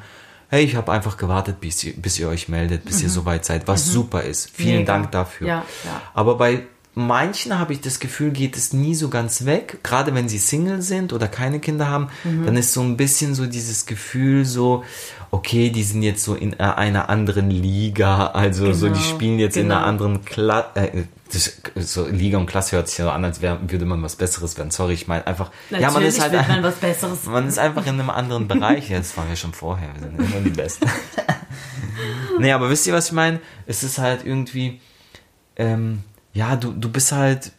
hey, 0.50 0.62
ich 0.64 0.74
habe 0.76 0.92
einfach 0.92 1.16
gewartet, 1.16 1.60
bis 1.60 1.82
ihr, 1.84 1.94
bis 1.96 2.18
ihr 2.18 2.28
euch 2.28 2.48
meldet, 2.50 2.84
bis 2.84 3.00
ihr 3.02 3.08
soweit 3.08 3.44
seid, 3.46 3.66
was 3.66 3.86
super 3.86 4.24
ist. 4.24 4.50
Vielen 4.52 4.70
Mhm. 4.72 4.78
Mega. 4.80 4.92
Dank 4.92 5.12
dafür. 5.12 5.46
Ja, 5.46 5.64
ja. 5.84 6.02
Aber 6.12 6.36
bei 6.36 6.64
manchen 6.94 7.58
habe 7.58 7.72
ich 7.72 7.80
das 7.80 8.00
Gefühl, 8.00 8.30
geht 8.32 8.56
es 8.56 8.72
nie 8.72 8.94
so 8.94 9.08
ganz 9.08 9.44
weg. 9.44 9.78
Gerade 9.82 10.14
wenn 10.14 10.28
sie 10.28 10.38
Single 10.38 10.82
sind 10.82 11.12
oder 11.12 11.28
keine 11.28 11.60
Kinder 11.60 11.88
haben, 11.88 12.08
Mhm. 12.24 12.46
dann 12.46 12.56
ist 12.56 12.72
so 12.72 12.80
ein 12.82 12.96
bisschen 12.96 13.34
so 13.34 13.46
dieses 13.46 13.86
Gefühl 13.86 14.44
so, 14.44 14.84
okay, 15.30 15.70
die 15.70 15.84
sind 15.84 16.02
jetzt 16.02 16.24
so 16.24 16.34
in 16.34 16.54
äh, 16.54 16.62
einer 16.64 17.08
anderen 17.08 17.50
Liga, 17.50 18.26
also 18.28 18.72
so, 18.72 18.88
die 18.88 18.94
Genau, 18.94 19.04
spielen 19.04 19.38
jetzt 19.38 19.56
in 19.56 19.66
einer 19.66 19.76
genau. 19.76 19.88
anderen 19.88 20.24
Klasse. 20.24 20.68
Äh, 20.74 21.04
so 21.76 22.08
Liga 22.08 22.38
und 22.38 22.46
Klasse 22.46 22.74
hört 22.74 22.88
sich 22.88 22.98
ja 22.98 23.04
so 23.04 23.12
an, 23.12 23.24
als 23.24 23.40
wär, 23.40 23.60
würde 23.70 23.84
man 23.84 24.02
was 24.02 24.16
Besseres 24.16 24.58
werden. 24.58 24.72
Sorry, 24.72 24.94
ich 24.94 25.06
meine 25.06 25.24
einfach. 25.28 25.52
ja, 25.70 25.88
man 25.92 26.02
ist 26.02 26.20
halt 26.20 26.32
man 26.32 26.64
was 26.64 26.74
Besseres. 26.74 27.24
man 27.26 27.46
ist 27.46 27.56
einfach 27.60 27.86
in 27.86 28.00
einem 28.00 28.10
anderen 28.10 28.48
Bereich. 28.48 28.90
Ja, 28.90 28.98
das 28.98 29.16
waren 29.16 29.28
wir 29.28 29.36
schon 29.36 29.52
vorher. 29.52 29.90
Wir 29.94 30.08
sind 30.10 30.18
immer 30.18 30.40
die 30.44 30.50
Besten. 30.50 30.88
nee, 32.40 32.50
aber 32.52 32.68
wisst 32.68 32.86
ihr, 32.88 32.92
was 32.92 33.06
ich 33.06 33.12
meine? 33.12 33.40
Es 33.66 33.84
ist 33.84 33.98
halt 33.98 34.24
irgendwie, 34.26 34.80
ähm, 35.54 36.02
ja, 36.32 36.56
du, 36.56 36.72
du 36.72 36.90
bist 36.90 37.12
halt, 37.12 37.52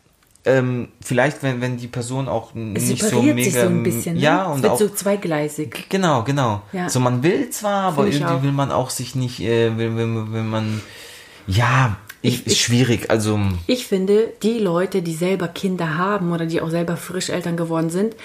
ähm, 0.44 0.88
vielleicht, 1.02 1.44
wenn, 1.44 1.62
wenn 1.62 1.78
die 1.78 1.88
Person 1.88 2.28
auch 2.28 2.56
Es 2.56 2.84
nicht 2.84 3.04
so 3.04 3.22
mega. 3.22 3.44
sich 3.44 3.54
so 3.54 3.68
ein 3.68 3.84
bisschen. 3.84 4.16
Ne? 4.16 4.22
Ja, 4.22 4.48
es 4.50 4.56
und 4.56 4.64
wird 4.64 4.74
auch. 4.74 4.80
so 4.80 4.90
zweigleisig. 4.90 5.86
Genau, 5.90 6.24
genau. 6.24 6.64
Ja. 6.72 6.90
So, 6.90 7.00
man 7.00 7.22
will 7.22 7.50
zwar, 7.52 7.84
aber 7.84 8.08
irgendwie 8.08 8.26
auch. 8.26 8.42
will 8.42 8.52
man 8.52 8.72
auch 8.72 8.90
sich 8.90 9.14
nicht, 9.14 9.40
äh, 9.42 9.78
will, 9.78 9.96
will, 9.96 10.32
will 10.32 10.44
man, 10.44 10.82
ja, 11.46 11.98
ich, 12.22 12.46
ist 12.46 12.60
schwierig. 12.60 13.10
Also, 13.10 13.40
Ich 13.68 13.88
finde, 13.88 14.32
die 14.44 14.60
Leute, 14.60 15.02
die 15.02 15.14
selber 15.14 15.48
Kinder 15.48 15.98
haben 15.98 16.32
oder 16.32 16.46
die 16.46 16.62
auch 16.62 16.70
selber 16.70 16.96
frisch 16.98 17.30
Eltern 17.30 17.58
geworden 17.58 17.90
sind, 17.90 18.16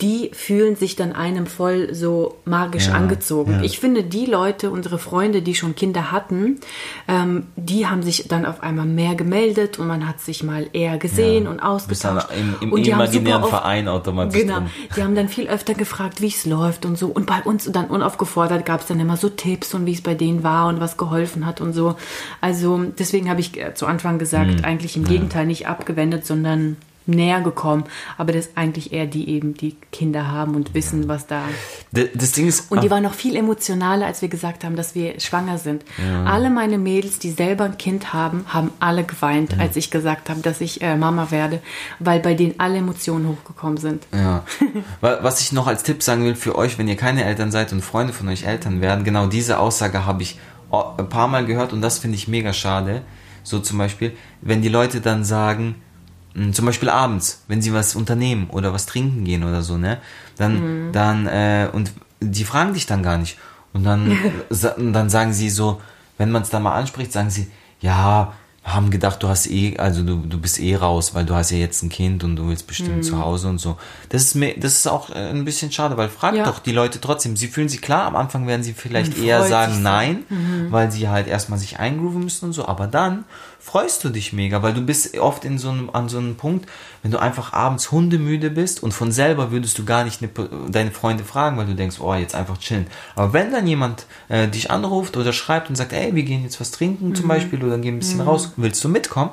die 0.00 0.30
fühlen 0.34 0.76
sich 0.76 0.94
dann 0.96 1.12
einem 1.12 1.46
voll 1.46 1.94
so 1.94 2.36
magisch 2.44 2.88
Ja, 2.88 2.94
angezogen. 2.94 3.52
ja. 3.52 3.62
Ich 3.62 3.78
finde, 3.78 4.04
die 4.04 4.26
Leute, 4.26 4.70
unsere 4.70 4.98
Freunde, 4.98 5.40
die 5.42 5.54
schon 5.54 5.74
Kinder 5.74 6.10
hatten, 6.12 6.60
ähm, 7.08 7.46
die 7.56 7.86
haben 7.86 8.02
sich 8.02 8.28
dann 8.28 8.44
auf 8.44 8.62
einmal 8.62 8.86
mehr 8.86 9.14
gemeldet 9.14 9.78
und 9.78 9.86
man 9.86 10.06
hat 10.06 10.20
sich 10.20 10.42
mal 10.42 10.66
eher 10.72 10.98
gesehen 10.98 11.44
Ja. 11.44 11.50
und 11.50 11.60
ausgetauscht. 11.60 12.28
im- 12.38 12.56
im 12.60 12.72
und 12.72 12.86
imaginären 12.86 13.42
oft- 13.42 13.50
Verein 13.50 13.88
automatisch 13.88 14.40
Genau. 14.42 14.56
drin. 14.58 14.70
Die 14.96 15.02
haben 15.02 15.14
dann 15.14 15.28
viel 15.28 15.48
öfter 15.48 15.74
gefragt, 15.74 16.20
wie 16.20 16.26
es 16.28 16.44
läuft 16.44 16.84
und 16.84 16.98
so. 16.98 17.06
Und 17.08 17.26
bei 17.26 17.40
uns 17.42 17.64
dann 17.72 17.86
unaufgefordert 17.86 18.66
gab 18.66 18.80
es 18.82 18.86
dann 18.86 19.00
immer 19.00 19.16
so 19.16 19.28
Tipps 19.28 19.72
und 19.74 19.86
wie 19.86 19.92
es 19.92 20.02
bei 20.02 20.14
denen 20.14 20.42
war 20.42 20.68
und 20.68 20.80
was 20.80 20.96
geholfen 20.96 21.46
hat 21.46 21.60
und 21.60 21.72
so. 21.72 21.96
Also 22.40 22.84
deswegen 22.98 23.30
habe 23.30 23.40
ich 23.40 23.45
äh, 23.56 23.74
zu 23.74 23.86
Anfang 23.86 24.18
gesagt, 24.18 24.50
Hm. 24.58 24.64
eigentlich 24.64 24.96
im 24.96 25.04
Gegenteil 25.04 25.46
nicht 25.46 25.68
abgewendet, 25.68 26.26
sondern 26.26 26.76
näher 27.08 27.40
gekommen. 27.40 27.84
Aber 28.18 28.32
das 28.32 28.46
ist 28.46 28.58
eigentlich 28.58 28.92
eher 28.92 29.06
die 29.06 29.30
eben, 29.30 29.54
die 29.54 29.76
Kinder 29.92 30.26
haben 30.26 30.56
und 30.56 30.74
wissen, 30.74 31.06
was 31.06 31.28
da. 31.28 31.42
d- 31.92 32.08
das 32.12 32.32
Ding 32.32 32.48
ist. 32.48 32.68
Und 32.68 32.82
die 32.82 32.88
ah, 32.88 32.90
waren 32.90 33.04
noch 33.04 33.14
viel 33.14 33.36
emotionaler, 33.36 34.06
als 34.06 34.22
wir 34.22 34.28
gesagt 34.28 34.64
haben, 34.64 34.74
dass 34.74 34.96
wir 34.96 35.20
schwanger 35.20 35.58
sind. 35.58 35.84
Alle 36.24 36.50
meine 36.50 36.78
Mädels, 36.78 37.20
die 37.20 37.30
selber 37.30 37.62
ein 37.62 37.78
Kind 37.78 38.12
haben, 38.12 38.44
haben 38.48 38.72
alle 38.80 39.04
geweint, 39.04 39.56
als 39.60 39.76
ich 39.76 39.92
gesagt 39.92 40.28
habe, 40.30 40.40
dass 40.40 40.60
ich 40.60 40.82
äh, 40.82 40.96
Mama 40.96 41.30
werde, 41.30 41.60
weil 42.00 42.18
bei 42.18 42.34
denen 42.34 42.54
alle 42.58 42.78
Emotionen 42.78 43.28
hochgekommen 43.28 43.76
sind. 43.76 44.04
Ja. 44.12 44.42
Wa- 45.00 45.18
Was 45.22 45.40
ich 45.40 45.52
noch 45.52 45.68
als 45.68 45.84
Tipp 45.84 46.02
sagen 46.02 46.24
will 46.24 46.34
für 46.34 46.56
euch, 46.58 46.76
wenn 46.76 46.88
ihr 46.88 46.96
keine 46.96 47.22
Eltern 47.24 47.52
seid 47.52 47.72
und 47.72 47.82
Freunde 47.84 48.12
von 48.14 48.26
euch 48.28 48.42
Eltern 48.44 48.80
werden, 48.80 49.04
genau 49.04 49.28
diese 49.28 49.60
Aussage 49.60 50.06
habe 50.06 50.22
ich 50.24 50.40
ein 50.72 51.08
paar 51.08 51.28
Mal 51.28 51.46
gehört 51.46 51.72
und 51.72 51.82
das 51.82 52.00
finde 52.00 52.16
ich 52.16 52.26
mega 52.26 52.52
schade. 52.52 53.02
So 53.46 53.60
zum 53.60 53.78
Beispiel, 53.78 54.12
wenn 54.40 54.60
die 54.60 54.68
Leute 54.68 55.00
dann 55.00 55.22
sagen, 55.22 55.76
mh, 56.34 56.50
zum 56.52 56.66
Beispiel 56.66 56.90
abends, 56.90 57.44
wenn 57.46 57.62
sie 57.62 57.72
was 57.72 57.94
unternehmen 57.94 58.50
oder 58.50 58.72
was 58.72 58.86
trinken 58.86 59.22
gehen 59.22 59.44
oder 59.44 59.62
so, 59.62 59.78
ne, 59.78 59.98
dann, 60.36 60.90
dann, 60.92 61.26
äh, 61.28 61.68
und 61.72 61.92
die 62.20 62.42
fragen 62.42 62.74
dich 62.74 62.86
dann 62.86 63.04
gar 63.04 63.18
nicht. 63.18 63.38
Und 63.72 63.84
dann, 63.84 64.18
dann 64.92 65.08
sagen 65.08 65.32
sie 65.32 65.48
so, 65.48 65.80
wenn 66.18 66.32
man 66.32 66.42
es 66.42 66.50
dann 66.50 66.64
mal 66.64 66.74
anspricht, 66.74 67.12
sagen 67.12 67.30
sie, 67.30 67.46
ja, 67.80 68.32
haben 68.66 68.90
gedacht, 68.90 69.22
du 69.22 69.28
hast 69.28 69.48
eh, 69.48 69.76
also 69.78 70.02
du, 70.02 70.16
du 70.16 70.40
bist 70.40 70.58
eh 70.58 70.74
raus, 70.74 71.14
weil 71.14 71.24
du 71.24 71.34
hast 71.36 71.52
ja 71.52 71.56
jetzt 71.56 71.82
ein 71.84 71.88
Kind 71.88 72.24
und 72.24 72.34
du 72.34 72.48
willst 72.48 72.66
bestimmt 72.66 73.04
zu 73.04 73.18
Hause 73.20 73.46
und 73.46 73.58
so. 73.58 73.76
Das 74.08 74.22
ist 74.22 74.34
mir, 74.34 74.58
das 74.58 74.72
ist 74.74 74.88
auch 74.88 75.08
äh, 75.10 75.30
ein 75.30 75.44
bisschen 75.44 75.70
schade, 75.70 75.96
weil 75.96 76.08
frag 76.08 76.34
Ja. 76.34 76.44
doch 76.44 76.58
die 76.58 76.72
Leute 76.72 77.00
trotzdem. 77.00 77.36
Sie 77.36 77.46
fühlen 77.46 77.68
sich 77.68 77.80
klar, 77.80 78.06
am 78.06 78.16
Anfang 78.16 78.48
werden 78.48 78.64
sie 78.64 78.72
vielleicht 78.72 79.16
eher 79.18 79.44
sagen 79.44 79.82
nein, 79.82 80.24
weil 80.70 80.90
sie 80.90 81.08
halt 81.08 81.28
erstmal 81.28 81.60
sich 81.60 81.78
eingrooven 81.78 82.24
müssen 82.24 82.46
und 82.46 82.52
so, 82.54 82.66
aber 82.66 82.88
dann 82.88 83.24
freust 83.66 84.04
du 84.04 84.10
dich 84.10 84.32
mega, 84.32 84.62
weil 84.62 84.74
du 84.74 84.80
bist 84.80 85.18
oft 85.18 85.44
in 85.44 85.58
so 85.58 85.70
einem, 85.70 85.90
an 85.92 86.08
so 86.08 86.18
einem 86.18 86.36
Punkt, 86.36 86.68
wenn 87.02 87.10
du 87.10 87.18
einfach 87.18 87.52
abends 87.52 87.90
hundemüde 87.90 88.48
bist 88.50 88.80
und 88.80 88.92
von 88.92 89.10
selber 89.10 89.50
würdest 89.50 89.76
du 89.78 89.84
gar 89.84 90.04
nicht 90.04 90.22
eine, 90.22 90.30
deine 90.70 90.92
Freunde 90.92 91.24
fragen, 91.24 91.56
weil 91.58 91.66
du 91.66 91.74
denkst, 91.74 91.96
oh, 92.00 92.14
jetzt 92.14 92.36
einfach 92.36 92.58
chillen. 92.58 92.86
Aber 93.16 93.32
wenn 93.32 93.50
dann 93.50 93.66
jemand 93.66 94.06
äh, 94.28 94.46
dich 94.46 94.70
anruft 94.70 95.16
oder 95.16 95.32
schreibt 95.32 95.68
und 95.68 95.74
sagt, 95.74 95.92
ey, 95.92 96.14
wir 96.14 96.22
gehen 96.22 96.44
jetzt 96.44 96.60
was 96.60 96.70
trinken 96.70 97.08
Mhm. 97.08 97.14
zum 97.16 97.26
Beispiel 97.28 97.62
oder 97.64 97.76
gehen 97.78 97.96
ein 97.96 97.98
bisschen 97.98 98.20
raus, 98.20 98.52
willst 98.56 98.84
du 98.84 98.88
mitkommen? 98.88 99.30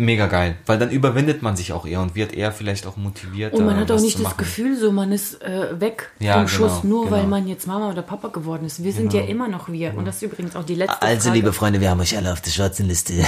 Mega 0.00 0.28
geil, 0.28 0.54
weil 0.66 0.78
dann 0.78 0.90
überwindet 0.90 1.42
man 1.42 1.56
sich 1.56 1.72
auch 1.72 1.84
eher 1.84 2.00
und 2.00 2.14
wird 2.14 2.32
eher 2.32 2.52
vielleicht 2.52 2.86
auch 2.86 2.96
motiviert. 2.96 3.52
Und 3.52 3.66
man 3.66 3.76
hat 3.76 3.90
auch 3.90 3.98
nicht 4.00 4.14
das 4.14 4.22
machen. 4.22 4.36
Gefühl, 4.38 4.78
so 4.78 4.92
man 4.92 5.10
ist 5.10 5.42
äh, 5.42 5.80
weg 5.80 6.10
Ja, 6.20 6.34
vom 6.34 6.46
genau, 6.46 6.48
Schuss, 6.56 6.84
nur 6.84 7.04
genau. 7.06 7.16
weil 7.16 7.26
man 7.26 7.48
jetzt 7.48 7.66
Mama 7.66 7.90
oder 7.90 8.02
Papa 8.02 8.28
geworden 8.28 8.64
ist. 8.64 8.84
Wir 8.84 8.92
sind 8.92 9.12
ja 9.12 9.22
immer 9.22 9.48
noch 9.48 9.68
wir. 9.68 9.94
Und 9.96 10.04
das 10.04 10.16
ist 10.16 10.22
übrigens 10.22 10.54
auch 10.54 10.62
die 10.62 10.76
letzte 10.76 11.02
Also, 11.02 11.22
Frage. 11.24 11.34
liebe 11.36 11.52
Freunde, 11.52 11.80
wir 11.80 11.90
haben 11.90 12.00
euch 12.00 12.16
alle 12.16 12.32
auf 12.32 12.40
der 12.40 12.50
schwarzen 12.52 12.86
Liste. 12.86 13.14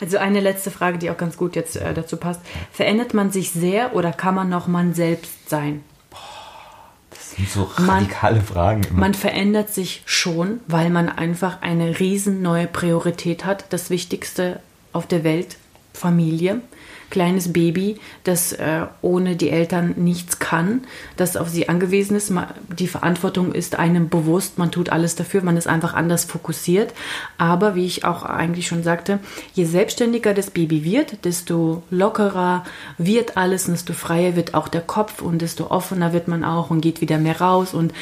Also 0.00 0.18
eine 0.18 0.40
letzte 0.40 0.70
Frage, 0.72 0.98
die 0.98 1.08
auch 1.10 1.16
ganz 1.16 1.36
gut 1.36 1.54
jetzt 1.56 1.76
äh, 1.76 1.94
dazu 1.94 2.16
passt. 2.16 2.40
Verändert 2.72 3.14
man 3.14 3.30
sich 3.30 3.52
sehr 3.52 3.94
oder 3.94 4.12
kann 4.12 4.34
man 4.34 4.48
noch 4.50 4.66
man 4.66 4.92
selbst 4.92 5.48
sein? 5.48 5.82
Das 7.10 7.30
sind 7.36 7.48
so 7.48 7.70
Man- 7.78 7.88
radikale 8.00 8.40
Fragen. 8.40 8.82
Immer. 8.90 9.00
Man 9.00 9.14
verändert 9.14 9.72
sich 9.72 10.02
schon, 10.04 10.60
weil 10.66 10.90
man 10.90 11.08
einfach 11.08 11.62
eine 11.62 12.00
riesen 12.00 12.42
neue 12.42 12.66
Priorität 12.66 13.44
hat. 13.44 13.66
Das 13.70 13.88
Wichtigste 13.88 14.60
auf 14.94 15.06
der 15.06 15.24
Welt, 15.24 15.56
Familie. 15.94 16.60
Kleines 17.10 17.52
Baby, 17.52 18.00
das 18.24 18.52
äh, 18.52 18.86
ohne 19.00 19.36
die 19.36 19.50
Eltern 19.50 19.94
nichts 19.98 20.40
kann, 20.40 20.80
das 21.16 21.36
auf 21.36 21.48
sie 21.48 21.68
angewiesen 21.68 22.16
ist. 22.16 22.32
Die 22.76 22.88
Verantwortung 22.88 23.52
ist 23.52 23.78
einem 23.78 24.08
bewusst, 24.08 24.58
man 24.58 24.72
tut 24.72 24.88
alles 24.88 25.14
dafür, 25.14 25.42
man 25.42 25.56
ist 25.56 25.68
einfach 25.68 25.94
anders 25.94 26.24
fokussiert. 26.24 26.92
Aber 27.38 27.76
wie 27.76 27.86
ich 27.86 28.04
auch 28.04 28.24
eigentlich 28.24 28.66
schon 28.66 28.82
sagte, 28.82 29.20
je 29.52 29.64
selbstständiger 29.64 30.34
das 30.34 30.50
Baby 30.50 30.82
wird, 30.82 31.24
desto 31.24 31.84
lockerer 31.90 32.64
wird 32.98 33.36
alles 33.36 33.66
und 33.66 33.74
desto 33.74 33.92
freier 33.92 34.34
wird 34.34 34.54
auch 34.54 34.66
der 34.66 34.80
Kopf 34.80 35.22
und 35.22 35.40
desto 35.40 35.70
offener 35.70 36.12
wird 36.12 36.26
man 36.26 36.42
auch 36.42 36.70
und 36.70 36.80
geht 36.80 37.00
wieder 37.00 37.18
mehr 37.18 37.40
raus 37.40 37.74
und 37.74 37.92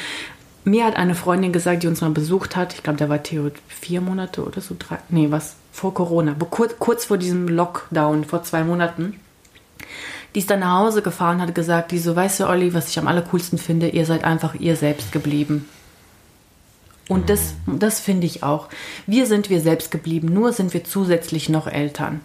mir 0.65 0.85
hat 0.85 0.95
eine 0.95 1.13
Freundin 1.13 1.51
gesagt, 1.51 1.83
die 1.83 1.87
uns 1.87 2.01
mal 2.01 2.09
besucht 2.11 2.55
hat, 2.55 2.73
ich 2.73 2.83
glaube, 2.83 2.97
da 2.97 3.09
war 3.09 3.21
Theo 3.21 3.51
vier 3.67 4.01
Monate 4.01 4.43
oder 4.43 4.61
so, 4.61 4.75
drei, 4.79 4.97
nee, 5.09 5.27
was, 5.29 5.57
vor 5.73 5.93
Corona, 5.93 6.35
kurz, 6.49 7.05
vor 7.05 7.17
diesem 7.17 7.49
Lockdown, 7.49 8.23
vor 8.23 8.43
zwei 8.43 8.63
Monaten. 8.63 9.19
Die 10.33 10.39
ist 10.39 10.49
dann 10.49 10.61
nach 10.61 10.79
Hause 10.79 11.01
gefahren, 11.01 11.41
hat 11.41 11.53
gesagt, 11.53 11.91
die 11.91 11.99
so, 11.99 12.15
weißt 12.15 12.39
du, 12.39 12.47
Olli, 12.47 12.73
was 12.73 12.89
ich 12.89 12.99
am 12.99 13.07
allercoolsten 13.07 13.57
finde, 13.57 13.89
ihr 13.89 14.05
seid 14.05 14.23
einfach 14.23 14.55
ihr 14.55 14.75
selbst 14.75 15.11
geblieben. 15.11 15.67
Und 17.09 17.29
das, 17.29 17.55
das 17.65 17.99
finde 17.99 18.27
ich 18.27 18.43
auch. 18.43 18.69
Wir 19.07 19.25
sind 19.25 19.49
wir 19.49 19.59
selbst 19.59 19.91
geblieben, 19.91 20.31
nur 20.31 20.53
sind 20.53 20.73
wir 20.73 20.83
zusätzlich 20.83 21.49
noch 21.49 21.67
Eltern. 21.67 22.21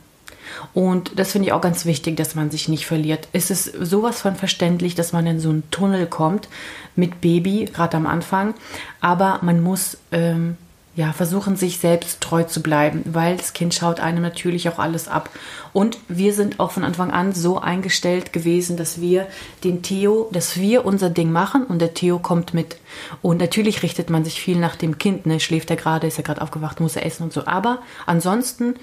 Und 0.72 1.18
das 1.18 1.32
finde 1.32 1.49
ich 1.49 1.53
auch 1.53 1.61
ganz 1.61 1.84
wichtig, 1.84 2.16
dass 2.16 2.34
man 2.34 2.51
sich 2.51 2.68
nicht 2.68 2.86
verliert. 2.86 3.28
Es 3.32 3.51
ist 3.51 3.64
sowas 3.64 4.20
von 4.20 4.36
verständlich, 4.36 4.94
dass 4.94 5.12
man 5.12 5.26
in 5.26 5.40
so 5.40 5.51
einen 5.51 5.70
Tunnel 5.70 6.07
kommt 6.07 6.49
mit 6.96 7.20
Baby, 7.20 7.64
gerade 7.72 7.96
am 7.96 8.07
Anfang. 8.07 8.55
Aber 9.01 9.40
man 9.42 9.62
muss 9.62 9.99
ähm, 10.12 10.57
ja, 10.99 11.12
versuchen 11.12 11.55
sich 11.55 11.78
selbst 11.78 12.20
treu 12.20 12.42
zu 12.42 12.61
bleiben, 12.61 13.05
weil 13.07 13.36
das 13.36 13.53
Kind 13.53 13.72
schaut 13.72 14.01
einem 14.01 14.20
natürlich 14.20 14.68
auch 14.68 14.80
alles 14.80 15.07
ab. 15.07 15.30
Und 15.72 15.96
wir 16.09 16.34
sind 16.34 16.59
auch 16.59 16.72
von 16.72 16.82
Anfang 16.82 17.12
an 17.12 17.32
so 17.34 17.61
eingestellt 17.61 18.32
gewesen, 18.32 18.76
dass 18.76 19.01
wir 19.01 19.28
den 19.62 19.82
Theo, 19.82 20.28
dass 20.32 20.57
wir 20.57 20.84
unser 20.84 21.09
Ding 21.09 21.30
machen 21.30 21.62
und 21.62 21.78
der 21.78 21.94
Theo 21.94 22.18
kommt 22.18 22.53
mit. 22.53 22.78
Und 23.22 23.38
natürlich 23.38 23.84
richtet 23.84 24.11
man 24.11 24.24
sich 24.24 24.40
viel 24.40 24.59
nach 24.59 24.74
dem 24.74 24.99
Kind, 24.99 25.24
ne? 25.24 25.38
Schläft 25.38 25.70
er 25.70 25.76
gerade, 25.76 26.09
ist 26.09 26.18
er 26.18 26.24
gerade 26.24 26.42
aufgewacht, 26.42 26.80
muss 26.80 26.96
er 26.96 27.07
essen 27.07 27.22
und 27.22 27.32
so. 27.32 27.46
Aber 27.46 27.78
ansonsten 28.07 28.74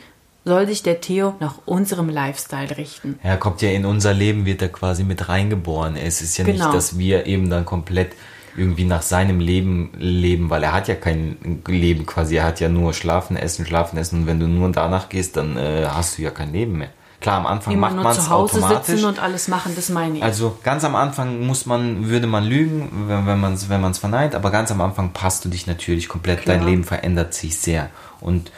soll 0.46 0.68
sich 0.68 0.84
der 0.84 1.02
Theo 1.02 1.36
nach 1.42 1.56
unserem 1.66 2.08
Lifestyle 2.08 2.78
richten. 2.78 3.20
Er 3.24 3.36
kommt 3.36 3.62
ja 3.62 3.72
in 3.72 3.86
unser 3.86 4.14
Leben, 4.14 4.46
wird 4.46 4.62
er 4.62 4.70
quasi 4.70 5.04
mit 5.04 5.28
reingeboren. 5.28 5.98
Es 5.98 6.22
ist 6.22 6.38
ja 6.38 6.46
Genau. 6.46 6.68
nicht, 6.68 6.76
dass 6.78 6.98
wir 6.98 7.26
eben 7.26 7.50
dann 7.50 7.66
komplett 7.66 8.14
irgendwie 8.58 8.86
nach 8.86 9.02
seinem 9.02 9.40
Leben 9.40 9.92
leben, 9.98 10.50
weil 10.50 10.64
er 10.64 10.74
hat 10.74 10.88
ja 10.88 10.96
kein 10.96 11.62
Leben 11.68 12.06
quasi. 12.06 12.36
Er 12.38 12.46
hat 12.46 12.60
ja 12.60 12.70
nur 12.70 12.94
schlafen, 12.94 13.36
essen, 13.38 13.66
schlafen, 13.66 13.98
essen. 13.98 14.22
Und 14.22 14.28
wenn 14.28 14.40
du 14.40 14.48
nur 14.48 14.72
danach 14.72 15.10
gehst, 15.10 15.36
dann 15.38 15.58
äh, 15.58 15.86
hast 15.90 16.18
du 16.18 16.22
ja 16.22 16.32
kein 16.32 16.54
Leben 16.54 16.78
mehr. 16.78 16.90
Klar, 17.22 17.38
am 17.38 17.46
Anfang 17.48 17.74
Immer 17.74 17.88
macht 17.88 17.96
nur 17.96 18.04
man 18.04 18.14
zu 18.14 18.22
es 18.22 18.30
Hause 18.30 18.58
automatisch. 18.58 18.88
sitzen 18.96 19.06
und 19.06 19.20
alles 19.20 19.48
machen, 19.48 19.74
das 19.76 19.90
meine 19.90 20.18
ich. 20.18 20.24
Also 20.24 20.58
ganz 20.64 20.84
am 20.84 20.96
Anfang 20.96 21.46
muss 21.46 21.66
man, 21.66 22.08
würde 22.08 22.28
man 22.28 22.44
lügen, 22.44 22.90
wenn, 23.08 23.26
wenn 23.26 23.40
man 23.40 23.54
es 23.54 23.68
wenn 23.70 23.82
man's 23.82 23.98
verneint, 23.98 24.36
aber 24.36 24.52
ganz 24.52 24.70
am 24.72 24.80
Anfang 24.82 25.12
passt 25.12 25.44
du 25.44 25.50
dich 25.50 25.66
natürlich 25.66 26.08
komplett. 26.08 26.42
Klar. 26.44 26.58
Dein 26.58 26.66
Leben 26.68 26.84
verändert 26.84 27.34
sich 27.34 27.58
sehr. 27.58 27.90
Und 28.22 28.52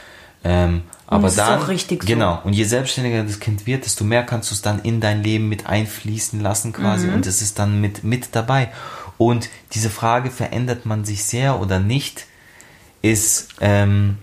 ähm, 0.44 0.82
aber 1.08 1.24
das 1.24 1.34
ist 1.34 1.40
dann, 1.40 1.62
auch 1.62 1.68
richtig 1.70 2.04
so. 2.04 2.08
genau. 2.08 2.42
Und 2.44 2.54
je 2.54 2.64
selbstständiger 2.66 3.24
das 3.24 3.40
Kind 3.40 3.66
wird, 3.66 3.86
desto 3.86 4.04
mehr 4.04 4.24
kannst 4.24 4.52
du 4.52 4.56
es 4.56 4.62
dann 4.62 4.80
in 4.80 5.00
dein 5.00 5.24
Leben 5.24 5.48
mit 5.50 5.66
einfließen 5.68 6.42
lassen 6.42 6.74
quasi 6.74 7.08
Mhm. 7.08 7.14
und 7.16 7.26
es 7.26 7.42
ist 7.42 7.60
dann 7.60 7.80
mit 7.80 8.04
mit 8.04 8.30
dabei. 8.34 8.70
Und 9.18 9.50
diese 9.74 9.90
Frage, 9.90 10.30
verändert 10.32 10.86
man 10.86 11.06
sich 11.06 11.24
sehr 11.24 11.60
oder 11.60 11.80
nicht, 11.80 12.26
ist 13.02 13.50
ähm, 13.62 14.18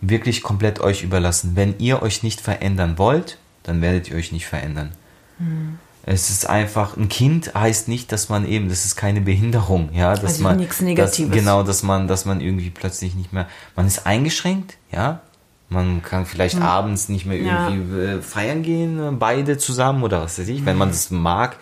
wirklich 0.00 0.42
komplett 0.42 0.80
euch 0.80 1.02
überlassen. 1.02 1.52
Wenn 1.54 1.78
ihr 1.78 2.02
euch 2.02 2.22
nicht 2.22 2.40
verändern 2.40 2.98
wollt, 2.98 3.38
dann 3.62 3.82
werdet 3.82 4.10
ihr 4.10 4.16
euch 4.16 4.32
nicht 4.32 4.46
verändern. 4.46 4.92
Hm. 5.38 5.78
Es 6.02 6.30
ist 6.30 6.48
einfach, 6.48 6.96
ein 6.96 7.08
Kind 7.08 7.54
heißt 7.54 7.86
nicht, 7.86 8.10
dass 8.10 8.30
man 8.30 8.46
eben, 8.46 8.70
das 8.70 8.86
ist 8.86 8.96
keine 8.96 9.20
Behinderung, 9.20 9.90
ja, 9.92 10.14
dass 10.14 10.24
Also 10.24 10.42
man, 10.42 10.56
nichts 10.56 10.80
Negatives. 10.80 11.28
Dass, 11.28 11.38
genau, 11.38 11.62
dass 11.62 11.82
man, 11.82 12.08
dass 12.08 12.24
man 12.24 12.40
irgendwie 12.40 12.70
plötzlich 12.70 13.14
nicht 13.14 13.32
mehr, 13.32 13.46
man 13.76 13.86
ist 13.86 14.06
eingeschränkt, 14.06 14.78
ja, 14.90 15.20
man 15.68 16.02
kann 16.02 16.26
vielleicht 16.26 16.60
abends 16.60 17.10
nicht 17.10 17.26
mehr 17.26 17.38
Hm. 17.38 17.46
Ja. 17.46 17.68
irgendwie 17.68 18.00
äh, 18.00 18.22
feiern 18.22 18.62
gehen, 18.62 18.98
äh, 18.98 19.12
beide 19.12 19.58
zusammen 19.58 20.02
oder 20.02 20.22
was 20.22 20.38
weiß 20.38 20.48
ich, 20.48 20.64
wenn 20.64 20.78
man 20.78 20.88
das 20.88 21.10
mag, 21.10 21.58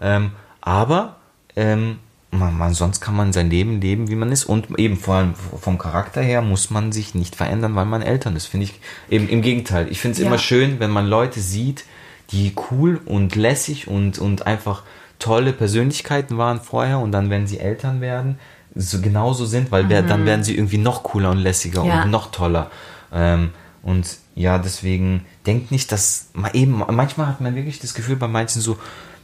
ähm, 0.00 0.32
aber 0.60 1.16
ähm, 1.54 2.00
man, 2.38 2.56
man, 2.56 2.74
sonst 2.74 3.00
kann 3.00 3.16
man 3.16 3.32
sein 3.32 3.50
Leben 3.50 3.80
leben, 3.80 4.08
wie 4.08 4.14
man 4.16 4.30
ist 4.32 4.44
und 4.44 4.78
eben 4.78 4.96
vor 4.96 5.16
allem 5.16 5.34
vom 5.60 5.78
Charakter 5.78 6.22
her 6.22 6.42
muss 6.42 6.70
man 6.70 6.92
sich 6.92 7.14
nicht 7.14 7.36
verändern, 7.36 7.74
weil 7.74 7.86
man 7.86 8.02
Eltern 8.02 8.36
ist, 8.36 8.46
finde 8.46 8.64
ich 8.64 8.80
eben 9.10 9.28
im 9.28 9.42
Gegenteil. 9.42 9.88
Ich 9.90 10.00
finde 10.00 10.14
es 10.14 10.20
Ja. 10.20 10.26
immer 10.26 10.38
schön, 10.38 10.78
wenn 10.80 10.90
man 10.90 11.06
Leute 11.06 11.40
sieht, 11.40 11.84
die 12.30 12.54
cool 12.70 13.00
und 13.04 13.36
lässig 13.36 13.88
und, 13.88 14.18
und 14.18 14.46
einfach 14.46 14.82
tolle 15.18 15.52
Persönlichkeiten 15.52 16.36
waren 16.38 16.60
vorher 16.60 16.98
und 16.98 17.12
dann, 17.12 17.30
wenn 17.30 17.46
sie 17.46 17.58
Eltern 17.60 18.00
werden, 18.00 18.38
so 18.74 19.00
genauso 19.00 19.46
sind, 19.46 19.70
weil 19.70 19.88
wer- 19.88 20.02
dann 20.02 20.26
werden 20.26 20.44
sie 20.44 20.54
irgendwie 20.54 20.78
noch 20.78 21.02
cooler 21.02 21.30
und 21.30 21.38
lässiger 21.38 21.84
Ja. 21.84 22.02
und 22.02 22.10
noch 22.10 22.30
toller. 22.30 22.70
Ähm, 23.12 23.50
und 23.82 24.18
ja, 24.34 24.58
deswegen 24.58 25.24
denkt 25.46 25.70
nicht, 25.70 25.90
dass 25.92 26.28
man 26.34 26.50
eben, 26.52 26.82
manchmal 26.90 27.28
hat 27.28 27.40
man 27.40 27.54
wirklich 27.54 27.78
das 27.78 27.94
Gefühl 27.94 28.16
bei 28.16 28.28
manchen 28.28 28.60
so, 28.60 28.76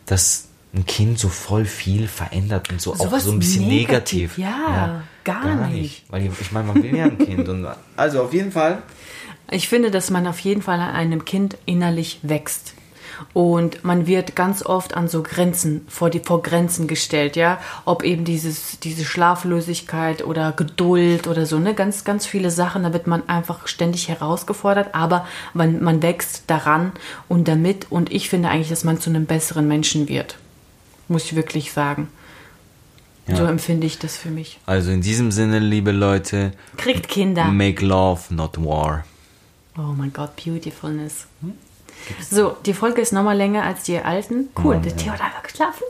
dass 0.07 0.49
ein 0.75 0.87
Kind 0.87 1.19
so 1.19 1.29
voll 1.29 1.67
viel 1.67 2.09
verändert 2.09 2.71
und 2.71 2.81
so 2.81 2.93
auch 2.93 2.97
Sowas 2.97 3.25
so 3.25 3.33
ein 3.33 3.39
bisschen 3.39 3.69
negativ, 3.69 4.39
negativ. 4.39 4.39
ja, 4.39 5.03
gar 5.25 5.69
nicht. 5.69 6.05
Weil 6.09 6.27
ich 6.27 6.53
meine, 6.53 6.69
man 6.69 6.83
will 6.83 6.97
ja 6.97 7.05
ein 7.05 7.19
Kind. 7.19 7.49
Und, 7.49 7.67
also 7.97 8.23
auf 8.23 8.33
jeden 8.33 8.53
Fall. 8.53 8.83
Ich 9.51 9.69
finde, 9.69 9.91
dass 9.91 10.11
man 10.11 10.27
auf 10.27 10.39
jeden 10.39 10.63
Fall 10.63 10.81
an 10.81 10.95
einem 10.95 11.25
Kind 11.27 11.59
innerlich 11.67 12.21
wächst. 12.23 12.75
Und 13.35 13.85
man 13.85 14.07
wird 14.07 14.35
ganz 14.35 14.65
oft 14.65 14.95
an 14.95 15.07
so 15.09 15.23
Grenzen, 15.23 15.85
vor 15.89 16.11
die 16.11 16.21
vor 16.21 16.43
Grenzen 16.43 16.87
gestellt, 16.87 17.37
ja. 17.37 17.59
Ob 17.85 18.03
eben 18.03 18.25
dieses, 18.25 18.81
diese 18.81 19.05
Schlaflosigkeit 19.05 20.25
oder 20.25 20.53
Geduld 20.53 21.27
oder 21.27 21.47
so, 21.47 21.59
ne, 21.59 21.75
ganz, 21.75 22.05
ganz 22.05 22.27
viele 22.27 22.51
Sachen, 22.51 22.83
da 22.83 22.93
wird 22.93 23.07
man 23.07 23.29
einfach 23.29 23.69
ständig 23.69 24.09
herausgefordert, 24.09 24.95
aber 24.95 25.27
man, 25.53 25.83
man 25.83 26.03
wächst 26.03 26.45
daran 26.49 26.93
und 27.29 27.47
damit. 27.47 27.93
Und 27.93 28.11
ich 28.11 28.31
finde 28.31 28.49
eigentlich, 28.49 28.71
dass 28.71 28.85
man 28.85 29.01
zu 29.01 29.11
einem 29.11 29.27
besseren 29.27 29.69
Menschen 29.69 30.09
wird. 30.09 30.37
Muss 31.13 31.27
ich 31.27 31.37
wirklich 31.37 31.73
sagen. 31.73 32.09
So 33.29 33.45
empfinde 33.45 33.87
ich 33.87 33.99
das 33.99 34.17
für 34.17 34.31
mich. 34.31 34.59
Also 34.67 34.91
in 34.91 35.01
diesem 35.01 35.31
Sinne, 35.31 35.59
liebe 35.61 35.93
Leute, 35.93 36.53
Kriegt 36.77 37.09
Kinder. 37.09 37.45
make 37.45 37.85
love, 37.85 38.35
not 38.35 38.57
war. 38.65 39.05
Oh 39.79 39.93
mein 39.97 40.13
Gott, 40.13 40.35
Beautifulness. 40.37 41.27
So, 42.29 42.57
die 42.67 42.75
Folge 42.75 43.01
ist 43.01 43.13
nochmal 43.13 43.37
länger 43.37 43.63
als 43.63 43.85
die 43.85 43.99
alten. 43.99 44.49
Cool, 44.63 44.81
der 44.81 44.97
Theo 44.97 45.13
hat 45.13 45.21
einfach 45.21 45.43
geschlafen. 45.45 45.83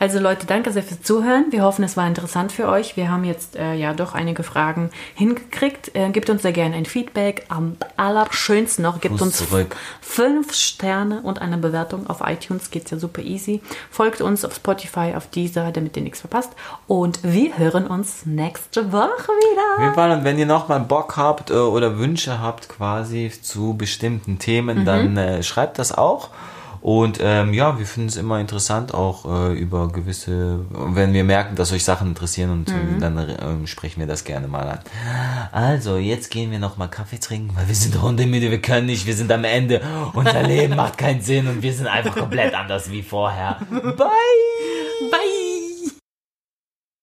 Also 0.00 0.20
Leute, 0.20 0.46
danke 0.46 0.72
sehr 0.72 0.82
fürs 0.82 1.02
Zuhören. 1.02 1.46
Wir 1.50 1.62
hoffen, 1.62 1.84
es 1.84 1.96
war 1.96 2.06
interessant 2.06 2.52
für 2.52 2.68
euch. 2.68 2.96
Wir 2.96 3.10
haben 3.10 3.24
jetzt 3.24 3.56
äh, 3.56 3.74
ja 3.74 3.92
doch 3.94 4.14
einige 4.14 4.42
Fragen 4.42 4.90
hingekriegt. 5.14 5.94
Äh, 5.94 6.10
gebt 6.10 6.30
uns 6.30 6.42
sehr 6.42 6.52
gerne 6.52 6.76
ein 6.76 6.86
Feedback. 6.86 7.46
Am 7.48 7.76
allerschönsten 7.96 8.82
noch, 8.82 9.00
gebt 9.00 9.20
uns 9.20 9.38
zurück. 9.38 9.76
fünf 10.00 10.54
Sterne 10.54 11.20
und 11.22 11.40
eine 11.40 11.58
Bewertung 11.58 12.06
auf 12.08 12.20
iTunes. 12.24 12.70
Geht's 12.70 12.90
ja 12.90 12.98
super 12.98 13.22
easy. 13.22 13.60
Folgt 13.90 14.20
uns 14.20 14.44
auf 14.44 14.54
Spotify, 14.54 15.14
auf 15.16 15.28
Deezer, 15.28 15.72
damit 15.72 15.96
ihr 15.96 16.02
nichts 16.02 16.20
verpasst. 16.20 16.52
Und 16.86 17.20
wir 17.22 17.58
hören 17.58 17.86
uns 17.86 18.24
nächste 18.24 18.92
Woche 18.92 19.00
wieder. 19.00 19.82
jeden 19.82 19.94
Fall, 19.94 20.10
und 20.12 20.24
wenn 20.24 20.38
ihr 20.38 20.46
nochmal 20.46 20.80
Bock 20.80 21.16
habt 21.16 21.50
äh, 21.50 21.54
oder 21.54 21.98
Wünsche 21.98 22.40
habt 22.40 22.68
quasi 22.68 23.32
zu 23.42 23.74
bestimmten 23.76 24.38
Mhm. 24.38 24.38
Themen, 24.38 24.84
dann 24.84 25.16
äh, 25.16 25.42
schreibt 25.42 25.78
das 25.78 25.92
auch. 25.92 26.30
Und 26.80 27.18
ähm, 27.22 27.52
ja, 27.54 27.78
wir 27.78 27.86
finden 27.86 28.08
es 28.08 28.16
immer 28.16 28.40
interessant, 28.40 28.94
auch 28.94 29.24
äh, 29.50 29.52
über 29.54 29.88
gewisse, 29.88 30.60
wenn 30.70 31.12
wir 31.12 31.24
merken, 31.24 31.56
dass 31.56 31.72
euch 31.72 31.84
Sachen 31.84 32.08
interessieren 32.08 32.50
und 32.50 32.68
Mhm. 32.68 32.96
äh, 32.96 33.00
dann 33.00 33.36
ähm, 33.40 33.66
sprechen 33.66 34.00
wir 34.00 34.06
das 34.06 34.24
gerne 34.24 34.46
mal 34.48 34.68
an. 34.68 34.78
Also, 35.52 35.96
jetzt 35.96 36.30
gehen 36.30 36.50
wir 36.50 36.58
nochmal 36.58 36.88
Kaffee 36.88 37.18
trinken, 37.18 37.54
weil 37.56 37.66
wir 37.68 37.74
sind 37.74 38.00
hundemüde, 38.00 38.50
wir 38.50 38.60
können 38.62 38.86
nicht, 38.86 39.06
wir 39.06 39.14
sind 39.14 39.30
am 39.32 39.44
Ende. 39.44 39.80
Unser 40.14 40.42
Leben 40.42 40.76
macht 40.76 40.98
keinen 40.98 41.20
Sinn 41.22 41.46
und 41.48 41.62
wir 41.62 41.72
sind 41.72 41.86
einfach 41.86 42.14
komplett 42.16 42.54
anders 42.54 42.90
wie 42.90 43.02
vorher. 43.02 43.58
Bye! 43.70 44.08